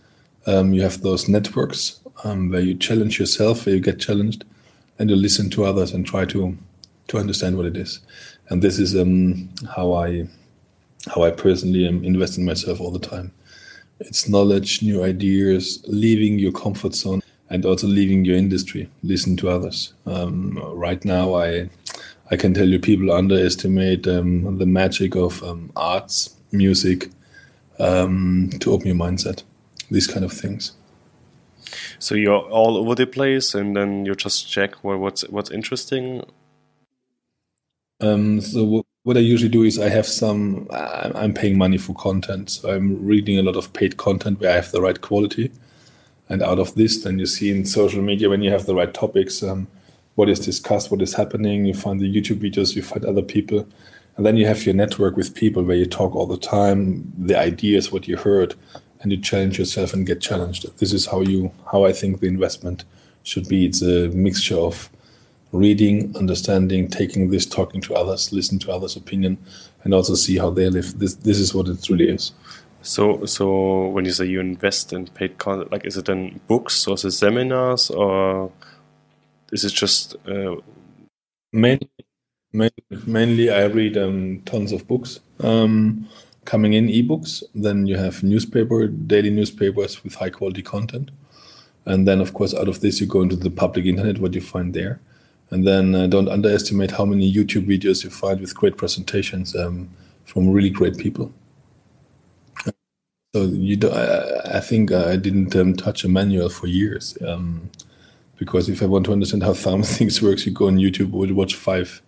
Um, 0.47 0.73
you 0.73 0.83
have 0.83 1.03
those 1.03 1.29
networks 1.29 2.01
um, 2.25 2.51
where 2.51 2.61
you 2.61 2.75
challenge 2.75 3.19
yourself, 3.19 3.67
where 3.67 3.75
you 3.75 3.81
get 3.81 3.99
challenged 3.99 4.45
and 4.99 5.11
you 5.11 5.17
listen 5.17 5.51
to 5.51 5.65
others 5.65 5.93
and 5.93 6.07
try 6.07 6.25
to 6.27 6.57
to 7.09 7.19
understand 7.19 7.57
what 7.57 7.67
it 7.67 7.77
is. 7.77 7.99
And 8.51 8.63
this 8.63 8.79
is 8.79 8.95
um, 8.97 9.49
how 9.75 9.95
I 9.95 10.29
how 11.13 11.23
I 11.23 11.31
personally 11.31 11.87
am 11.89 12.05
invest 12.05 12.39
in 12.39 12.45
myself 12.45 12.81
all 12.81 12.91
the 12.91 12.99
time. 12.99 13.33
It's 13.99 14.29
knowledge, 14.29 14.83
new 14.83 15.03
ideas, 15.03 15.83
leaving 15.87 16.39
your 16.39 16.53
comfort 16.53 16.95
zone, 16.95 17.23
and 17.49 17.65
also 17.67 17.87
leaving 17.87 18.25
your 18.25 18.37
industry. 18.37 18.89
Listen 19.03 19.37
to 19.39 19.51
others. 19.51 19.93
Um, 20.07 20.59
right 20.75 21.05
now, 21.05 21.35
I 21.35 21.69
I 22.31 22.37
can 22.37 22.55
tell 22.55 22.69
you 22.69 22.79
people 22.79 23.13
underestimate 23.13 24.07
um, 24.07 24.59
the 24.59 24.67
magic 24.67 25.17
of 25.17 25.43
um, 25.43 25.73
arts, 25.75 26.37
music, 26.53 27.11
um, 27.79 28.51
to 28.61 28.73
open 28.73 28.87
your 28.87 28.97
mindset. 28.97 29.43
These 29.91 30.07
kind 30.07 30.25
of 30.25 30.33
things. 30.33 30.73
So 31.99 32.15
you're 32.15 32.39
all 32.39 32.77
over 32.77 32.95
the 32.95 33.07
place, 33.07 33.55
and 33.55 33.77
then 33.77 34.07
you 34.07 34.15
just 34.15 34.49
check 34.49 34.85
what, 34.85 34.99
what's 34.99 35.23
what's 35.29 35.51
interesting. 35.51 36.25
Um, 38.01 38.41
so 38.41 38.85
what 39.03 39.17
I 39.17 39.21
usually 39.21 39.51
do 39.51 39.63
is 39.63 39.79
I 39.79 39.89
have 39.89 40.07
some. 40.07 40.69
I'm 40.71 41.35
paying 41.35 41.59
money 41.59 41.79
for 41.79 41.95
content, 41.95 42.51
so 42.51 42.71
I'm 42.71 43.05
reading 43.05 43.39
a 43.39 43.43
lot 43.43 43.57
of 43.57 43.73
paid 43.73 43.97
content 43.97 44.41
where 44.41 44.51
I 44.51 44.55
have 44.55 44.73
the 44.73 44.81
right 44.81 45.01
quality, 45.01 45.51
and 46.29 46.43
out 46.43 46.59
of 46.59 46.75
this, 46.75 47.03
then 47.03 47.19
you 47.19 47.27
see 47.27 47.51
in 47.51 47.65
social 47.65 48.03
media 48.03 48.31
when 48.31 48.43
you 48.43 48.51
have 48.51 48.67
the 48.67 48.75
right 48.75 48.93
topics, 48.93 49.43
um, 49.43 49.67
what 50.21 50.29
is 50.29 50.39
discussed, 50.39 50.91
what 50.91 51.01
is 51.01 51.15
happening. 51.15 51.65
You 51.65 51.73
find 51.73 51.99
the 51.99 52.15
YouTube 52.15 52.41
videos, 52.47 52.77
you 52.77 52.83
find 52.83 53.07
other 53.07 53.23
people, 53.23 53.67
and 54.17 54.27
then 54.27 54.37
you 54.37 54.47
have 54.47 54.67
your 54.67 54.75
network 54.75 55.17
with 55.17 55.35
people 55.35 55.63
where 55.63 55.79
you 55.79 55.87
talk 55.87 56.15
all 56.15 56.27
the 56.27 56.37
time, 56.37 57.11
the 57.17 57.39
ideas, 57.39 57.91
what 57.91 58.07
you 58.07 58.19
heard, 58.19 58.55
and 59.01 59.11
you 59.11 59.17
challenge 59.17 59.59
yourself 59.59 59.95
and 59.95 60.07
get 60.07 60.21
challenged. 60.21 60.67
This 60.77 60.93
is 60.93 61.07
how 61.07 61.23
you 61.23 61.51
how 61.73 61.87
I 61.87 61.95
think 61.95 62.21
the 62.21 62.27
investment 62.27 62.85
should 63.23 63.49
be. 63.49 63.65
It's 63.65 63.81
a 63.81 64.11
mixture 64.11 64.59
of 64.59 64.91
reading, 65.53 66.15
understanding, 66.15 66.89
taking 66.89 67.31
this, 67.31 67.47
talking 67.47 67.81
to 67.81 67.95
others, 67.95 68.31
listen 68.31 68.59
to 68.59 68.73
others' 68.73 68.97
opinion, 68.97 69.39
and 69.85 69.95
also 69.95 70.15
see 70.15 70.37
how 70.37 70.51
they 70.51 70.69
live. 70.69 70.99
This 70.99 71.15
this 71.15 71.39
is 71.39 71.55
what 71.55 71.67
it 71.67 71.89
really 71.89 72.11
is. 72.11 72.33
So 72.83 73.25
so 73.25 73.89
when 73.89 74.05
you 74.05 74.13
say 74.13 74.27
you 74.27 74.41
invest 74.41 74.93
in 74.93 75.07
paid 75.07 75.39
content, 75.39 75.73
like 75.73 75.87
is 75.87 75.97
it 75.97 76.11
in 76.11 76.41
books 76.47 76.87
or 76.87 76.93
is 76.93 77.07
it 77.07 77.13
seminars 77.13 77.89
or 77.89 78.53
is 79.53 79.65
it 79.65 79.73
just 79.73 80.17
uh... 80.27 80.57
mainly, 81.53 81.91
mainly, 82.53 83.51
I 83.51 83.65
read 83.65 83.97
um, 83.97 84.43
tons 84.45 84.73
of 84.73 84.87
books. 84.87 85.21
Um, 85.41 86.09
coming 86.45 86.73
in 86.73 86.89
ebooks. 86.89 87.43
Then 87.55 87.87
you 87.87 87.97
have 87.97 88.23
newspaper, 88.23 88.87
daily 88.89 89.31
newspapers 89.31 90.03
with 90.03 90.15
high 90.15 90.31
quality 90.31 90.63
content. 90.63 91.11
And 91.85 92.07
then, 92.07 92.21
of 92.21 92.35
course, 92.35 92.55
out 92.55 92.69
of 92.69 92.81
this, 92.81 93.01
you 93.01 93.07
go 93.07 93.23
into 93.23 93.37
the 93.37 93.51
public 93.51 93.87
internet, 93.87 94.19
what 94.19 94.35
you 94.35 94.41
find 94.41 94.75
there. 94.75 95.01
And 95.51 95.67
then 95.67 95.95
uh, 95.95 96.07
don't 96.07 96.29
underestimate 96.29 96.93
how 96.93 97.05
many 97.05 97.33
YouTube 97.33 97.67
videos 97.67 98.05
you 98.05 98.11
find 98.11 98.41
with 98.41 98.55
great 98.55 98.77
presentations 98.77 99.57
um, 99.57 99.89
from 100.25 100.51
really 100.51 100.71
great 100.71 100.97
people. 100.99 101.33
So 103.35 103.45
you, 103.45 103.77
do, 103.77 103.91
I, 103.91 104.59
I 104.59 104.61
think 104.61 104.93
I 104.93 105.17
didn't 105.17 105.55
um, 105.55 105.75
touch 105.77 106.05
a 106.05 106.09
manual 106.09 106.49
for 106.49 106.67
years 106.67 107.17
um, 107.27 107.71
because 108.41 108.71
if 108.71 108.83
I 108.83 108.87
want 108.87 109.05
to 109.05 109.13
understand 109.13 109.43
how 109.43 109.53
some 109.53 109.83
things 109.97 110.21
works, 110.21 110.47
you 110.47 110.51
go 110.51 110.67
on 110.67 110.79
YouTube, 110.79 111.11
would 111.11 111.33
watch 111.33 111.55
five 111.55 112.03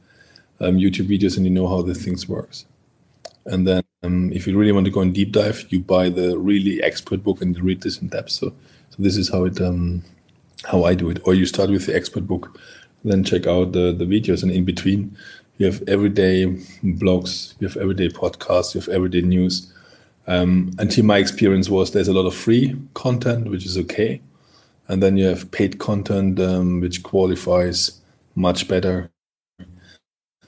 um, 0.61 0.79
YouTube 0.79 1.07
videos, 1.07 1.37
and 1.37 1.45
you 1.45 1.53
know 1.53 1.69
how 1.69 1.83
the 1.83 1.95
things 1.95 2.27
works. 2.27 2.65
And 3.45 3.69
then 3.69 3.83
um, 4.03 4.33
if 4.33 4.47
you 4.47 4.57
really 4.57 4.73
want 4.73 4.87
to 4.87 4.91
go 4.91 5.03
in 5.03 5.13
deep 5.13 5.33
dive, 5.33 5.67
you 5.69 5.81
buy 5.81 6.09
the 6.09 6.39
really 6.39 6.83
expert 6.83 7.23
book 7.23 7.43
and 7.43 7.57
you 7.57 7.63
read 7.63 7.83
this 7.83 8.01
in 8.01 8.09
depth. 8.09 8.31
So 8.31 8.55
So 8.91 8.97
this 8.99 9.17
is 9.17 9.29
how 9.29 9.45
it 9.45 9.61
um, 9.61 10.03
how 10.65 10.85
I 10.85 10.95
do 10.95 11.11
it. 11.11 11.21
Or 11.25 11.35
you 11.35 11.45
start 11.45 11.71
with 11.71 11.87
the 11.87 11.95
expert 11.95 12.27
book, 12.27 12.59
then 13.05 13.25
check 13.25 13.47
out 13.47 13.73
the 13.73 13.93
the 13.93 14.07
videos, 14.07 14.43
and 14.43 14.51
in 14.51 14.65
between 14.65 15.17
you 15.59 15.67
have 15.67 15.83
everyday 15.87 16.47
blogs, 16.83 17.55
you 17.61 17.69
have 17.69 17.77
everyday 17.77 18.09
podcasts, 18.09 18.75
you 18.75 18.81
have 18.81 18.89
everyday 18.89 19.21
news. 19.21 19.71
Um, 20.27 20.71
until 20.79 21.05
my 21.05 21.19
experience 21.19 21.69
was 21.69 21.91
there's 21.91 22.09
a 22.09 22.13
lot 22.13 22.27
of 22.27 22.35
free 22.35 22.77
content, 22.95 23.51
which 23.51 23.67
is 23.67 23.77
okay, 23.77 24.21
and 24.89 25.03
then 25.03 25.17
you 25.17 25.27
have 25.27 25.51
paid 25.51 25.79
content, 25.79 26.39
um, 26.41 26.81
which 26.81 27.03
qualifies 27.03 28.01
much 28.35 28.69
better 28.69 29.11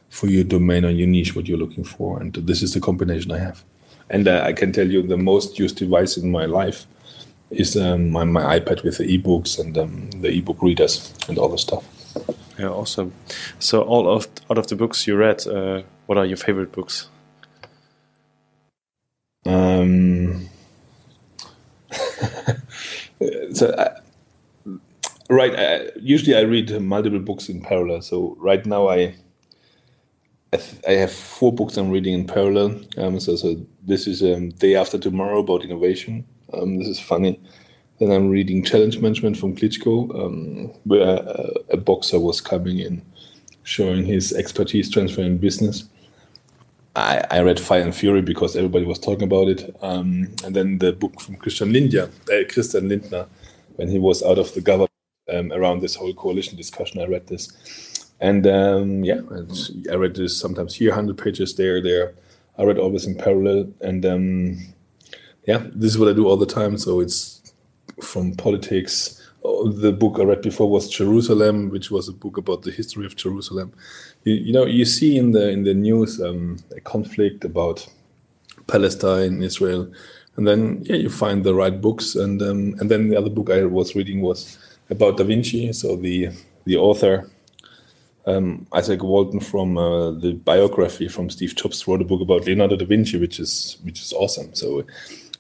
for 0.09 0.29
your 0.29 0.45
domain 0.45 0.85
or 0.85 0.91
your 0.91 1.09
niche, 1.09 1.35
what 1.35 1.47
you're 1.47 1.59
looking 1.59 1.85
for. 1.85 2.21
And 2.21 2.35
this 2.35 2.63
is 2.63 2.75
the 2.75 2.81
combination 2.81 3.33
I 3.33 3.39
have. 3.39 3.65
And 4.11 4.29
uh, 4.29 4.43
I 4.45 4.53
can 4.53 4.73
tell 4.73 4.89
you 4.89 5.03
the 5.03 5.17
most 5.17 5.59
used 5.59 5.77
device 5.77 6.17
in 6.17 6.31
my 6.31 6.45
life 6.45 6.87
is 7.51 7.77
um, 7.77 8.11
my, 8.11 8.25
my, 8.25 8.59
iPad 8.59 8.85
with 8.85 8.99
the 8.99 9.19
ebooks 9.19 9.59
and 9.59 9.77
um, 9.79 10.11
the 10.11 10.29
ebook 10.29 10.63
readers 10.63 11.13
and 11.29 11.39
all 11.39 11.49
the 11.49 11.59
stuff. 11.59 11.85
Yeah, 12.59 12.69
awesome. 12.69 13.13
So, 13.59 13.83
all 13.83 14.09
of 14.09 14.29
out 14.51 14.59
of 14.59 14.67
the 14.69 14.77
books 14.77 15.07
you 15.07 15.17
read, 15.17 15.47
uh, 15.47 15.83
what 16.07 16.19
are 16.19 16.27
your 16.27 16.37
favorite 16.37 16.71
books? 16.73 17.09
Um, 19.47 20.49
so, 23.53 23.69
uh, 23.71 24.01
right. 25.35 25.55
Uh, 25.55 25.91
usually, 26.01 26.37
I 26.37 26.41
read 26.41 26.81
multiple 26.81 27.21
books 27.21 27.49
in 27.49 27.61
parallel. 27.61 28.03
So, 28.03 28.37
right 28.39 28.65
now, 28.65 28.89
I 28.89 29.15
I, 30.55 30.61
I 30.89 30.93
have 30.93 31.13
four 31.13 31.53
books 31.53 31.77
I'm 31.77 31.91
reading 31.91 32.15
in 32.15 32.27
parallel. 32.27 32.81
Um, 32.97 33.19
so, 33.19 33.37
so 33.37 33.57
this 33.83 34.07
is 34.07 34.23
um, 34.23 34.51
Day 34.51 34.77
After 34.77 34.99
Tomorrow 34.99 35.41
about 35.41 35.65
innovation. 35.65 36.25
Um, 36.53 36.79
this 36.79 36.89
is 36.89 37.01
funny. 37.01 37.41
Then 37.99 38.13
I'm 38.13 38.29
reading 38.29 38.63
Challenge 38.63 38.99
Management 39.01 39.37
from 39.37 39.57
Klitschko, 39.57 40.15
um, 40.15 40.73
where 40.85 41.03
uh, 41.03 41.51
a 41.71 41.77
boxer 41.77 42.21
was 42.21 42.41
coming 42.41 42.79
in, 42.79 43.03
showing 43.65 44.05
his 44.05 44.33
expertise 44.33 44.91
transferring 44.91 45.39
business. 45.39 45.85
I, 46.97 47.25
I 47.31 47.41
read 47.41 47.59
Fire 47.59 47.83
and 47.83 47.95
Fury 47.95 48.23
because 48.23 48.55
everybody 48.55 48.85
was 48.85 49.01
talking 49.01 49.25
about 49.25 49.49
it. 49.49 49.75
Um, 49.83 50.29
and 50.45 50.55
then 50.55 50.79
the 50.79 50.93
book 50.93 51.21
from 51.21 51.37
Christian 51.37 51.73
Lindner, 51.73 52.11
uh, 52.33 52.45
Christian 52.49 52.89
Lindner, 52.89 53.27
when 53.77 53.89
he 53.89 53.99
was 53.99 54.23
out 54.23 54.39
of 54.39 54.55
the 54.55 54.61
government 54.61 54.94
um, 55.35 55.53
around 55.53 55.81
this 55.81 55.95
whole 55.95 56.15
coalition 56.15 56.57
discussion, 56.57 57.01
I 57.01 57.07
read 57.07 57.27
this. 57.27 58.05
And 58.21 58.47
um, 58.47 59.05
yeah, 59.05 59.21
I 59.91 59.97
read 59.97 60.15
this 60.15 60.39
sometimes 60.39 60.75
here, 60.75 60.91
100 60.91 61.19
pages 61.19 61.55
there, 61.57 61.83
there. 61.83 62.15
I 62.57 62.65
read 62.65 62.79
all 62.79 62.91
this 62.91 63.07
in 63.07 63.17
parallel. 63.17 63.73
And 63.81 64.07
um, 64.07 64.59
yeah, 65.47 65.67
this 65.75 65.93
is 65.93 65.99
what 65.99 66.09
I 66.09 66.13
do 66.13 66.29
all 66.29 66.37
the 66.37 66.47
time. 66.47 66.79
So 66.79 67.01
it's 67.01 67.53
from 68.03 68.35
politics. 68.35 69.21
Oh, 69.45 69.69
the 69.69 69.93
book 69.93 70.19
I 70.19 70.23
read 70.23 70.43
before 70.43 70.71
was 70.71 70.89
Jerusalem, 70.89 71.69
which 71.69 71.91
was 71.91 72.09
a 72.09 72.13
book 72.13 72.37
about 72.39 72.63
the 72.63 72.71
history 72.71 73.05
of 73.05 73.17
Jerusalem. 73.17 73.73
You, 74.23 74.35
you 74.35 74.53
know, 74.53 74.65
you 74.65 74.85
see 74.85 75.19
in 75.19 75.33
the 75.33 75.51
in 75.51 75.65
the 75.65 75.75
news 75.75 76.21
um, 76.21 76.59
a 76.75 76.81
conflict 76.81 77.45
about 77.45 77.87
Palestine, 78.67 79.43
Israel, 79.43 79.93
and 80.37 80.47
then 80.49 80.83
yeah, 80.85 80.97
you 80.97 81.11
find 81.11 81.45
the 81.45 81.55
right 81.55 81.79
books. 81.79 82.15
And 82.15 82.41
um, 82.41 82.75
and 82.81 82.91
then 82.91 83.11
the 83.11 83.19
other 83.19 83.31
book 83.31 83.51
I 83.51 83.65
was 83.65 83.95
reading 83.95 84.23
was 84.23 84.59
about 84.91 85.17
Da 85.17 85.25
Vinci. 85.25 85.73
So 85.73 85.97
the 85.97 86.31
the 86.65 86.77
author 86.77 87.31
um, 88.27 88.67
Isaac 88.73 89.03
Walton 89.03 89.41
from 89.41 89.77
uh, 89.77 90.11
the 90.13 90.33
biography 90.33 91.09
from 91.09 91.31
Steve 91.31 91.55
Jobs 91.55 91.87
wrote 91.87 92.01
a 92.01 92.05
book 92.05 92.21
about 92.21 92.47
Leonardo 92.47 92.77
da 92.77 92.87
Vinci, 92.87 93.19
which 93.19 93.39
is 93.39 93.79
which 93.83 94.01
is 94.01 94.13
awesome. 94.13 94.55
So 94.55 94.85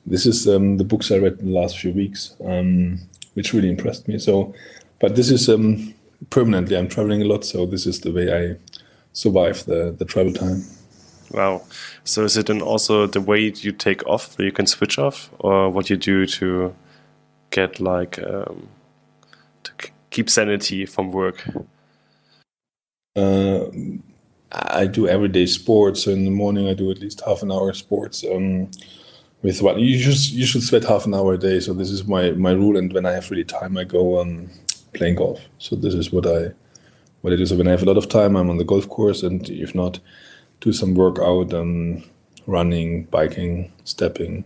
this 0.06 0.26
is 0.26 0.46
um, 0.46 0.76
the 0.76 0.84
books 0.84 1.10
I 1.10 1.18
read 1.18 1.38
in 1.40 1.46
the 1.46 1.58
last 1.58 1.78
few 1.78 1.92
weeks, 1.92 2.36
um, 2.44 3.00
which 3.34 3.54
really 3.54 3.70
impressed 3.70 4.06
me. 4.06 4.18
So, 4.18 4.54
but 5.00 5.16
this 5.16 5.30
is 5.30 5.48
um, 5.48 5.94
permanently. 6.30 6.76
I'm 6.76 6.88
traveling 6.88 7.22
a 7.22 7.26
lot, 7.26 7.44
so 7.44 7.64
this 7.64 7.86
is 7.86 8.00
the 8.00 8.12
way 8.12 8.32
I 8.32 8.56
survive 9.12 9.64
the 9.64 9.94
the 9.98 10.04
travel 10.04 10.32
time. 10.32 10.62
Wow. 11.30 11.62
So 12.04 12.24
is 12.24 12.36
it 12.36 12.46
then 12.46 12.60
also 12.60 13.06
the 13.06 13.20
way 13.20 13.40
you 13.40 13.72
take 13.72 14.06
off, 14.06 14.38
where 14.38 14.46
you 14.46 14.52
can 14.52 14.66
switch 14.66 14.98
off, 14.98 15.30
or 15.38 15.70
what 15.70 15.88
you 15.88 15.96
do 15.96 16.26
to 16.26 16.74
get 17.50 17.80
like 17.80 18.18
um, 18.22 18.68
to 19.64 19.72
keep 20.10 20.30
sanity 20.30 20.86
from 20.86 21.12
work? 21.12 21.44
Uh, 23.16 23.64
I 24.52 24.86
do 24.86 25.08
everyday 25.08 25.46
sports. 25.46 26.04
So 26.04 26.10
in 26.10 26.24
the 26.24 26.30
morning, 26.30 26.68
I 26.68 26.74
do 26.74 26.90
at 26.90 27.00
least 27.00 27.22
half 27.26 27.42
an 27.42 27.50
hour 27.50 27.72
sports. 27.72 28.24
Um, 28.24 28.70
with 29.42 29.60
what 29.60 29.78
you 29.78 29.98
just 29.98 30.32
you 30.32 30.46
should 30.46 30.62
sweat 30.62 30.84
half 30.84 31.04
an 31.04 31.14
hour 31.14 31.34
a 31.34 31.38
day. 31.38 31.60
So 31.60 31.74
this 31.74 31.90
is 31.90 32.06
my 32.06 32.30
my 32.32 32.52
rule. 32.52 32.76
And 32.76 32.92
when 32.92 33.06
I 33.06 33.12
have 33.12 33.30
really 33.30 33.44
time, 33.44 33.76
I 33.76 33.84
go 33.84 34.20
um, 34.20 34.50
playing 34.94 35.16
golf. 35.16 35.40
So 35.58 35.76
this 35.76 35.94
is 35.94 36.12
what 36.12 36.26
I 36.26 36.52
what 37.20 37.32
I 37.32 37.36
do. 37.36 37.46
So 37.46 37.56
when 37.56 37.68
I 37.68 37.72
have 37.72 37.82
a 37.82 37.86
lot 37.86 37.98
of 37.98 38.08
time, 38.08 38.36
I'm 38.36 38.50
on 38.50 38.56
the 38.56 38.64
golf 38.64 38.88
course, 38.88 39.22
and 39.22 39.48
if 39.50 39.74
not, 39.74 40.00
do 40.60 40.72
some 40.72 40.94
workout, 40.94 41.52
um, 41.52 42.02
running, 42.46 43.04
biking, 43.04 43.72
stepping. 43.84 44.44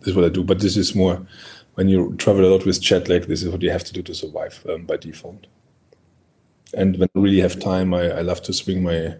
This 0.00 0.08
is 0.08 0.14
what 0.14 0.24
I 0.24 0.28
do. 0.28 0.44
But 0.44 0.60
this 0.60 0.76
is 0.76 0.94
more 0.94 1.26
when 1.74 1.88
you 1.88 2.14
travel 2.16 2.44
a 2.44 2.50
lot 2.50 2.66
with 2.66 2.80
jet 2.80 3.08
lag. 3.08 3.24
This 3.24 3.42
is 3.42 3.50
what 3.50 3.62
you 3.62 3.70
have 3.70 3.84
to 3.84 3.92
do 3.92 4.02
to 4.02 4.14
survive 4.14 4.64
um, 4.68 4.84
by 4.84 4.96
default. 4.96 5.46
And 6.74 6.98
when 6.98 7.08
I 7.14 7.18
really 7.18 7.40
have 7.40 7.58
time, 7.60 7.94
I, 7.94 8.10
I 8.10 8.20
love 8.20 8.42
to 8.42 8.52
swing 8.52 8.82
my 8.82 9.16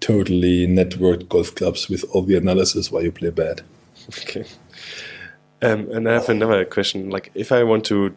totally 0.00 0.66
networked 0.66 1.28
golf 1.28 1.54
clubs 1.54 1.88
with 1.88 2.04
all 2.12 2.22
the 2.22 2.36
analysis 2.36 2.90
while 2.90 3.02
you 3.02 3.12
play 3.12 3.30
bad. 3.30 3.62
Okay. 4.20 4.44
Um, 5.60 5.90
and 5.90 6.08
I 6.08 6.14
have 6.14 6.28
another 6.28 6.64
question. 6.64 7.10
Like, 7.10 7.30
if 7.34 7.50
I 7.50 7.64
want 7.64 7.84
to 7.86 8.14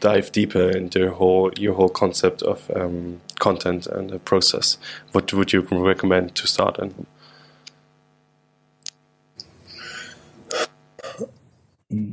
dive 0.00 0.32
deeper 0.32 0.70
into 0.70 0.98
your 0.98 1.10
whole 1.10 1.52
your 1.56 1.74
whole 1.74 1.88
concept 1.88 2.42
of 2.42 2.70
um, 2.74 3.20
content 3.38 3.86
and 3.86 4.10
the 4.10 4.18
process, 4.18 4.78
what 5.12 5.32
would 5.32 5.52
you 5.52 5.60
recommend 5.70 6.34
to 6.36 6.46
start 6.46 6.78
in? 6.78 7.06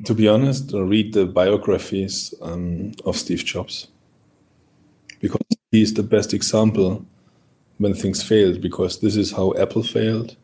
To 0.05 0.13
be 0.13 0.27
honest, 0.27 0.71
read 0.73 1.13
the 1.13 1.25
biographies 1.25 2.33
um, 2.41 2.91
of 3.05 3.15
Steve 3.15 3.45
Jobs 3.45 3.87
because 5.21 5.41
he's 5.71 5.93
the 5.93 6.03
best 6.03 6.33
example 6.33 7.05
when 7.77 7.93
things 7.93 8.21
failed 8.21 8.61
because 8.61 8.99
this 8.99 9.15
is 9.15 9.31
how 9.31 9.53
Apple 9.57 9.83
failed, 9.83 10.35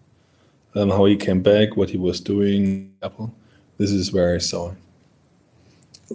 um, 0.76 0.90
how 0.90 1.06
he 1.06 1.16
came 1.16 1.42
back, 1.42 1.76
what 1.76 1.90
he 1.90 1.98
was 1.98 2.22
doing 2.22 2.94
Apple. 3.04 3.34
This 3.78 3.92
is 3.92 4.14
where 4.14 4.34
I 4.34 4.40
saw 4.40 4.70
him. 4.70 4.78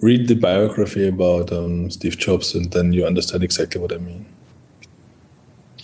Read 0.01 0.27
the 0.27 0.35
biography 0.35 1.07
about 1.07 1.53
um, 1.53 1.91
Steve 1.91 2.17
Jobs, 2.17 2.55
and 2.55 2.73
then 2.73 2.93
you 2.93 3.05
understand 3.05 3.45
exactly 3.45 3.81
what 3.81 3.93
I 3.93 3.99
mean. 3.99 4.25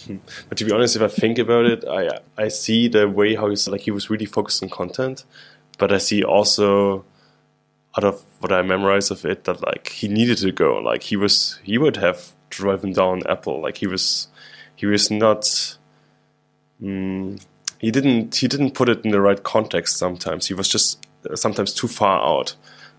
Hmm. 0.07 0.17
But 0.49 0.57
to 0.59 0.65
be 0.65 0.73
honest, 0.73 0.97
if 0.97 1.03
I 1.03 1.09
think 1.09 1.39
about 1.39 1.67
it, 1.67 1.85
I 1.87 2.21
I 2.37 2.49
see 2.49 2.89
the 2.89 3.09
way 3.09 3.35
how 3.35 3.51
he's 3.51 3.69
like 3.69 3.83
he 3.83 3.91
was 3.91 4.09
really 4.09 4.25
focused 4.25 4.63
on 4.63 4.71
content, 4.71 5.25
but 5.77 5.93
I 5.93 5.99
see 5.99 6.25
also 6.25 7.05
out 7.99 8.05
of 8.05 8.23
what 8.39 8.53
I 8.53 8.63
memorize 8.63 9.11
of 9.11 9.25
it 9.25 9.43
that 9.45 9.61
like 9.61 9.89
he 9.89 10.07
needed 10.07 10.39
to 10.39 10.53
go. 10.53 10.77
Like 10.77 11.03
he 11.03 11.17
was 11.17 11.59
he 11.65 11.79
would 11.79 11.97
have 11.97 12.31
driven 12.49 12.93
down 12.93 13.27
Apple. 13.29 13.61
Like 13.61 13.79
he 13.79 13.89
was, 13.89 14.29
he 14.77 14.87
was 14.87 15.11
not. 15.11 15.43
Mm, 16.81 17.45
he 17.79 17.91
didn't. 17.91 18.37
He 18.37 18.47
didn't 18.47 18.75
put 18.75 18.89
it 18.89 19.05
in 19.05 19.11
the 19.11 19.21
right 19.21 19.43
context. 19.43 19.97
Sometimes 19.97 20.47
he 20.47 20.55
was 20.55 20.69
just 20.69 21.05
sometimes 21.35 21.75
too 21.75 21.89
far 21.89 22.23
out 22.23 22.55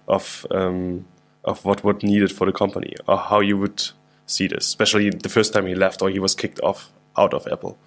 of 0.09 0.45
um, 0.51 1.05
of 1.45 1.63
what 1.63 1.81
what 1.85 2.03
needed 2.03 2.31
for 2.33 2.45
the 2.45 2.51
company 2.51 2.93
or 3.07 3.17
how 3.17 3.39
you 3.39 3.57
would 3.57 3.81
see 4.25 4.47
this. 4.47 4.65
Especially 4.67 5.09
the 5.09 5.29
first 5.29 5.53
time 5.53 5.65
he 5.65 5.75
left 5.75 6.01
or 6.01 6.09
he 6.09 6.19
was 6.19 6.35
kicked 6.35 6.59
off 6.59 6.91
out 7.17 7.33
of 7.33 7.47
Apple. 7.47 7.77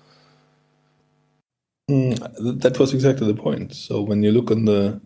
Mm, 1.91 2.63
that 2.63 2.79
was 2.79 2.95
exactly 2.95 3.27
the 3.27 3.43
point. 3.43 3.75
So 3.75 4.01
when 4.01 4.23
you 4.23 4.33
look 4.33 4.51
on 4.51 4.65
the 4.65 5.03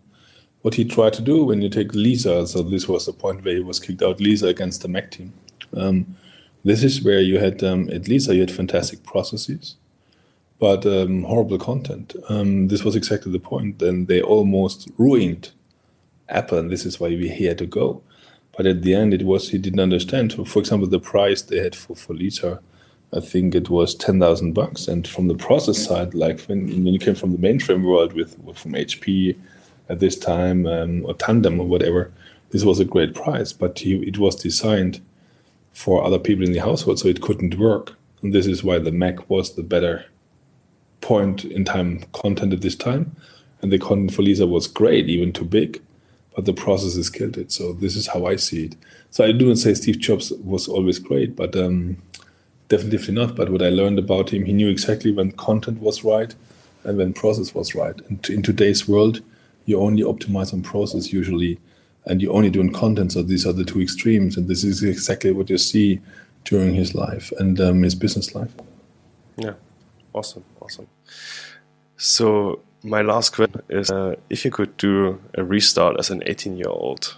what 0.61 0.73
he 0.75 0.85
tried 0.85 1.13
to 1.13 1.21
do, 1.21 1.43
when 1.43 1.61
you 1.61 1.69
take 1.69 1.93
Lisa, 1.93 2.47
so 2.47 2.61
this 2.63 2.87
was 2.87 3.05
the 3.05 3.13
point 3.13 3.43
where 3.43 3.55
he 3.55 3.61
was 3.61 3.79
kicked 3.79 4.01
out, 4.01 4.19
Lisa 4.19 4.47
against 4.47 4.81
the 4.81 4.87
Mac 4.87 5.11
team. 5.11 5.33
Um, 5.75 6.15
this 6.63 6.83
is 6.83 7.03
where 7.03 7.21
you 7.21 7.39
had 7.39 7.63
um, 7.63 7.89
at 7.91 8.07
Lisa 8.07 8.33
you 8.33 8.41
had 8.41 8.51
fantastic 8.51 9.03
processes, 9.03 9.75
but 10.59 10.85
um, 10.85 11.23
horrible 11.23 11.57
content. 11.57 12.15
Um, 12.29 12.67
this 12.67 12.83
was 12.83 12.95
exactly 12.95 13.31
the 13.31 13.39
point. 13.39 13.79
Then 13.79 14.05
they 14.05 14.21
almost 14.21 14.89
ruined 14.97 15.51
Apple, 16.27 16.57
and 16.57 16.69
this 16.69 16.85
is 16.85 16.99
why 16.99 17.09
we 17.09 17.29
had 17.29 17.57
to 17.59 17.65
go. 17.65 18.01
But 18.55 18.65
at 18.65 18.81
the 18.81 18.95
end, 18.95 19.13
it 19.13 19.23
was 19.23 19.49
he 19.49 19.59
didn't 19.59 19.79
understand. 19.79 20.33
So 20.33 20.43
for 20.43 20.59
example, 20.59 20.89
the 20.89 20.99
price 20.99 21.41
they 21.41 21.59
had 21.59 21.75
for 21.75 21.95
for 21.95 22.13
Lisa, 22.13 22.59
I 23.13 23.19
think 23.19 23.55
it 23.55 23.69
was 23.69 23.95
ten 23.95 24.19
thousand 24.19 24.53
bucks. 24.53 24.87
And 24.87 25.07
from 25.07 25.27
the 25.27 25.35
process 25.35 25.77
side, 25.85 26.15
like 26.15 26.41
when 26.41 26.67
when 26.67 26.93
you 26.93 26.99
came 26.99 27.15
from 27.15 27.31
the 27.31 27.37
mainframe 27.47 27.85
world 27.85 28.13
with, 28.13 28.37
with 28.39 28.57
from 28.57 28.73
HP 28.73 29.37
at 29.89 29.99
this 29.99 30.17
time 30.17 30.65
um, 30.65 31.05
or 31.05 31.13
Tandem 31.13 31.59
or 31.59 31.67
whatever, 31.67 32.11
this 32.49 32.63
was 32.63 32.79
a 32.79 32.85
great 32.85 33.13
price. 33.13 33.53
But 33.53 33.79
he, 33.79 33.95
it 34.07 34.17
was 34.17 34.35
designed 34.35 35.01
for 35.71 36.03
other 36.03 36.19
people 36.19 36.43
in 36.43 36.53
the 36.53 36.59
household, 36.59 36.99
so 36.99 37.07
it 37.07 37.21
couldn't 37.21 37.57
work. 37.57 37.93
And 38.21 38.33
this 38.33 38.47
is 38.47 38.63
why 38.63 38.79
the 38.79 38.91
Mac 38.91 39.29
was 39.29 39.55
the 39.55 39.63
better 39.63 40.05
point 41.01 41.45
in 41.45 41.63
time 41.63 42.03
content 42.13 42.53
at 42.53 42.61
this 42.61 42.75
time. 42.75 43.15
And 43.61 43.71
the 43.71 43.79
content 43.79 44.13
for 44.13 44.21
Lisa 44.21 44.47
was 44.47 44.67
great, 44.67 45.09
even 45.09 45.33
too 45.33 45.45
big, 45.45 45.81
but 46.35 46.45
the 46.45 46.53
processes 46.53 47.09
killed 47.09 47.37
it. 47.37 47.51
So 47.51 47.73
this 47.73 47.95
is 47.95 48.07
how 48.07 48.25
I 48.25 48.35
see 48.35 48.65
it. 48.65 48.75
So 49.09 49.23
I 49.23 49.31
do 49.31 49.47
not 49.47 49.57
say 49.57 49.73
Steve 49.73 49.99
Jobs 49.99 50.31
was 50.31 50.67
always 50.67 50.99
great, 50.99 51.35
but 51.35 51.55
um, 51.55 51.97
definitely 52.67 53.13
not. 53.13 53.35
But 53.35 53.49
what 53.49 53.61
I 53.61 53.69
learned 53.69 53.99
about 53.99 54.31
him, 54.31 54.45
he 54.45 54.53
knew 54.53 54.69
exactly 54.69 55.11
when 55.11 55.31
content 55.31 55.79
was 55.79 56.03
right 56.03 56.33
and 56.83 56.97
when 56.97 57.13
process 57.13 57.53
was 57.53 57.73
right. 57.73 57.95
And 58.09 58.27
in 58.29 58.41
today's 58.41 58.87
world, 58.87 59.21
you 59.67 59.79
only 59.79 60.01
optimize 60.01 60.53
on 60.53 60.63
process 60.63 61.13
usually, 61.13 61.59
and 62.05 62.21
you 62.21 62.31
only 62.31 62.49
do 62.49 62.61
on 62.61 62.71
content. 62.71 63.11
So 63.11 63.21
these 63.21 63.45
are 63.45 63.53
the 63.53 63.65
two 63.65 63.81
extremes, 63.81 64.37
and 64.37 64.47
this 64.47 64.63
is 64.63 64.81
exactly 64.81 65.31
what 65.31 65.49
you 65.49 65.59
see 65.59 65.99
during 66.45 66.73
his 66.73 66.95
life 66.95 67.31
and 67.37 67.59
um, 67.59 67.83
his 67.83 67.93
business 67.93 68.33
life. 68.33 68.51
Yeah, 69.35 69.53
awesome, 70.13 70.45
awesome. 70.61 70.87
So 71.97 72.61
my 72.81 73.01
last 73.01 73.35
question 73.35 73.61
is: 73.69 73.91
uh, 73.91 74.15
If 74.29 74.45
you 74.45 74.51
could 74.51 74.75
do 74.77 75.19
a 75.35 75.43
restart 75.43 75.99
as 75.99 76.09
an 76.09 76.21
18-year-old, 76.21 77.17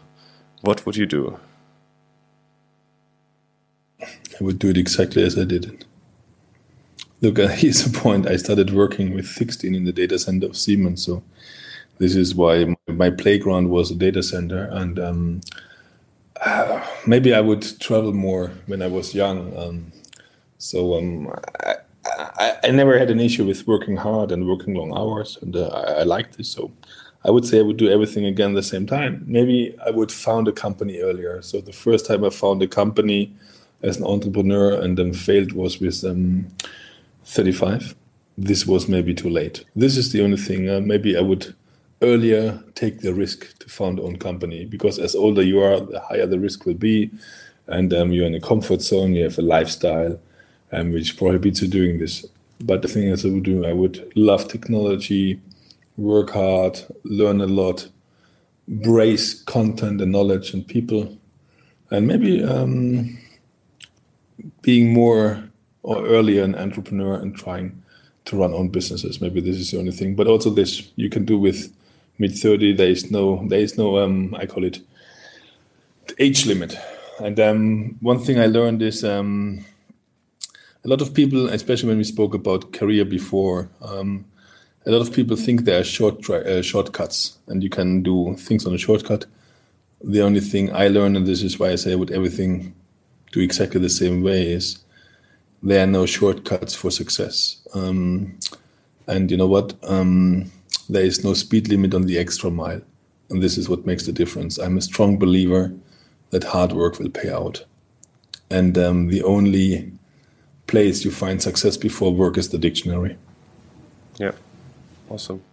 what 0.61 0.85
would 0.85 0.97
you 0.97 1.05
do? 1.05 1.39
I 4.01 4.43
would 4.43 4.57
do 4.57 4.69
it 4.69 4.77
exactly 4.77 5.23
as 5.23 5.37
I 5.37 5.43
did 5.43 5.65
it. 5.65 5.85
Look, 7.21 7.37
uh, 7.37 7.47
here's 7.59 7.85
a 7.85 7.91
point. 7.91 8.25
I 8.25 8.37
started 8.37 8.73
working 8.73 9.13
with 9.13 9.27
16 9.27 9.75
in 9.75 9.83
the 9.83 9.91
data 9.91 10.17
center 10.17 10.47
of 10.47 10.57
Siemens, 10.57 11.05
so 11.05 11.21
this 11.99 12.15
is 12.15 12.33
why 12.33 12.75
my, 12.87 13.09
playground 13.09 13.69
was 13.69 13.91
a 13.91 13.95
data 13.95 14.23
center, 14.23 14.69
and 14.71 14.99
um, 14.99 15.41
maybe 17.07 17.33
I 17.33 17.41
would 17.41 17.79
travel 17.79 18.13
more 18.13 18.51
when 18.65 18.81
I 18.81 18.87
was 18.87 19.13
young. 19.13 19.55
Um, 19.57 19.91
so 20.57 20.97
um, 20.97 21.31
I, 21.65 21.75
I, 22.37 22.57
I, 22.63 22.71
never 22.71 22.97
had 22.97 23.09
an 23.09 23.19
issue 23.19 23.45
with 23.45 23.67
working 23.67 23.97
hard 23.97 24.31
and 24.31 24.47
working 24.47 24.73
long 24.73 24.97
hours, 24.97 25.37
and 25.41 25.55
uh, 25.55 25.67
I, 25.67 25.99
I 25.99 26.03
liked 26.03 26.37
this. 26.37 26.49
So 26.49 26.71
I 27.25 27.31
would 27.31 27.45
say 27.45 27.59
I 27.59 27.63
would 27.63 27.77
do 27.77 27.89
everything 27.89 28.25
again 28.25 28.51
at 28.51 28.55
the 28.55 28.63
same 28.63 28.87
time. 28.87 29.23
Maybe 29.27 29.75
I 29.85 29.89
would 29.89 30.11
found 30.11 30.47
a 30.47 30.53
company 30.53 30.99
earlier. 30.99 31.41
So 31.41 31.59
the 31.59 31.73
first 31.73 32.05
time 32.05 32.23
I 32.23 32.29
found 32.29 32.63
a 32.63 32.67
company 32.67 33.33
as 33.81 33.97
an 33.97 34.05
entrepreneur 34.05 34.79
and 34.81 34.97
then 34.97 35.13
failed 35.13 35.51
was 35.51 35.79
with 35.79 36.03
um, 36.05 36.47
35. 37.25 37.95
This 38.37 38.65
was 38.65 38.87
maybe 38.87 39.13
too 39.13 39.29
late. 39.29 39.65
This 39.75 39.97
is 39.97 40.13
the 40.13 40.23
only 40.23 40.37
thing. 40.37 40.69
Uh, 40.69 40.79
maybe 40.79 41.17
I 41.17 41.21
would 41.21 41.53
earlier 42.01 42.63
take 42.75 43.01
the 43.01 43.13
risk 43.13 43.57
to 43.59 43.69
found 43.69 43.99
own 43.99 44.17
company 44.17 44.65
because 44.65 44.99
as 44.99 45.15
older 45.15 45.41
you 45.41 45.61
are, 45.61 45.79
the 45.79 45.99
higher 45.99 46.25
the 46.25 46.39
risk 46.39 46.65
will 46.65 46.73
be, 46.73 47.11
and 47.67 47.93
um, 47.93 48.11
you're 48.11 48.25
in 48.25 48.35
a 48.35 48.41
comfort 48.41 48.81
zone. 48.81 49.13
You 49.13 49.23
have 49.23 49.37
a 49.37 49.43
lifestyle, 49.43 50.19
um, 50.71 50.91
which 50.91 51.17
prohibits 51.17 51.61
you 51.61 51.67
doing 51.67 51.99
this. 51.99 52.25
But 52.61 52.81
the 52.81 52.87
thing 52.87 53.03
is, 53.03 53.25
I 53.25 53.29
would 53.29 53.43
do. 53.43 53.65
I 53.65 53.73
would 53.73 54.11
love 54.15 54.47
technology, 54.47 55.39
work 55.97 56.31
hard, 56.31 56.81
learn 57.03 57.41
a 57.41 57.47
lot, 57.47 57.87
brace 58.67 59.41
content 59.43 60.01
and 60.01 60.11
knowledge 60.11 60.53
and 60.53 60.67
people, 60.67 61.17
and 61.91 62.07
maybe 62.07 62.43
um, 62.43 63.17
being 64.61 64.93
more 64.93 65.43
or 65.83 66.05
earlier 66.05 66.43
an 66.43 66.55
entrepreneur 66.55 67.15
and 67.15 67.35
trying 67.35 67.81
to 68.25 68.37
run 68.37 68.53
own 68.53 68.69
businesses. 68.69 69.21
Maybe 69.21 69.41
this 69.41 69.55
is 69.57 69.71
the 69.71 69.79
only 69.79 69.91
thing. 69.91 70.15
But 70.15 70.27
also 70.27 70.49
this 70.49 70.91
you 70.95 71.09
can 71.09 71.25
do 71.25 71.37
with 71.37 71.73
mid 72.19 72.37
30 72.37 72.73
there 72.73 72.89
is 72.89 73.09
no 73.09 73.47
there 73.47 73.59
is 73.59 73.77
no 73.77 73.97
um, 73.97 74.35
i 74.35 74.45
call 74.45 74.63
it 74.63 74.79
age 76.17 76.45
limit. 76.47 76.75
And 77.19 77.39
um, 77.39 77.97
one 78.01 78.19
thing 78.19 78.39
i 78.39 78.45
learned 78.45 78.81
is 78.81 79.03
um, 79.03 79.65
a 80.85 80.87
lot 80.87 81.01
of 81.01 81.13
people 81.13 81.49
especially 81.49 81.89
when 81.89 81.97
we 81.97 82.03
spoke 82.03 82.33
about 82.33 82.73
career 82.73 83.05
before 83.05 83.69
um, 83.81 84.25
a 84.85 84.91
lot 84.91 85.01
of 85.01 85.13
people 85.13 85.35
think 85.35 85.65
there 85.65 85.79
are 85.79 85.83
short 85.83 86.29
uh, 86.29 86.61
shortcuts 86.61 87.37
and 87.47 87.63
you 87.63 87.69
can 87.69 88.01
do 88.01 88.35
things 88.37 88.65
on 88.65 88.73
a 88.73 88.77
shortcut. 88.77 89.25
The 90.03 90.21
only 90.21 90.39
thing 90.39 90.73
i 90.73 90.87
learned 90.87 91.17
and 91.17 91.27
this 91.27 91.43
is 91.43 91.59
why 91.59 91.71
i 91.71 91.75
say 91.75 91.95
with 91.95 92.11
everything 92.11 92.73
do 93.31 93.41
exactly 93.41 93.79
the 93.79 93.89
same 93.89 94.23
way 94.23 94.51
is 94.51 94.79
there 95.61 95.83
are 95.83 95.87
no 95.87 96.05
shortcuts 96.05 96.73
for 96.73 96.89
success. 96.89 97.61
Um, 97.73 98.39
and 99.07 99.29
you 99.29 99.37
know 99.37 99.47
what? 99.47 99.75
Um, 99.83 100.51
there 100.89 101.03
is 101.03 101.23
no 101.23 101.33
speed 101.33 101.69
limit 101.69 101.93
on 101.93 102.03
the 102.03 102.17
extra 102.17 102.49
mile. 102.49 102.81
And 103.29 103.43
this 103.43 103.57
is 103.57 103.69
what 103.69 103.85
makes 103.85 104.05
the 104.05 104.11
difference. 104.11 104.57
I'm 104.57 104.77
a 104.77 104.81
strong 104.81 105.17
believer 105.17 105.71
that 106.31 106.43
hard 106.43 106.73
work 106.73 106.99
will 106.99 107.09
pay 107.09 107.31
out. 107.31 107.63
And 108.49 108.77
um, 108.77 109.07
the 109.07 109.21
only 109.23 109.91
place 110.65 111.05
you 111.05 111.11
find 111.11 111.41
success 111.41 111.77
before 111.77 112.13
work 112.13 112.37
is 112.37 112.49
the 112.49 112.57
dictionary. 112.57 113.17
Yeah, 114.17 114.31
awesome. 115.09 115.43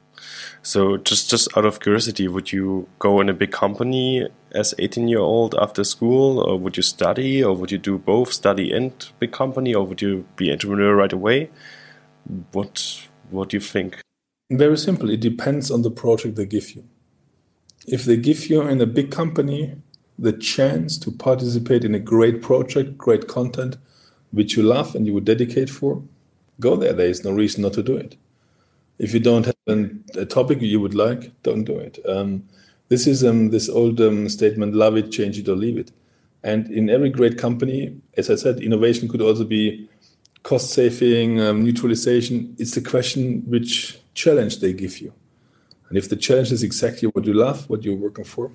So, 0.63 0.97
just 0.97 1.31
just 1.31 1.55
out 1.57 1.67
of 1.67 1.81
curiosity, 1.81 2.27
would 2.27 2.51
you 2.51 2.89
go 2.99 3.21
in 3.21 3.29
a 3.29 3.35
big 3.35 3.53
company 3.53 4.27
as 4.53 4.75
18 4.79 5.09
year 5.09 5.21
old 5.21 5.55
after 5.55 5.85
school, 5.85 6.41
or 6.41 6.59
would 6.59 6.77
you 6.79 6.83
study, 6.83 7.45
or 7.45 7.55
would 7.55 7.71
you 7.71 7.79
do 7.79 7.99
both, 7.99 8.33
study 8.33 8.73
and 8.73 8.93
big 9.21 9.33
company, 9.33 9.75
or 9.75 9.87
would 9.87 10.01
you 10.01 10.25
be 10.37 10.51
entrepreneur 10.51 10.97
right 10.97 11.13
away? 11.13 11.51
What 12.53 13.07
What 13.31 13.51
do 13.51 13.59
you 13.59 13.61
think? 13.61 14.06
Very 14.51 14.79
simple. 14.79 15.11
It 15.11 15.21
depends 15.21 15.71
on 15.71 15.83
the 15.83 15.91
project 15.91 16.37
they 16.37 16.47
give 16.47 16.73
you. 16.73 16.85
If 17.87 18.05
they 18.05 18.17
give 18.17 18.47
you 18.47 18.63
in 18.63 18.81
a 18.81 18.87
big 18.87 19.11
company 19.11 19.77
the 20.19 20.33
chance 20.33 20.97
to 20.99 21.11
participate 21.11 21.85
in 21.85 21.95
a 21.95 21.99
great 21.99 22.43
project, 22.43 22.97
great 22.97 23.29
content, 23.29 23.77
which 24.31 24.57
you 24.57 24.63
love 24.63 24.95
and 24.95 25.07
you 25.07 25.13
would 25.15 25.25
dedicate 25.25 25.69
for, 25.69 26.03
go 26.61 26.77
there. 26.77 26.93
There 26.93 27.09
is 27.09 27.25
no 27.25 27.33
reason 27.33 27.63
not 27.63 27.75
to 27.75 27.83
do 27.83 27.97
it. 27.97 28.17
If 28.99 29.13
you 29.13 29.21
don't 29.21 29.47
have 29.47 29.57
a 30.15 30.25
topic 30.25 30.63
you 30.63 30.81
would 30.81 30.95
like, 30.95 31.33
don't 31.43 31.65
do 31.65 31.79
it. 31.79 31.99
Um, 32.09 32.49
this 32.89 33.07
is 33.07 33.25
um, 33.25 33.51
this 33.51 33.69
old 33.69 34.01
um, 34.01 34.29
statement: 34.29 34.75
love 34.75 34.97
it, 34.97 35.11
change 35.11 35.39
it, 35.39 35.49
or 35.49 35.57
leave 35.57 35.77
it. 35.77 35.93
And 36.43 36.71
in 36.71 36.89
every 36.89 37.11
great 37.11 37.37
company, 37.37 38.01
as 38.17 38.31
I 38.31 38.37
said, 38.37 38.61
innovation 38.61 39.09
could 39.09 39.21
also 39.21 39.45
be 39.45 39.89
cost 40.45 40.71
saving, 40.71 41.41
um, 41.41 41.65
neutralization. 41.65 42.55
It's 42.59 42.75
the 42.75 42.81
question 42.81 43.43
which 43.47 43.99
challenge 44.17 44.59
they 44.59 44.73
give 44.73 44.99
you. 44.99 45.13
And 45.89 45.97
if 45.97 46.09
the 46.09 46.17
challenge 46.17 46.51
is 46.51 46.65
exactly 46.65 47.09
what 47.09 47.25
you 47.25 47.35
love, 47.35 47.69
what 47.71 47.85
you're 47.85 47.95
working 48.07 48.25
for, 48.25 48.51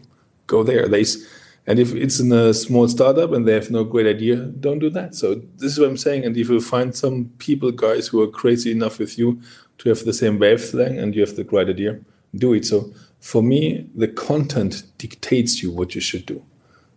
go 0.47 0.63
there. 0.63 0.87
There's, 0.89 1.25
and 1.65 1.79
if 1.79 1.93
it's 1.93 2.19
in 2.19 2.31
a 2.33 2.53
small 2.53 2.89
startup 2.89 3.31
and 3.31 3.47
they 3.47 3.53
have 3.53 3.71
no 3.71 3.85
great 3.85 4.07
idea, 4.07 4.35
don't 4.35 4.79
do 4.79 4.89
that. 4.89 5.15
So 5.15 5.35
this 5.35 5.71
is 5.71 5.79
what 5.79 5.87
I'm 5.89 5.97
saying. 5.97 6.25
And 6.25 6.35
if 6.35 6.49
you 6.49 6.59
find 6.59 6.93
some 6.93 7.31
people, 7.37 7.71
guys, 7.71 8.07
who 8.07 8.21
are 8.21 8.27
crazy 8.27 8.71
enough 8.71 8.99
with 8.99 9.17
you 9.17 9.39
to 9.77 9.89
have 9.89 10.03
the 10.03 10.13
same 10.13 10.39
wavelength 10.39 10.99
and 10.99 11.15
you 11.15 11.21
have 11.21 11.37
the 11.37 11.45
great 11.45 11.69
idea, 11.69 11.99
do 12.35 12.53
it. 12.53 12.65
So 12.65 12.91
for 13.21 13.43
me, 13.43 13.87
the 13.95 14.07
content 14.07 14.83
dictates 14.97 15.61
you 15.63 15.71
what 15.71 15.95
you 15.95 16.01
should 16.01 16.25
do, 16.25 16.43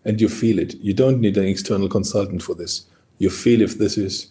and 0.04 0.20
you 0.20 0.28
feel 0.28 0.58
it. 0.58 0.74
You 0.76 0.94
don't 0.94 1.20
need 1.20 1.36
an 1.36 1.44
external 1.44 1.88
consultant 1.88 2.42
for 2.42 2.54
this. 2.54 2.86
You 3.18 3.30
feel 3.30 3.60
if 3.60 3.78
this 3.78 3.96
is 3.98 4.28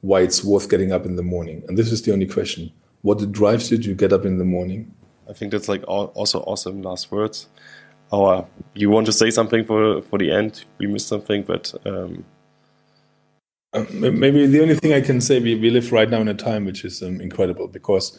why 0.00 0.20
it's 0.22 0.42
worth 0.42 0.68
getting 0.70 0.92
up 0.92 1.04
in 1.06 1.16
the 1.16 1.22
morning. 1.22 1.62
And 1.68 1.78
this 1.78 1.92
is 1.92 2.02
the 2.02 2.12
only 2.12 2.26
question 2.26 2.72
what 3.04 3.30
drives 3.30 3.70
you 3.70 3.76
to 3.76 3.94
get 3.94 4.14
up 4.14 4.24
in 4.24 4.38
the 4.38 4.46
morning? 4.46 4.90
I 5.28 5.34
think 5.34 5.52
that's 5.52 5.68
like 5.68 5.84
also 5.86 6.40
awesome 6.40 6.80
last 6.80 7.12
words. 7.12 7.48
Oh, 8.10 8.46
you 8.74 8.88
want 8.88 9.06
to 9.06 9.12
say 9.12 9.30
something 9.30 9.64
for 9.64 10.00
for 10.02 10.18
the 10.18 10.32
end? 10.32 10.64
We 10.78 10.86
missed 10.86 11.08
something, 11.08 11.42
but 11.42 11.74
um... 11.84 12.24
uh, 13.74 13.84
maybe 13.92 14.46
the 14.46 14.62
only 14.62 14.76
thing 14.76 14.94
I 14.94 15.02
can 15.02 15.20
say 15.20 15.38
we, 15.38 15.54
we 15.54 15.68
live 15.68 15.92
right 15.92 16.08
now 16.08 16.20
in 16.22 16.28
a 16.28 16.34
time 16.34 16.64
which 16.64 16.82
is 16.84 17.02
um, 17.02 17.20
incredible 17.20 17.68
because 17.68 18.18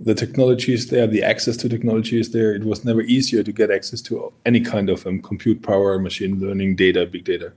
the 0.00 0.14
technology 0.14 0.72
is 0.72 0.86
there, 0.88 1.06
the 1.06 1.22
access 1.22 1.56
to 1.58 1.68
technology 1.68 2.18
is 2.18 2.30
there. 2.30 2.54
It 2.54 2.64
was 2.64 2.86
never 2.86 3.02
easier 3.02 3.42
to 3.42 3.52
get 3.52 3.70
access 3.70 4.00
to 4.02 4.32
any 4.46 4.60
kind 4.60 4.88
of 4.88 5.06
um, 5.06 5.20
compute 5.20 5.60
power, 5.62 5.98
machine 5.98 6.40
learning, 6.40 6.76
data, 6.76 7.04
big 7.04 7.24
data, 7.24 7.52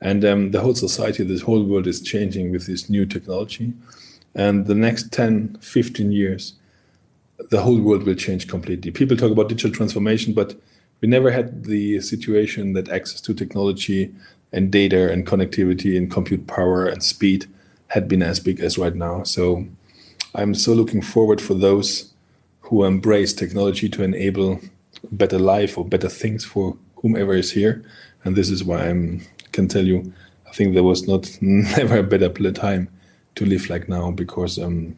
and 0.00 0.24
um, 0.24 0.52
the 0.52 0.60
whole 0.60 0.74
society, 0.74 1.22
this 1.24 1.42
whole 1.42 1.64
world 1.64 1.86
is 1.86 2.00
changing 2.00 2.50
with 2.52 2.66
this 2.66 2.88
new 2.88 3.04
technology. 3.04 3.74
And 4.34 4.66
the 4.66 4.74
next 4.74 5.12
10, 5.12 5.58
15 5.60 6.12
years, 6.12 6.54
the 7.50 7.62
whole 7.62 7.80
world 7.80 8.04
will 8.04 8.14
change 8.14 8.48
completely. 8.48 8.90
People 8.90 9.16
talk 9.16 9.30
about 9.30 9.48
digital 9.48 9.70
transformation, 9.70 10.34
but 10.34 10.54
we 11.00 11.08
never 11.08 11.30
had 11.30 11.64
the 11.64 12.00
situation 12.00 12.72
that 12.72 12.88
access 12.88 13.20
to 13.22 13.34
technology 13.34 14.14
and 14.52 14.70
data 14.70 15.10
and 15.10 15.26
connectivity 15.26 15.96
and 15.96 16.10
compute 16.10 16.46
power 16.46 16.86
and 16.86 17.02
speed 17.02 17.46
had 17.88 18.08
been 18.08 18.22
as 18.22 18.40
big 18.40 18.60
as 18.60 18.78
right 18.78 18.94
now. 18.94 19.22
So 19.22 19.66
I'm 20.34 20.54
so 20.54 20.72
looking 20.72 21.02
forward 21.02 21.40
for 21.40 21.54
those 21.54 22.12
who 22.62 22.84
embrace 22.84 23.32
technology 23.32 23.88
to 23.88 24.02
enable 24.02 24.60
better 25.12 25.38
life 25.38 25.78
or 25.78 25.84
better 25.84 26.08
things 26.08 26.44
for 26.44 26.76
whomever 26.96 27.34
is 27.34 27.52
here. 27.52 27.84
And 28.24 28.36
this 28.36 28.50
is 28.50 28.64
why 28.64 28.88
I 28.88 29.20
can 29.52 29.68
tell 29.68 29.84
you, 29.84 30.12
I 30.46 30.52
think 30.52 30.74
there 30.74 30.82
was 30.82 31.06
not 31.06 31.30
never 31.40 31.98
a 31.98 32.02
better 32.02 32.52
time 32.52 32.88
to 33.38 33.46
live 33.46 33.70
like 33.70 33.88
now 33.88 34.10
because 34.10 34.58
um, 34.58 34.96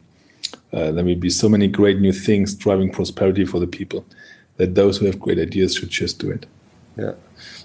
uh, 0.73 0.91
there 0.91 1.05
will 1.05 1.15
be 1.15 1.29
so 1.29 1.47
many 1.47 1.67
great 1.67 1.99
new 1.99 2.13
things 2.13 2.55
driving 2.55 2.91
prosperity 2.91 3.45
for 3.45 3.59
the 3.59 3.67
people 3.67 4.05
that 4.57 4.75
those 4.75 4.97
who 4.97 5.05
have 5.05 5.19
great 5.19 5.39
ideas 5.39 5.75
should 5.75 5.89
just 5.89 6.19
do 6.19 6.29
it. 6.29 6.45
Yeah. 6.97 7.13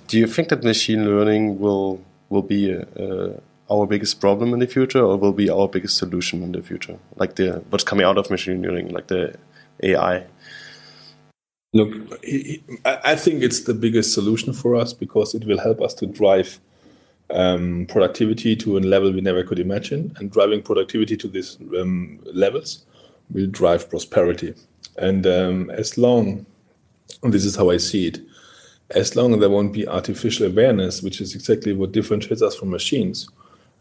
Do 0.08 0.18
you 0.18 0.26
think 0.26 0.48
that 0.48 0.62
machine 0.62 1.04
learning 1.04 1.58
will 1.58 2.00
will 2.28 2.42
be 2.42 2.72
uh, 2.74 3.32
our 3.70 3.86
biggest 3.86 4.20
problem 4.20 4.52
in 4.52 4.60
the 4.60 4.66
future, 4.66 5.02
or 5.02 5.16
will 5.16 5.32
be 5.32 5.50
our 5.50 5.68
biggest 5.68 5.96
solution 5.96 6.42
in 6.42 6.52
the 6.52 6.62
future? 6.62 6.98
Like 7.16 7.34
the 7.36 7.62
what's 7.70 7.84
coming 7.84 8.06
out 8.06 8.18
of 8.18 8.30
machine 8.30 8.62
learning, 8.62 8.88
like 8.88 9.08
the 9.08 9.34
AI. 9.82 10.24
Look, 11.72 11.92
I 12.84 13.16
think 13.16 13.42
it's 13.42 13.60
the 13.64 13.74
biggest 13.74 14.14
solution 14.14 14.52
for 14.52 14.76
us 14.76 14.92
because 14.94 15.34
it 15.34 15.44
will 15.44 15.58
help 15.58 15.82
us 15.82 15.92
to 15.94 16.06
drive 16.06 16.60
um, 17.30 17.86
productivity 17.88 18.56
to 18.56 18.78
a 18.78 18.80
level 18.80 19.12
we 19.12 19.20
never 19.20 19.42
could 19.42 19.58
imagine. 19.58 20.14
And 20.18 20.30
driving 20.30 20.62
productivity 20.62 21.16
to 21.16 21.28
these 21.28 21.58
um, 21.78 22.20
levels 22.24 22.84
will 23.30 23.46
drive 23.48 23.90
prosperity. 23.90 24.54
And 24.98 25.26
um, 25.26 25.70
as 25.70 25.98
long, 25.98 26.46
and 27.22 27.32
this 27.32 27.44
is 27.44 27.56
how 27.56 27.70
I 27.70 27.76
see 27.78 28.08
it, 28.08 28.20
as 28.90 29.16
long 29.16 29.34
as 29.34 29.40
there 29.40 29.50
won't 29.50 29.72
be 29.72 29.86
artificial 29.88 30.46
awareness, 30.46 31.02
which 31.02 31.20
is 31.20 31.34
exactly 31.34 31.72
what 31.72 31.92
differentiates 31.92 32.42
us 32.42 32.54
from 32.54 32.70
machines, 32.70 33.28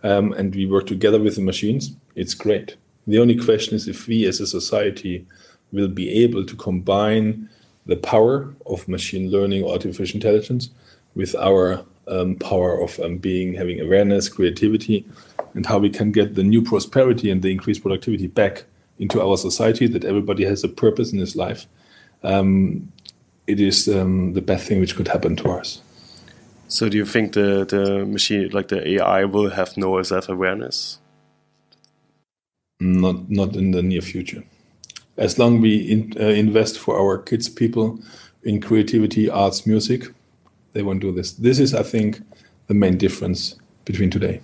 um, 0.04 0.34
and 0.34 0.54
we 0.54 0.66
work 0.66 0.88
together 0.88 1.20
with 1.20 1.36
the 1.36 1.42
machines, 1.42 1.96
it's 2.16 2.34
great. 2.34 2.76
The 3.08 3.20
only 3.20 3.36
question 3.36 3.76
is 3.76 3.88
if 3.88 4.08
we 4.08 4.26
as 4.26 4.40
a 4.40 4.48
society 4.48 5.26
will 5.72 5.88
be 5.88 6.10
able 6.24 6.46
to 6.46 6.56
combine 6.56 7.50
the 7.86 7.98
power 7.98 8.54
of 8.66 8.88
machine 8.88 9.30
learning 9.30 9.64
or 9.64 9.74
artificial 9.74 10.18
intelligence 10.18 10.70
with 11.14 11.36
our 11.36 11.86
um, 12.08 12.36
power 12.36 12.82
of 12.82 13.00
um, 13.00 13.18
being 13.18 13.54
having 13.54 13.80
awareness, 13.80 14.30
creativity, 14.30 15.06
and 15.54 15.66
how 15.66 15.78
we 15.78 15.90
can 15.90 16.12
get 16.12 16.36
the 16.36 16.44
new 16.44 16.62
prosperity 16.62 17.30
and 17.30 17.42
the 17.42 17.52
increased 17.52 17.82
productivity 17.82 18.28
back 18.28 18.64
into 19.00 19.22
our 19.22 19.38
society. 19.38 19.88
That 19.88 20.06
everybody 20.06 20.46
has 20.46 20.64
a 20.64 20.70
purpose 20.70 21.12
in 21.12 21.20
his 21.20 21.36
life. 21.36 21.68
Um, 22.24 22.92
it 23.48 23.60
is 23.60 23.88
um, 23.88 24.34
the 24.34 24.42
best 24.42 24.68
thing 24.68 24.80
which 24.80 24.96
could 24.96 25.08
happen 25.08 25.36
to 25.38 25.52
us. 25.52 25.82
So, 26.68 26.90
do 26.90 26.98
you 26.98 27.06
think 27.06 27.34
the 27.34 27.66
the 27.66 28.06
machine, 28.06 28.50
like 28.50 28.70
the 28.70 28.88
AI, 28.88 29.26
will 29.26 29.50
have 29.50 29.78
no 29.78 30.02
self 30.04 30.30
awareness? 30.30 31.00
Not 32.80 33.30
not 33.30 33.56
in 33.56 33.72
the 33.72 33.82
near 33.82 34.02
future. 34.02 34.44
As 35.18 35.40
long 35.40 35.62
we 35.62 35.78
in, 35.78 36.14
uh, 36.20 36.26
invest 36.26 36.78
for 36.78 37.00
our 37.00 37.18
kids, 37.18 37.48
people 37.48 38.00
in 38.44 38.62
creativity, 38.62 39.30
arts, 39.30 39.66
music, 39.66 40.14
they 40.76 40.84
won't 40.84 41.00
do 41.00 41.12
this. 41.12 41.32
This 41.32 41.58
is, 41.58 41.74
I 41.74 41.82
think, 41.82 42.22
the 42.68 42.74
main 42.74 42.98
difference 42.98 43.56
between 43.86 44.12
today. 44.12 44.42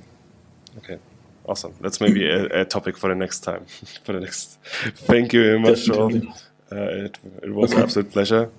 Okay, 0.77 0.97
awesome. 1.45 1.73
That's 1.81 1.99
maybe 1.99 2.27
a, 2.27 2.61
a 2.61 2.65
topic 2.65 2.97
for 2.97 3.09
the 3.09 3.15
next 3.15 3.41
time. 3.41 3.65
for 4.03 4.13
the 4.13 4.21
next. 4.21 4.57
Thank 5.11 5.33
you 5.33 5.43
very 5.43 5.59
much, 5.59 5.89
Uh, 6.71 6.75
it, 7.05 7.19
it, 7.43 7.53
was 7.53 7.71
okay. 7.71 7.81
an 7.81 7.83
absolute 7.83 8.11
pleasure. 8.11 8.49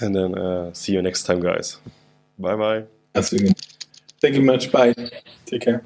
And 0.00 0.16
then 0.16 0.36
uh, 0.36 0.72
see 0.72 0.92
you 0.92 1.00
next 1.00 1.22
time, 1.22 1.40
guys. 1.40 1.78
Bye 2.38 2.56
bye. 2.56 2.84
Thank 4.20 4.34
you 4.34 4.42
much. 4.42 4.72
Bye. 4.72 4.94
Take 5.46 5.62
care. 5.62 5.84